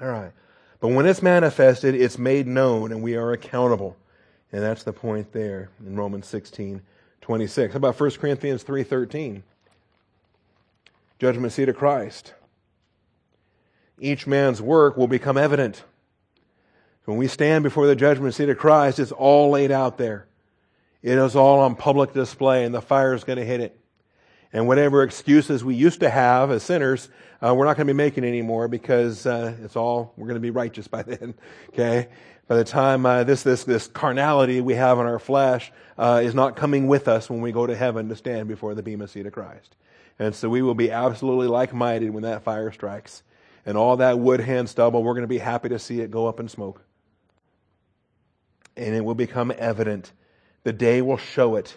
All 0.00 0.08
right. 0.08 0.32
But 0.80 0.88
when 0.88 1.06
it's 1.06 1.22
manifested, 1.22 1.94
it's 1.94 2.18
made 2.18 2.46
known 2.46 2.92
and 2.92 3.02
we 3.02 3.16
are 3.16 3.32
accountable. 3.32 3.96
And 4.52 4.62
that's 4.62 4.84
the 4.84 4.92
point 4.92 5.32
there 5.32 5.70
in 5.84 5.96
Romans 5.96 6.26
16, 6.26 6.80
26. 7.20 7.72
How 7.72 7.76
about 7.76 7.98
1 7.98 8.10
Corinthians 8.12 8.62
3, 8.62 8.82
13? 8.82 9.42
Judgment 11.18 11.52
seat 11.52 11.68
of 11.68 11.76
Christ. 11.76 12.34
Each 14.00 14.26
man's 14.26 14.62
work 14.62 14.96
will 14.96 15.08
become 15.08 15.36
evident. 15.36 15.82
When 17.04 17.16
we 17.16 17.26
stand 17.26 17.64
before 17.64 17.86
the 17.86 17.96
judgment 17.96 18.34
seat 18.34 18.48
of 18.48 18.58
Christ, 18.58 18.98
it's 18.98 19.12
all 19.12 19.50
laid 19.50 19.72
out 19.72 19.98
there. 19.98 20.26
It 21.02 21.18
is 21.18 21.34
all 21.34 21.60
on 21.60 21.74
public 21.74 22.12
display 22.12 22.64
and 22.64 22.74
the 22.74 22.82
fire 22.82 23.14
is 23.14 23.24
going 23.24 23.38
to 23.38 23.44
hit 23.44 23.60
it. 23.60 23.78
And 24.52 24.66
whatever 24.66 25.02
excuses 25.02 25.62
we 25.62 25.74
used 25.74 26.00
to 26.00 26.08
have 26.08 26.50
as 26.50 26.62
sinners, 26.62 27.08
uh, 27.42 27.54
we're 27.54 27.66
not 27.66 27.76
going 27.76 27.86
to 27.86 27.92
be 27.92 27.96
making 27.96 28.24
anymore 28.24 28.66
because 28.66 29.26
uh, 29.26 29.54
it's 29.62 29.76
all, 29.76 30.14
we're 30.16 30.26
going 30.26 30.36
to 30.36 30.40
be 30.40 30.50
righteous 30.50 30.88
by 30.88 31.02
then. 31.06 31.34
Okay? 31.70 32.08
By 32.46 32.56
the 32.56 32.64
time 32.64 33.04
uh, 33.04 33.24
this, 33.24 33.42
this, 33.42 33.64
this 33.64 33.86
carnality 33.88 34.62
we 34.62 34.74
have 34.74 34.98
in 34.98 35.06
our 35.06 35.18
flesh 35.18 35.70
uh, 35.98 36.22
is 36.24 36.34
not 36.34 36.56
coming 36.56 36.86
with 36.86 37.06
us 37.06 37.28
when 37.28 37.42
we 37.42 37.52
go 37.52 37.66
to 37.66 37.76
heaven 37.76 38.08
to 38.08 38.16
stand 38.16 38.48
before 38.48 38.74
the 38.74 38.82
Bema 38.82 39.06
seat 39.06 39.26
of 39.26 39.32
Christ. 39.34 39.76
And 40.18 40.34
so 40.34 40.48
we 40.48 40.62
will 40.62 40.74
be 40.74 40.90
absolutely 40.90 41.46
like 41.46 41.74
minded 41.74 42.10
when 42.10 42.22
that 42.22 42.42
fire 42.42 42.72
strikes. 42.72 43.22
And 43.66 43.76
all 43.76 43.98
that 43.98 44.18
wood 44.18 44.40
hand 44.40 44.70
stubble, 44.70 45.02
we're 45.02 45.12
going 45.12 45.22
to 45.22 45.28
be 45.28 45.38
happy 45.38 45.68
to 45.68 45.78
see 45.78 46.00
it 46.00 46.10
go 46.10 46.26
up 46.26 46.40
in 46.40 46.48
smoke. 46.48 46.82
And 48.78 48.94
it 48.94 49.04
will 49.04 49.14
become 49.14 49.52
evident. 49.56 50.10
The 50.64 50.72
day 50.72 51.02
will 51.02 51.18
show 51.18 51.56
it 51.56 51.76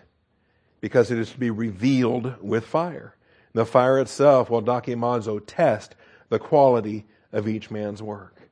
because 0.81 1.11
it 1.11 1.17
is 1.19 1.31
to 1.31 1.39
be 1.39 1.49
revealed 1.49 2.35
with 2.41 2.65
fire. 2.65 3.15
The 3.53 3.65
fire 3.65 3.99
itself 3.99 4.49
will 4.49 4.61
dokimazo 4.61 5.41
test 5.45 5.95
the 6.29 6.39
quality 6.39 7.05
of 7.31 7.47
each 7.47 7.71
man's 7.71 8.01
work. 8.01 8.49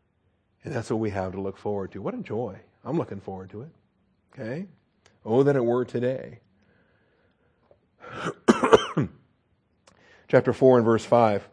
And 0.63 0.73
that's 0.73 0.89
what 0.89 0.99
we 0.99 1.09
have 1.09 1.33
to 1.33 1.41
look 1.41 1.57
forward 1.57 1.91
to. 1.93 2.01
What 2.01 2.13
a 2.13 2.17
joy. 2.19 2.59
I'm 2.83 2.97
looking 2.97 3.19
forward 3.19 3.49
to 3.51 3.61
it. 3.63 3.71
Okay? 4.33 4.67
Oh, 5.25 5.43
that 5.43 5.55
it 5.55 5.65
were 5.65 5.85
today. 5.85 6.39
Chapter 10.27 10.53
4 10.53 10.77
and 10.77 10.85
verse 10.85 11.05
5. 11.05 11.47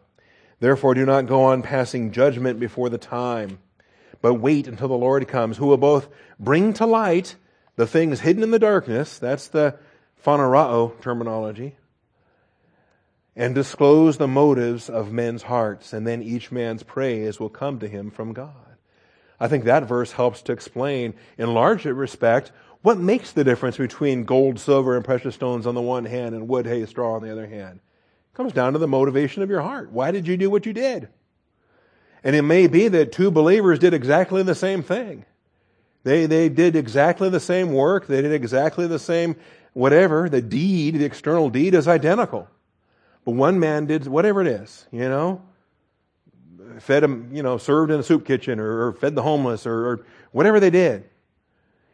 Therefore, 0.59 0.93
do 0.93 1.05
not 1.05 1.27
go 1.27 1.43
on 1.43 1.61
passing 1.61 2.11
judgment 2.11 2.59
before 2.59 2.89
the 2.89 2.97
time, 2.97 3.59
but 4.21 4.35
wait 4.35 4.67
until 4.67 4.87
the 4.87 4.95
Lord 4.95 5.27
comes, 5.27 5.57
who 5.57 5.67
will 5.67 5.77
both 5.77 6.09
bring 6.39 6.73
to 6.73 6.85
light 6.85 7.35
the 7.75 7.87
things 7.87 8.21
hidden 8.21 8.43
in 8.43 8.51
the 8.51 8.59
darkness. 8.59 9.19
That's 9.19 9.47
the 9.47 9.77
phaneroo 10.23 10.99
terminology. 11.01 11.75
And 13.35 13.53
disclose 13.53 14.17
the 14.17 14.27
motives 14.27 14.89
of 14.89 15.11
men's 15.11 15.43
hearts, 15.43 15.93
and 15.93 16.07
then 16.07 16.23
each 16.23 16.51
man's 16.51 16.81
praise 16.81 17.39
will 17.39 17.49
come 17.49 17.77
to 17.79 17.87
him 17.87 18.09
from 18.09 18.33
God. 18.33 18.53
I 19.39 19.47
think 19.47 19.65
that 19.65 19.87
verse 19.87 20.13
helps 20.13 20.41
to 20.43 20.51
explain, 20.51 21.13
in 21.37 21.53
large 21.53 21.85
respect, 21.85 22.51
what 22.81 22.97
makes 22.97 23.31
the 23.31 23.43
difference 23.43 23.77
between 23.77 24.23
gold, 24.23 24.59
silver, 24.59 24.95
and 24.95 25.05
precious 25.05 25.35
stones 25.35 25.67
on 25.67 25.75
the 25.75 25.81
one 25.81 26.05
hand 26.05 26.33
and 26.33 26.47
wood, 26.47 26.65
hay, 26.65 26.85
straw 26.85 27.15
on 27.15 27.21
the 27.21 27.31
other 27.31 27.45
hand. 27.45 27.79
It 28.33 28.37
comes 28.37 28.53
down 28.53 28.73
to 28.73 28.79
the 28.79 28.87
motivation 28.87 29.43
of 29.43 29.49
your 29.49 29.61
heart. 29.61 29.91
Why 29.91 30.09
did 30.09 30.27
you 30.27 30.37
do 30.37 30.49
what 30.49 30.65
you 30.65 30.73
did? 30.73 31.09
And 32.23 32.35
it 32.35 32.41
may 32.41 32.65
be 32.67 32.87
that 32.87 33.11
two 33.11 33.29
believers 33.29 33.77
did 33.77 33.93
exactly 33.93 34.41
the 34.41 34.55
same 34.55 34.81
thing. 34.81 35.25
They, 36.03 36.25
they 36.25 36.49
did 36.49 36.75
exactly 36.75 37.29
the 37.29 37.39
same 37.39 37.73
work. 37.73 38.07
They 38.07 38.21
did 38.21 38.31
exactly 38.31 38.87
the 38.87 38.99
same 38.99 39.35
whatever. 39.77 40.29
The 40.29 40.41
deed, 40.41 40.95
the 40.95 41.05
external 41.05 41.49
deed 41.49 41.73
is 41.73 41.87
identical. 41.87 42.47
But 43.25 43.31
one 43.31 43.59
man 43.59 43.85
did 43.85 44.07
whatever 44.07 44.41
it 44.41 44.47
is, 44.47 44.87
you 44.91 45.07
know 45.07 45.41
fed 46.79 47.03
them, 47.03 47.29
you 47.33 47.43
know, 47.43 47.57
served 47.57 47.91
in 47.91 47.99
a 47.99 48.03
soup 48.03 48.25
kitchen 48.25 48.59
or, 48.59 48.87
or 48.87 48.93
fed 48.93 49.15
the 49.15 49.21
homeless 49.21 49.65
or, 49.65 49.87
or 49.87 50.05
whatever 50.31 50.59
they 50.59 50.69
did. 50.69 51.09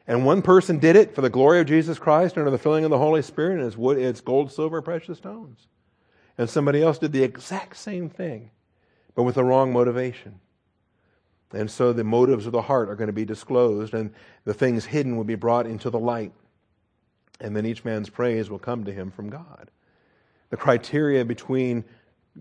And 0.07 0.25
one 0.25 0.41
person 0.41 0.79
did 0.79 0.95
it 0.95 1.15
for 1.15 1.21
the 1.21 1.29
glory 1.29 1.61
of 1.61 1.67
Jesus 1.67 1.97
Christ 1.97 2.37
under 2.37 2.51
the 2.51 2.57
filling 2.57 2.83
of 2.83 2.89
the 2.89 2.97
Holy 2.97 3.21
Spirit, 3.21 3.59
and 3.59 3.67
it's, 3.67 3.77
wood, 3.77 3.97
it's 3.97 4.19
gold, 4.19 4.51
silver, 4.51 4.81
precious 4.81 5.17
stones. 5.17 5.67
And 6.37 6.49
somebody 6.49 6.81
else 6.81 6.97
did 6.97 7.13
the 7.13 7.23
exact 7.23 7.77
same 7.77 8.09
thing, 8.09 8.51
but 9.15 9.23
with 9.23 9.35
the 9.35 9.43
wrong 9.43 9.71
motivation. 9.71 10.39
And 11.53 11.71
so 11.71 11.93
the 11.93 12.03
motives 12.03 12.45
of 12.45 12.51
the 12.51 12.63
heart 12.63 12.89
are 12.89 12.95
going 12.95 13.07
to 13.07 13.13
be 13.13 13.25
disclosed, 13.25 13.93
and 13.93 14.13
the 14.43 14.53
things 14.53 14.85
hidden 14.85 15.15
will 15.15 15.23
be 15.23 15.35
brought 15.35 15.67
into 15.67 15.89
the 15.89 15.99
light. 15.99 16.33
And 17.39 17.55
then 17.55 17.65
each 17.65 17.83
man's 17.83 18.09
praise 18.09 18.49
will 18.49 18.59
come 18.59 18.83
to 18.85 18.93
him 18.93 19.11
from 19.11 19.29
God. 19.29 19.69
The 20.49 20.57
criteria 20.57 21.25
between 21.25 21.83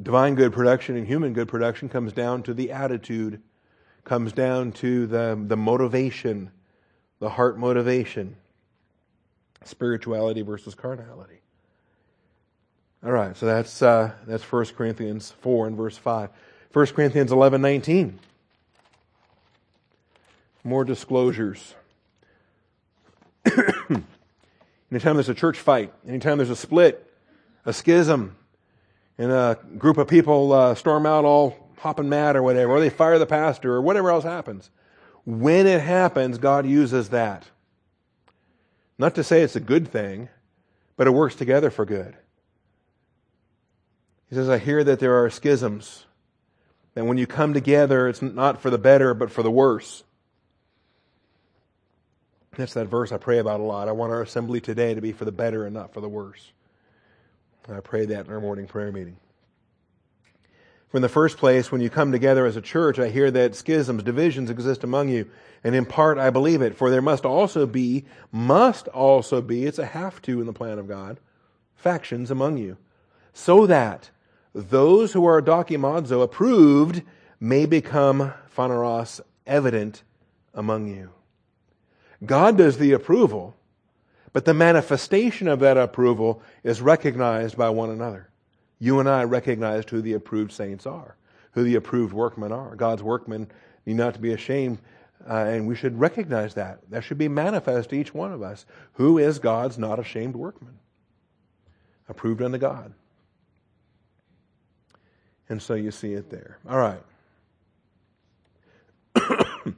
divine 0.01 0.35
good 0.35 0.53
production 0.53 0.97
and 0.97 1.07
human 1.07 1.33
good 1.33 1.49
production 1.49 1.89
comes 1.89 2.13
down 2.13 2.43
to 2.45 2.55
the 2.55 2.71
attitude, 2.71 3.41
comes 4.05 4.33
down 4.33 4.73
to 4.73 5.07
the, 5.07 5.43
the 5.47 5.57
motivation, 5.57 6.51
the 7.21 7.31
heart 7.31 7.59
motivation. 7.59 8.37
Spirituality 9.65 10.43
versus 10.43 10.75
carnality. 10.75 11.41
All 13.05 13.13
right, 13.13 13.37
so 13.37 13.47
that's 13.47 13.81
uh, 13.81 14.13
that's 14.27 14.45
1 14.45 14.67
Corinthians 14.77 15.33
4 15.41 15.69
and 15.69 15.77
verse 15.77 15.97
5. 15.97 16.31
1 16.73 16.87
Corinthians 16.87 17.33
11, 17.33 17.61
19. 17.61 18.19
More 20.65 20.85
disclosures. 20.85 21.75
anytime 24.93 25.17
there's 25.17 25.31
a 25.31 25.35
church 25.35 25.59
fight, 25.59 25.93
anytime 26.07 26.37
there's 26.37 26.51
a 26.51 26.57
split, 26.57 27.11
a 27.65 27.73
schism, 27.73 28.37
and 29.17 29.33
a 29.33 29.59
group 29.79 29.97
of 29.97 30.07
people 30.07 30.53
uh, 30.53 30.75
storm 30.75 31.07
out 31.07 31.25
all 31.25 31.57
hopping 31.79 32.09
mad 32.09 32.37
or 32.37 32.43
whatever, 32.43 32.73
or 32.73 32.81
they 32.81 32.91
fire 32.91 33.19
the 33.19 33.27
pastor 33.27 33.75
or 33.75 33.81
whatever 33.81 34.11
else 34.11 34.25
happens. 34.25 34.71
When 35.25 35.67
it 35.67 35.81
happens, 35.81 36.39
God 36.39 36.67
uses 36.67 37.09
that. 37.09 37.45
Not 38.99 39.15
to 39.15 39.25
say 39.25 39.43
it's 39.43 39.57
a 39.57 39.61
good 39.61 39.89
thing, 39.89 40.29
but 40.97 41.07
it 41.07 41.11
works 41.13 41.35
together 41.35 41.71
for 41.71 41.85
good. 41.85 42.15
He 44.29 44.35
says, 44.35 44.49
I 44.49 44.59
hear 44.59 44.85
that 44.85 45.01
there 45.01 45.25
are 45.25 45.31
schisms, 45.31 46.05
that 46.95 47.05
when 47.05 47.19
you 47.19 47.27
come 47.27 47.55
together, 47.55 48.09
it's 48.09 48.23
not 48.23 48.61
for 48.61 48.71
the 48.71 48.79
better, 48.79 49.15
but 49.15 49.31
for 49.31 49.43
the 49.43 49.51
worse. 49.51 50.05
That's 52.57 52.75
that 52.75 52.89
verse 52.89 53.13
I 53.13 53.17
pray 53.17 53.39
about 53.39 53.61
a 53.61 53.63
lot. 53.63 53.89
I 53.89 53.93
want 53.93 54.13
our 54.13 54.23
assembly 54.23 54.61
today 54.61 54.95
to 54.95 55.01
be 55.01 55.13
for 55.13 55.25
the 55.25 55.33
better 55.33 55.65
and 55.65 55.73
not 55.73 55.95
for 55.95 56.01
the 56.01 56.09
worse. 56.09 56.53
I 57.69 57.81
pray 57.81 58.07
that 58.07 58.27
in 58.27 58.33
our 58.33 58.41
morning 58.41 58.67
prayer 58.67 58.93
meeting. 58.93 59.17
In 60.93 61.01
the 61.01 61.09
first 61.09 61.39
place, 61.39 61.73
when 61.73 61.81
you 61.81 61.89
come 61.89 62.13
together 62.13 62.45
as 62.45 62.57
a 62.57 62.61
church, 62.61 62.99
I 62.99 63.09
hear 63.09 63.31
that 63.31 63.55
schisms, 63.55 64.03
divisions 64.03 64.51
exist 64.51 64.85
among 64.85 65.09
you. 65.09 65.31
And 65.65 65.75
in 65.75 65.87
part, 65.87 66.19
I 66.19 66.29
believe 66.29 66.61
it. 66.61 66.77
For 66.77 66.91
there 66.91 67.01
must 67.01 67.25
also 67.25 67.65
be, 67.65 68.05
must 68.31 68.89
also 68.89 69.41
be, 69.41 69.65
it's 69.65 69.79
a 69.79 69.87
have 69.87 70.21
to 70.23 70.41
in 70.41 70.47
the 70.47 70.53
plan 70.53 70.79
of 70.79 70.89
God, 70.89 71.19
factions 71.75 72.31
among 72.31 72.59
you. 72.59 72.77
So 73.33 73.67
that 73.67 74.11
those 74.55 75.15
who 75.15 75.25
are 75.25 75.41
dokimazo 75.41 76.23
approved 76.23 77.01
may 77.41 77.65
become 77.65 78.35
phaneros 78.55 79.23
evident 79.47 80.03
among 80.53 80.89
you. 80.89 81.11
God 82.25 82.57
does 82.57 82.79
the 82.79 82.93
approval, 82.93 83.55
but 84.33 84.45
the 84.45 84.55
manifestation 84.55 85.49
of 85.49 85.61
that 85.61 85.77
approval 85.77 86.43
is 86.63 86.81
recognized 86.81 87.57
by 87.57 87.71
one 87.71 87.91
another. 87.91 88.29
You 88.79 89.01
and 89.01 89.09
I 89.09 89.25
recognized 89.25 89.91
who 89.91 90.01
the 90.01 90.15
approved 90.15 90.53
saints 90.53 90.87
are, 90.87 91.17
who 91.53 91.65
the 91.65 91.75
approved 91.75 92.13
workmen 92.13 92.53
are. 92.53 92.75
God's 92.77 93.03
workmen 93.03 93.51
need 93.87 93.97
not 93.97 94.15
to 94.15 94.21
be 94.21 94.33
ashamed, 94.33 94.79
uh, 95.29 95.35
and 95.35 95.67
we 95.67 95.77
should 95.77 95.99
recognize 95.99 96.55
that. 96.55 96.79
That 96.91 97.05
should 97.05 97.19
be 97.19 97.29
manifest 97.29 97.91
to 97.91 97.97
each 97.97 98.15
one 98.15 98.33
of 98.33 98.43
us. 98.43 98.67
Who 98.95 99.19
is 99.19 99.39
God's 99.39 99.79
not 99.79 99.99
ashamed 99.99 100.37
workman? 100.37 100.79
Approved 102.09 102.43
unto 102.43 102.59
God. 102.59 102.93
And 105.49 105.61
so 105.61 105.75
you 105.75 105.91
see 105.91 106.15
it 106.15 106.31
there. 106.31 106.59
All 106.69 106.79
right. 106.79 107.03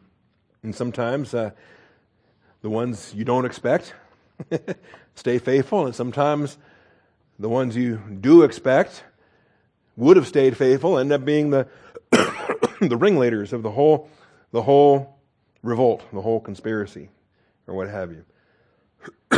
and 0.63 0.75
sometimes 0.75 1.35
uh, 1.35 1.51
the 2.65 2.71
ones 2.71 3.13
you 3.15 3.27
don't 3.27 3.45
expect 3.45 3.93
stay 5.15 5.39
faithful, 5.39 5.85
and 5.85 5.95
sometimes 5.95 6.57
the 7.39 7.51
ones 7.51 7.77
you 7.77 8.01
do 8.23 8.43
expect 8.43 9.05
would 9.97 10.17
have 10.17 10.27
stayed 10.27 10.57
faithful 10.57 10.97
end 10.97 11.13
up 11.13 11.27
being 11.27 11.51
the 11.51 11.69
the 12.81 12.97
ringleaders 12.99 13.53
of 13.53 13.63
the 13.63 13.71
whole 13.71 14.09
the 14.51 14.63
whole 14.63 15.19
revolt, 15.63 16.05
the 16.11 16.23
whole 16.23 16.41
conspiracy, 16.41 17.11
or 17.67 17.75
what 17.75 17.91
have 17.91 18.11
you. 18.13 18.25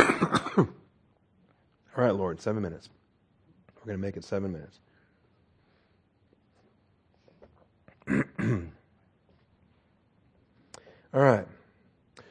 All 0.57 0.67
right, 1.97 2.15
Lord, 2.15 2.39
seven 2.39 2.63
minutes. 2.63 2.87
We're 3.75 3.87
going 3.91 3.99
to 3.99 4.07
make 4.07 4.15
it 4.15 4.23
seven 4.23 4.53
minutes. 4.53 4.79
All 11.13 11.21
right. 11.21 11.45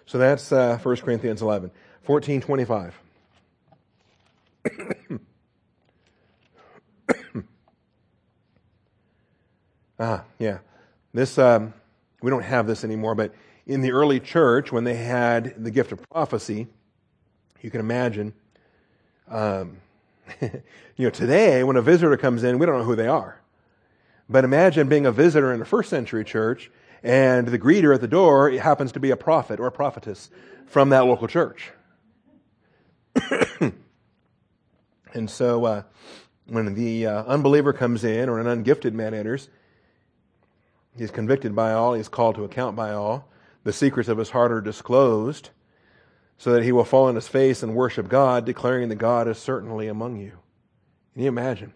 So 0.06 0.18
that's 0.18 0.52
uh, 0.52 0.78
1 0.78 0.96
Corinthians 0.98 1.42
11. 1.42 1.70
1425. 2.06 2.94
ah, 9.98 10.22
yeah. 10.38 10.58
This, 11.12 11.36
um, 11.38 11.74
we 12.22 12.30
don't 12.30 12.44
have 12.44 12.68
this 12.68 12.84
anymore, 12.84 13.16
but 13.16 13.34
in 13.66 13.80
the 13.80 13.90
early 13.90 14.20
church, 14.20 14.70
when 14.70 14.84
they 14.84 14.94
had 14.94 15.62
the 15.62 15.72
gift 15.72 15.90
of 15.90 16.00
prophecy, 16.08 16.68
you 17.60 17.70
can 17.70 17.80
imagine, 17.80 18.32
um, 19.28 19.78
you 20.40 20.62
know, 20.98 21.10
today, 21.10 21.64
when 21.64 21.76
a 21.76 21.82
visitor 21.82 22.16
comes 22.16 22.44
in, 22.44 22.60
we 22.60 22.66
don't 22.66 22.78
know 22.78 22.84
who 22.84 22.94
they 22.94 23.08
are. 23.08 23.40
But 24.28 24.44
imagine 24.44 24.88
being 24.88 25.06
a 25.06 25.12
visitor 25.12 25.52
in 25.52 25.60
a 25.60 25.64
first 25.64 25.90
century 25.90 26.24
church, 26.24 26.70
and 27.02 27.48
the 27.48 27.58
greeter 27.58 27.94
at 27.94 28.00
the 28.00 28.08
door 28.08 28.50
happens 28.50 28.92
to 28.92 29.00
be 29.00 29.10
a 29.10 29.16
prophet 29.16 29.60
or 29.60 29.66
a 29.66 29.72
prophetess 29.72 30.30
from 30.66 30.90
that 30.90 31.06
local 31.06 31.28
church. 31.28 31.70
and 35.14 35.30
so 35.30 35.64
uh, 35.64 35.82
when 36.46 36.74
the 36.74 37.06
uh, 37.06 37.24
unbeliever 37.24 37.72
comes 37.72 38.04
in 38.04 38.28
or 38.28 38.38
an 38.38 38.46
ungifted 38.46 38.92
man 38.92 39.14
enters, 39.14 39.48
he's 40.96 41.10
convicted 41.10 41.54
by 41.54 41.72
all, 41.72 41.94
he's 41.94 42.08
called 42.08 42.34
to 42.36 42.44
account 42.44 42.76
by 42.76 42.92
all. 42.92 43.28
The 43.64 43.72
secrets 43.72 44.08
of 44.08 44.18
his 44.18 44.30
heart 44.30 44.52
are 44.52 44.60
disclosed 44.60 45.50
so 46.38 46.52
that 46.52 46.62
he 46.62 46.72
will 46.72 46.84
fall 46.84 47.06
on 47.06 47.14
his 47.14 47.28
face 47.28 47.62
and 47.62 47.74
worship 47.74 48.08
God, 48.08 48.44
declaring 48.44 48.88
that 48.90 48.96
God 48.96 49.26
is 49.26 49.38
certainly 49.38 49.88
among 49.88 50.18
you. 50.18 50.32
Can 51.14 51.22
you 51.22 51.28
imagine? 51.28 51.72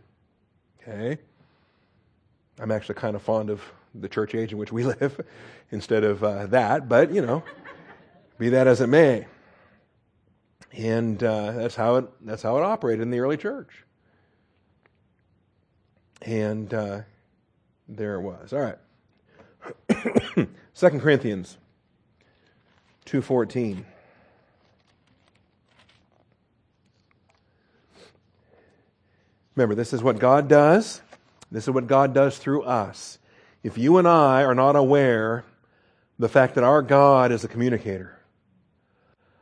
Okay? 0.83 1.19
I'm 2.59 2.71
actually 2.71 2.97
kind 2.97 3.17
of 3.17 3.23
fond 3.23 3.49
of 3.49 3.63
the 3.95 4.09
church 4.09 4.35
age 4.35 4.53
in 4.53 4.59
which 4.59 4.73
we 4.73 4.85
live 5.01 5.21
instead 5.71 6.05
of 6.05 6.23
uh, 6.23 6.47
that, 6.47 6.89
but 6.89 7.13
you 7.13 7.23
know, 7.23 7.43
be 8.39 8.51
that 8.51 8.67
as 8.67 8.81
it 8.81 8.89
may. 8.89 9.27
And 10.73 11.23
uh, 11.23 11.53
that's 11.53 11.75
how 11.75 11.97
it 11.97 12.07
that's 12.25 12.43
how 12.43 12.57
it 12.59 12.63
operated 12.63 13.03
in 13.03 13.11
the 13.11 13.19
early 13.19 13.37
church. 13.37 13.85
And 16.23 16.73
uh, 16.73 17.01
there 17.89 18.15
it 18.17 18.21
was. 18.21 18.53
All 18.53 18.61
right. 18.61 20.49
Second 20.75 21.01
Corinthians 21.01 21.59
two 23.05 23.21
fourteen. 23.21 23.85
Remember, 29.57 29.75
this 29.75 29.93
is 29.93 30.03
what 30.03 30.19
God 30.19 30.49
does. 30.49 31.03
This 31.51 31.65
is 31.65 31.71
what 31.71 31.87
God 31.87 32.15
does 32.15 32.39
through 32.39 32.63
us. 32.63 33.19
If 33.63 33.77
you 33.77 33.99
and 33.99 34.09
I 34.09 34.45
are 34.45 34.55
not 34.55 34.77
aware 34.77 35.45
the 36.19 36.29
fact 36.29 36.55
that 36.55 36.65
our 36.65 36.83
God 36.83 37.33
is 37.33 37.45
a 37.45 37.49
communicator, 37.49 38.19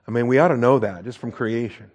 I 0.07 0.11
mean, 0.11 0.27
we 0.27 0.39
ought 0.39 0.49
to 0.49 0.57
know 0.57 0.79
that 0.79 1.05
just 1.05 1.19
from 1.19 1.31
creation. 1.31 1.91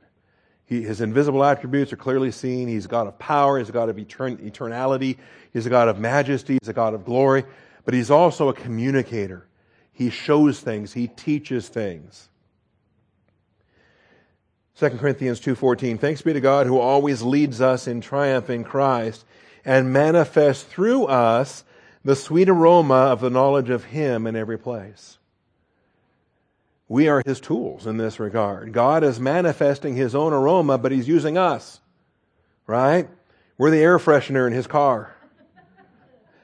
He, 0.66 0.82
his 0.84 1.02
invisible 1.02 1.44
attributes 1.44 1.92
are 1.92 1.98
clearly 1.98 2.32
seen. 2.32 2.68
He's 2.68 2.86
a 2.86 2.88
God 2.88 3.08
of 3.08 3.20
power. 3.20 3.58
He's 3.58 3.70
a 3.70 3.74
God 3.74 3.90
of 3.90 3.98
etern- 3.98 4.38
eternality. 4.38 5.18
He's 5.52 5.66
a 5.66 5.70
God 5.70 5.88
of 5.88 6.00
majesty. 6.00 6.58
He's 6.62 6.70
a 6.70 6.74
God 6.74 6.94
of 6.94 7.06
glory. 7.06 7.44
But 7.86 7.94
he's 7.94 8.12
also 8.12 8.50
a 8.50 8.54
communicator. 8.54 9.46
He 9.92 10.10
shows 10.10 10.60
things. 10.60 10.94
He 10.94 11.08
teaches 11.08 11.68
things. 11.68 12.30
2 14.80 14.90
Corinthians 14.92 15.40
2.14, 15.40 16.00
Thanks 16.00 16.22
be 16.22 16.34
to 16.34 16.42
God 16.42 16.66
who 16.66 16.80
always 16.80 17.22
leads 17.22 17.62
us 17.62 17.88
in 17.88 18.02
triumph 18.02 18.50
in 18.50 18.64
Christ 18.64 19.26
and 19.66 19.94
manifests 19.94 20.64
through 20.64 21.06
us 21.06 21.64
the 22.04 22.16
sweet 22.16 22.50
aroma 22.50 22.94
of 22.94 23.22
the 23.22 23.30
knowledge 23.30 23.70
of 23.70 23.86
Him 23.86 24.28
in 24.28 24.36
every 24.36 24.58
place. 24.58 25.18
We 26.88 27.08
are 27.08 27.24
His 27.26 27.40
tools 27.40 27.88
in 27.88 27.98
this 27.98 28.20
regard. 28.20 28.74
God 28.74 29.04
is 29.04 29.20
manifesting 29.20 29.96
His 29.96 30.14
own 30.14 30.34
aroma, 30.34 30.78
but 30.78 30.92
He's 30.92 31.08
using 31.08 31.38
us. 31.38 31.80
Right? 32.68 33.10
We're 33.58 33.72
the 33.72 33.80
air 33.80 34.00
freshener 34.00 34.48
in 34.48 34.54
His 34.54 34.68
car, 34.68 35.16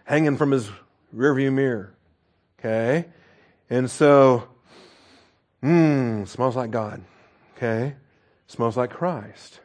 hanging 0.05 0.38
from 0.38 0.51
His 0.51 0.70
rearview 1.16 1.51
mirror. 1.53 1.93
Okay? 2.60 3.05
And 3.70 3.89
so, 3.89 4.47
mmm, 5.64 6.28
smells 6.28 6.55
like 6.55 6.72
God. 6.72 7.01
Okay? 7.55 7.95
Smells 8.47 8.78
like 8.78 8.89
Christ. 8.89 9.60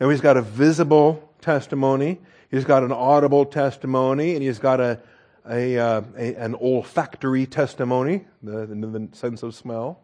Now 0.00 0.10
he's 0.10 0.20
got 0.20 0.36
a 0.36 0.42
visible 0.42 1.32
testimony, 1.40 2.20
he's 2.50 2.64
got 2.64 2.82
an 2.82 2.92
audible 2.92 3.44
testimony, 3.44 4.34
and 4.34 4.42
he's 4.42 4.58
got 4.58 4.80
a, 4.80 5.00
a, 5.48 5.78
uh, 5.78 6.02
a 6.16 6.34
an 6.34 6.54
olfactory 6.54 7.46
testimony, 7.46 8.26
the, 8.42 8.66
the, 8.66 8.74
the 8.74 9.08
sense 9.12 9.42
of 9.42 9.54
smell. 9.54 10.00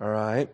All 0.00 0.08
right? 0.08 0.48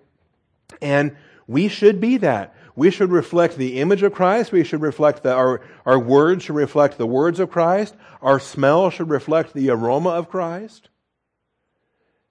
And 0.82 1.16
we 1.46 1.68
should 1.68 2.00
be 2.00 2.16
that. 2.18 2.54
We 2.74 2.90
should 2.90 3.10
reflect 3.10 3.56
the 3.56 3.80
image 3.80 4.02
of 4.02 4.12
Christ. 4.12 4.52
We 4.52 4.64
should 4.64 4.82
reflect 4.82 5.22
the, 5.22 5.32
our, 5.32 5.62
our 5.86 5.98
words 5.98 6.44
should 6.44 6.56
reflect 6.56 6.98
the 6.98 7.06
words 7.06 7.40
of 7.40 7.50
Christ. 7.50 7.94
Our 8.20 8.38
smell 8.38 8.90
should 8.90 9.08
reflect 9.08 9.54
the 9.54 9.70
aroma 9.70 10.10
of 10.10 10.28
Christ. 10.28 10.88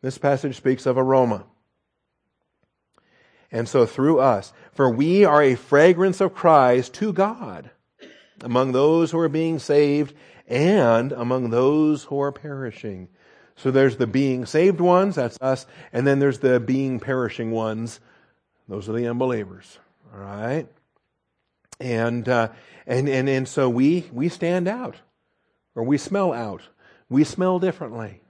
This 0.01 0.17
passage 0.17 0.57
speaks 0.57 0.85
of 0.85 0.97
aroma. 0.97 1.45
And 3.51 3.67
so 3.67 3.85
through 3.85 4.19
us, 4.19 4.53
for 4.73 4.89
we 4.89 5.23
are 5.23 5.41
a 5.41 5.55
fragrance 5.55 6.21
of 6.21 6.35
Christ 6.35 6.93
to 6.95 7.13
God 7.13 7.71
among 8.41 8.71
those 8.71 9.11
who 9.11 9.19
are 9.19 9.29
being 9.29 9.59
saved 9.59 10.13
and 10.47 11.11
among 11.11 11.49
those 11.49 12.03
who 12.05 12.21
are 12.21 12.31
perishing. 12.31 13.07
So 13.55 13.71
there's 13.71 13.97
the 13.97 14.07
being 14.07 14.45
saved 14.45 14.81
ones, 14.81 15.15
that's 15.15 15.37
us, 15.41 15.65
and 15.93 16.05
then 16.05 16.19
there's 16.19 16.39
the 16.39 16.59
being 16.59 16.99
perishing 16.99 17.51
ones. 17.51 17.99
Those 18.67 18.89
are 18.89 18.93
the 18.93 19.07
unbelievers. 19.07 19.79
All 20.13 20.19
right? 20.19 20.67
And, 21.79 22.27
uh, 22.27 22.49
and, 22.85 23.07
and, 23.07 23.29
and 23.29 23.47
so 23.47 23.69
we, 23.69 24.09
we 24.11 24.29
stand 24.29 24.67
out, 24.67 24.95
or 25.73 25.83
we 25.83 25.97
smell 25.97 26.33
out. 26.33 26.61
We 27.09 27.23
smell 27.23 27.59
differently. 27.59 28.21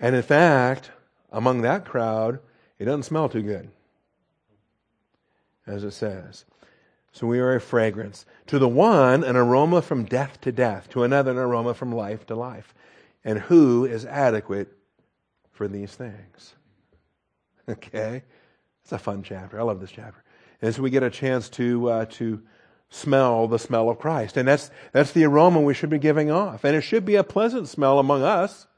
And 0.00 0.14
in 0.14 0.22
fact, 0.22 0.90
among 1.32 1.62
that 1.62 1.84
crowd, 1.84 2.38
it 2.78 2.84
doesn't 2.84 3.02
smell 3.02 3.28
too 3.28 3.42
good, 3.42 3.70
as 5.66 5.84
it 5.84 5.90
says. 5.90 6.44
So 7.18 7.26
we 7.26 7.40
are 7.40 7.56
a 7.56 7.60
fragrance. 7.60 8.24
To 8.46 8.60
the 8.60 8.68
one, 8.68 9.24
an 9.24 9.34
aroma 9.34 9.82
from 9.82 10.04
death 10.04 10.40
to 10.42 10.52
death. 10.52 10.88
To 10.90 11.02
another, 11.02 11.32
an 11.32 11.36
aroma 11.36 11.74
from 11.74 11.90
life 11.90 12.24
to 12.26 12.36
life. 12.36 12.72
And 13.24 13.40
who 13.40 13.84
is 13.84 14.04
adequate 14.04 14.68
for 15.50 15.66
these 15.66 15.92
things? 15.94 16.54
Okay? 17.68 18.22
It's 18.82 18.92
a 18.92 18.98
fun 18.98 19.22
chapter. 19.24 19.58
I 19.58 19.64
love 19.64 19.80
this 19.80 19.90
chapter. 19.90 20.22
And 20.62 20.74
so 20.74 20.80
we 20.80 20.88
get 20.88 21.02
a 21.02 21.10
chance 21.10 21.50
to, 21.50 21.90
uh, 21.90 22.04
to 22.12 22.40
smell 22.88 23.46
the 23.46 23.58
smell 23.58 23.90
of 23.90 23.98
Christ. 23.98 24.38
And 24.38 24.48
that's, 24.48 24.70
that's 24.92 25.10
the 25.10 25.24
aroma 25.24 25.60
we 25.60 25.74
should 25.74 25.90
be 25.90 25.98
giving 25.98 26.30
off. 26.30 26.64
And 26.64 26.74
it 26.74 26.80
should 26.82 27.04
be 27.04 27.16
a 27.16 27.24
pleasant 27.24 27.68
smell 27.68 27.98
among 27.98 28.22
us. 28.22 28.68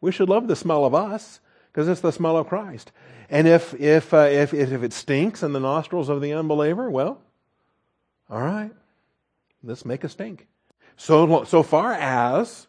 We 0.00 0.12
should 0.12 0.30
love 0.30 0.46
the 0.46 0.56
smell 0.56 0.86
of 0.86 0.94
us 0.94 1.40
because 1.72 1.88
it's 1.88 2.00
the 2.00 2.12
smell 2.12 2.38
of 2.38 2.46
Christ. 2.46 2.92
And 3.28 3.48
if, 3.48 3.74
if, 3.74 4.14
uh, 4.14 4.28
if, 4.30 4.54
if 4.54 4.82
it 4.82 4.92
stinks 4.92 5.42
in 5.42 5.52
the 5.52 5.60
nostrils 5.60 6.08
of 6.08 6.22
the 6.22 6.32
unbeliever, 6.32 6.88
well, 6.88 7.20
all 8.30 8.40
right, 8.40 8.70
let's 9.62 9.84
make 9.84 10.04
a 10.04 10.08
stink. 10.08 10.46
So, 10.96 11.44
so 11.44 11.62
far 11.62 11.92
as 11.92 12.66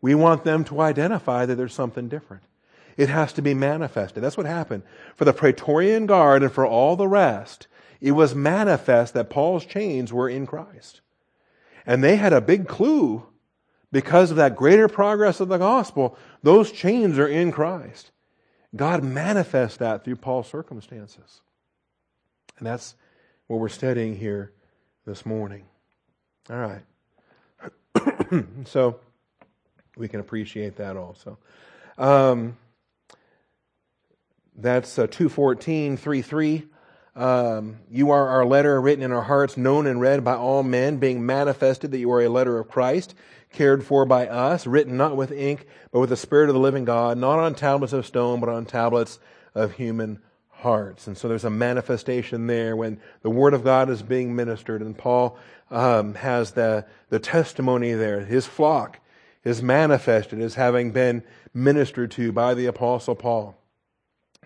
we 0.00 0.14
want 0.14 0.44
them 0.44 0.64
to 0.64 0.80
identify 0.80 1.46
that 1.46 1.54
there's 1.54 1.72
something 1.72 2.08
different. 2.08 2.42
It 2.96 3.08
has 3.08 3.32
to 3.34 3.42
be 3.42 3.54
manifested. 3.54 4.22
That's 4.22 4.36
what 4.36 4.46
happened. 4.46 4.82
For 5.16 5.24
the 5.24 5.32
Praetorian 5.32 6.06
Guard 6.06 6.42
and 6.42 6.52
for 6.52 6.66
all 6.66 6.96
the 6.96 7.08
rest, 7.08 7.66
it 8.00 8.12
was 8.12 8.34
manifest 8.34 9.14
that 9.14 9.30
Paul's 9.30 9.64
chains 9.64 10.12
were 10.12 10.28
in 10.28 10.46
Christ. 10.46 11.00
And 11.86 12.02
they 12.02 12.16
had 12.16 12.32
a 12.32 12.40
big 12.40 12.68
clue 12.68 13.26
because 13.90 14.30
of 14.30 14.36
that 14.36 14.56
greater 14.56 14.88
progress 14.88 15.40
of 15.40 15.48
the 15.48 15.58
gospel. 15.58 16.18
Those 16.42 16.70
chains 16.72 17.18
are 17.18 17.28
in 17.28 17.52
Christ. 17.52 18.10
God 18.76 19.04
manifests 19.04 19.78
that 19.78 20.04
through 20.04 20.16
Paul's 20.16 20.48
circumstances. 20.48 21.40
And 22.58 22.66
that's 22.66 22.96
what 23.46 23.60
we're 23.60 23.68
studying 23.68 24.16
here 24.16 24.52
this 25.06 25.26
morning. 25.26 25.64
All 26.50 26.56
right. 26.56 28.44
so 28.64 29.00
we 29.96 30.08
can 30.08 30.20
appreciate 30.20 30.76
that 30.76 30.96
also. 30.96 31.38
Um, 31.98 32.56
that's 34.56 34.98
uh, 34.98 35.06
214, 35.06 35.96
3 35.96 36.22
3. 36.22 36.64
Um, 37.16 37.76
you 37.90 38.10
are 38.10 38.28
our 38.28 38.44
letter 38.44 38.80
written 38.80 39.04
in 39.04 39.12
our 39.12 39.22
hearts, 39.22 39.56
known 39.56 39.86
and 39.86 40.00
read 40.00 40.24
by 40.24 40.34
all 40.34 40.62
men, 40.62 40.96
being 40.96 41.24
manifested 41.24 41.92
that 41.92 41.98
you 41.98 42.10
are 42.10 42.22
a 42.22 42.28
letter 42.28 42.58
of 42.58 42.68
Christ, 42.68 43.14
cared 43.52 43.84
for 43.84 44.04
by 44.04 44.26
us, 44.26 44.66
written 44.66 44.96
not 44.96 45.16
with 45.16 45.30
ink, 45.30 45.66
but 45.92 46.00
with 46.00 46.10
the 46.10 46.16
Spirit 46.16 46.48
of 46.48 46.54
the 46.54 46.60
living 46.60 46.84
God, 46.84 47.16
not 47.18 47.38
on 47.38 47.54
tablets 47.54 47.92
of 47.92 48.04
stone, 48.04 48.40
but 48.40 48.48
on 48.48 48.64
tablets 48.64 49.20
of 49.54 49.72
human 49.72 50.18
hearts. 50.64 51.06
And 51.06 51.16
so 51.16 51.28
there's 51.28 51.44
a 51.44 51.50
manifestation 51.50 52.48
there 52.48 52.74
when 52.74 53.00
the 53.22 53.30
Word 53.30 53.54
of 53.54 53.62
God 53.62 53.88
is 53.88 54.02
being 54.02 54.34
ministered, 54.34 54.82
and 54.82 54.98
Paul 54.98 55.38
um, 55.70 56.14
has 56.14 56.50
the, 56.50 56.84
the 57.10 57.20
testimony 57.20 57.92
there. 57.92 58.20
His 58.20 58.46
flock 58.46 58.98
is 59.44 59.62
manifested 59.62 60.40
as 60.40 60.56
having 60.56 60.90
been 60.90 61.22
ministered 61.52 62.10
to 62.12 62.32
by 62.32 62.54
the 62.54 62.66
Apostle 62.66 63.14
Paul 63.14 63.56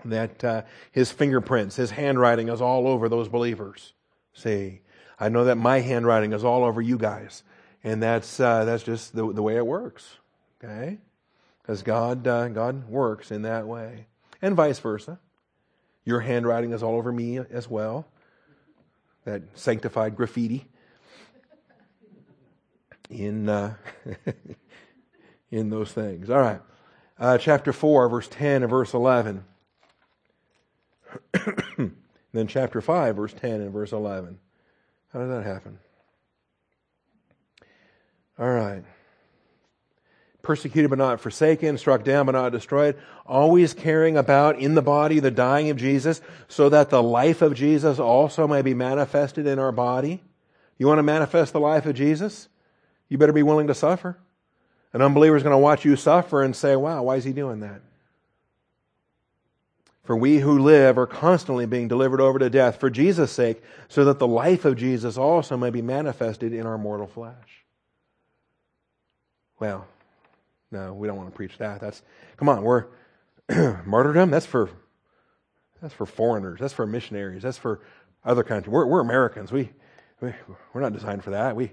that 0.05 0.45
uh, 0.45 0.63
his 0.93 1.11
fingerprints, 1.11 1.77
his 1.77 1.91
handwriting 1.91 2.49
is 2.49 2.61
all 2.61 2.87
over 2.87 3.09
those 3.09 3.29
believers. 3.29 3.93
See, 4.33 4.81
I 5.19 5.29
know 5.29 5.45
that 5.45 5.57
my 5.57 5.81
handwriting 5.81 6.33
is 6.33 6.45
all 6.45 6.65
over 6.65 6.81
you 6.81 6.99
guys, 6.99 7.43
and 7.83 8.03
that's 8.03 8.39
uh, 8.39 8.65
that's 8.65 8.83
just 8.83 9.15
the, 9.15 9.33
the 9.33 9.43
way 9.43 9.57
it 9.57 9.67
works. 9.67 10.17
Okay, 10.63 10.99
because 11.63 11.83
God 11.83 12.27
uh, 12.27 12.49
God 12.49 12.89
works 12.89 13.31
in 13.31 13.43
that 13.43 13.67
way, 13.67 14.07
and 14.41 14.55
vice 14.55 14.79
versa. 14.79 15.19
Your 16.09 16.21
handwriting 16.21 16.73
is 16.73 16.83
all 16.83 16.97
over 16.97 17.13
me 17.13 17.37
as 17.37 17.69
well. 17.69 18.07
That 19.27 19.43
sanctified 19.53 20.17
graffiti 20.17 20.67
in 23.11 23.47
uh, 23.51 23.75
in 25.51 25.69
those 25.69 25.93
things. 25.93 26.31
All 26.31 26.41
right, 26.41 26.63
uh, 27.19 27.37
chapter 27.37 27.75
four, 27.75 28.09
verse 28.09 28.27
ten 28.27 28.63
and 28.63 28.71
verse 28.71 28.95
eleven. 28.95 29.45
then 32.33 32.47
chapter 32.47 32.81
5, 32.81 33.17
verse 33.17 33.33
10 33.33 33.61
and 33.63 33.73
verse 33.73 33.93
11. 33.93 34.39
How 35.13 35.21
did 35.21 35.31
that 35.31 35.45
happen? 35.45 35.79
All 38.39 38.51
right. 38.51 38.85
Persecuted 40.43 40.89
but 40.89 40.99
not 40.99 41.21
forsaken, 41.21 41.77
struck 41.79 42.05
down 42.05 42.27
but 42.27 42.33
not 42.33 42.53
destroyed, 42.53 42.97
always 43.27 43.75
caring 43.75 44.17
about 44.17 44.59
in 44.59 44.75
the 44.75 44.83
body 44.83 45.19
the 45.21 45.31
dying 45.31 45.69
of 45.69 45.77
Jesus, 45.77 46.21
so 46.47 46.69
that 46.69 46.91
the 46.91 47.03
life 47.03 47.43
of 47.43 47.55
Jesus 47.55 47.99
also 47.99 48.47
may 48.47 48.63
be 48.63 48.73
manifested 48.73 49.47
in 49.47 49.59
our 49.59 49.73
body. 49.73 50.23
You 50.79 50.87
want 50.87 50.99
to 50.99 51.03
manifest 51.03 51.53
the 51.53 51.61
life 51.61 51.87
of 51.87 51.97
Jesus? 51.97 52.49
You 53.09 53.19
better 53.19 53.33
be 53.33 53.43
willing 53.43 53.67
to 53.67 53.75
suffer. 53.75 54.17
An 54.93 55.03
unbeliever 55.03 55.37
is 55.37 55.43
going 55.43 55.55
to 55.55 55.59
watch 55.59 55.85
you 55.85 55.97
suffer 55.97 56.43
and 56.43 56.55
say, 56.55 56.77
wow, 56.77 57.03
why 57.03 57.17
is 57.17 57.25
he 57.25 57.33
doing 57.33 57.61
that? 57.61 57.81
For 60.05 60.17
we 60.17 60.39
who 60.39 60.59
live 60.59 60.97
are 60.97 61.07
constantly 61.07 61.67
being 61.67 61.89
delivered 61.89 62.21
over 62.21 62.39
to 62.39 62.49
death 62.49 62.81
for 62.81 62.89
Jesus' 62.89 63.33
sake, 63.33 63.63
so 63.89 64.07
that 64.07 64.19
the 64.19 64.27
life 64.27 64.65
of 64.65 64.77
Jesus 64.77 65.19
also 65.19 65.57
may 65.57 65.69
be 65.69 65.83
manifested 65.83 66.55
in 66.55 66.65
our 66.65 66.79
mortal 66.79 67.07
flesh. 67.07 67.65
Well, 69.61 69.87
no, 70.71 70.95
we 70.95 71.07
don't 71.07 71.17
want 71.17 71.31
to 71.31 71.35
preach 71.35 71.59
that. 71.59 71.81
That's 71.81 72.03
come 72.37 72.49
on, 72.49 72.63
we're 72.63 72.87
martyrdom, 73.85 74.31
that's 74.31 74.47
for 74.47 74.71
that's 75.81 75.95
for 75.95 76.07
foreigners, 76.07 76.61
that's 76.61 76.75
for 76.75 76.87
missionaries, 76.87 77.43
that's 77.43 77.59
for 77.59 77.81
other 78.25 78.43
countries. 78.43 78.71
We're, 78.71 78.87
we're 78.87 79.01
Americans. 79.01 79.53
We, 79.53 79.71
we 80.21 80.33
we're 80.73 80.81
not 80.81 80.93
designed 80.93 81.25
for 81.25 81.31
that. 81.31 81.57
We 81.57 81.73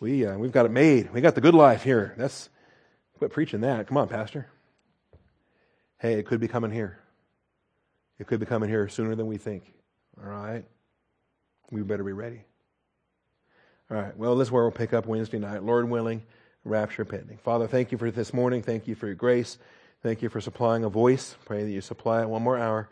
we 0.00 0.26
uh, 0.26 0.36
we've 0.36 0.52
got 0.52 0.66
it 0.66 0.72
made. 0.72 1.12
We 1.12 1.20
got 1.20 1.34
the 1.34 1.40
good 1.40 1.54
life 1.54 1.82
here. 1.82 2.14
That's 2.18 2.48
quit 3.18 3.32
preaching 3.32 3.60
that. 3.60 3.86
Come 3.86 3.96
on, 3.96 4.08
Pastor. 4.08 4.48
Hey, 5.98 6.14
it 6.14 6.26
could 6.26 6.40
be 6.40 6.48
coming 6.48 6.70
here. 6.70 6.98
It 8.18 8.26
could 8.26 8.40
be 8.40 8.46
coming 8.46 8.68
here 8.68 8.88
sooner 8.88 9.14
than 9.14 9.26
we 9.26 9.38
think. 9.38 9.72
All 10.22 10.28
right? 10.28 10.64
We 11.70 11.82
better 11.82 12.04
be 12.04 12.12
ready. 12.12 12.42
All 13.90 13.96
right. 13.96 14.16
Well, 14.16 14.36
this 14.36 14.48
is 14.48 14.52
where 14.52 14.62
we'll 14.64 14.72
pick 14.72 14.92
up 14.92 15.06
Wednesday 15.06 15.38
night. 15.38 15.62
Lord 15.62 15.88
willing, 15.88 16.22
rapture 16.64 17.04
pending. 17.04 17.38
Father, 17.38 17.66
thank 17.66 17.92
you 17.92 17.98
for 17.98 18.10
this 18.10 18.32
morning. 18.32 18.62
Thank 18.62 18.88
you 18.88 18.94
for 18.94 19.06
your 19.06 19.14
grace. 19.14 19.58
Thank 20.02 20.22
you 20.22 20.28
for 20.28 20.40
supplying 20.40 20.84
a 20.84 20.88
voice. 20.88 21.36
Pray 21.44 21.64
that 21.64 21.70
you 21.70 21.80
supply 21.80 22.22
it 22.22 22.28
one 22.28 22.42
more 22.42 22.58
hour. 22.58 22.88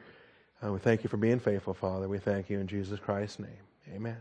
Uh, 0.64 0.72
we 0.72 0.78
thank 0.78 1.02
you 1.02 1.10
for 1.10 1.16
being 1.16 1.40
faithful, 1.40 1.74
Father. 1.74 2.08
We 2.08 2.18
thank 2.18 2.48
you 2.48 2.60
in 2.60 2.66
Jesus 2.66 3.00
Christ's 3.00 3.40
name. 3.40 3.50
Amen. 3.94 4.16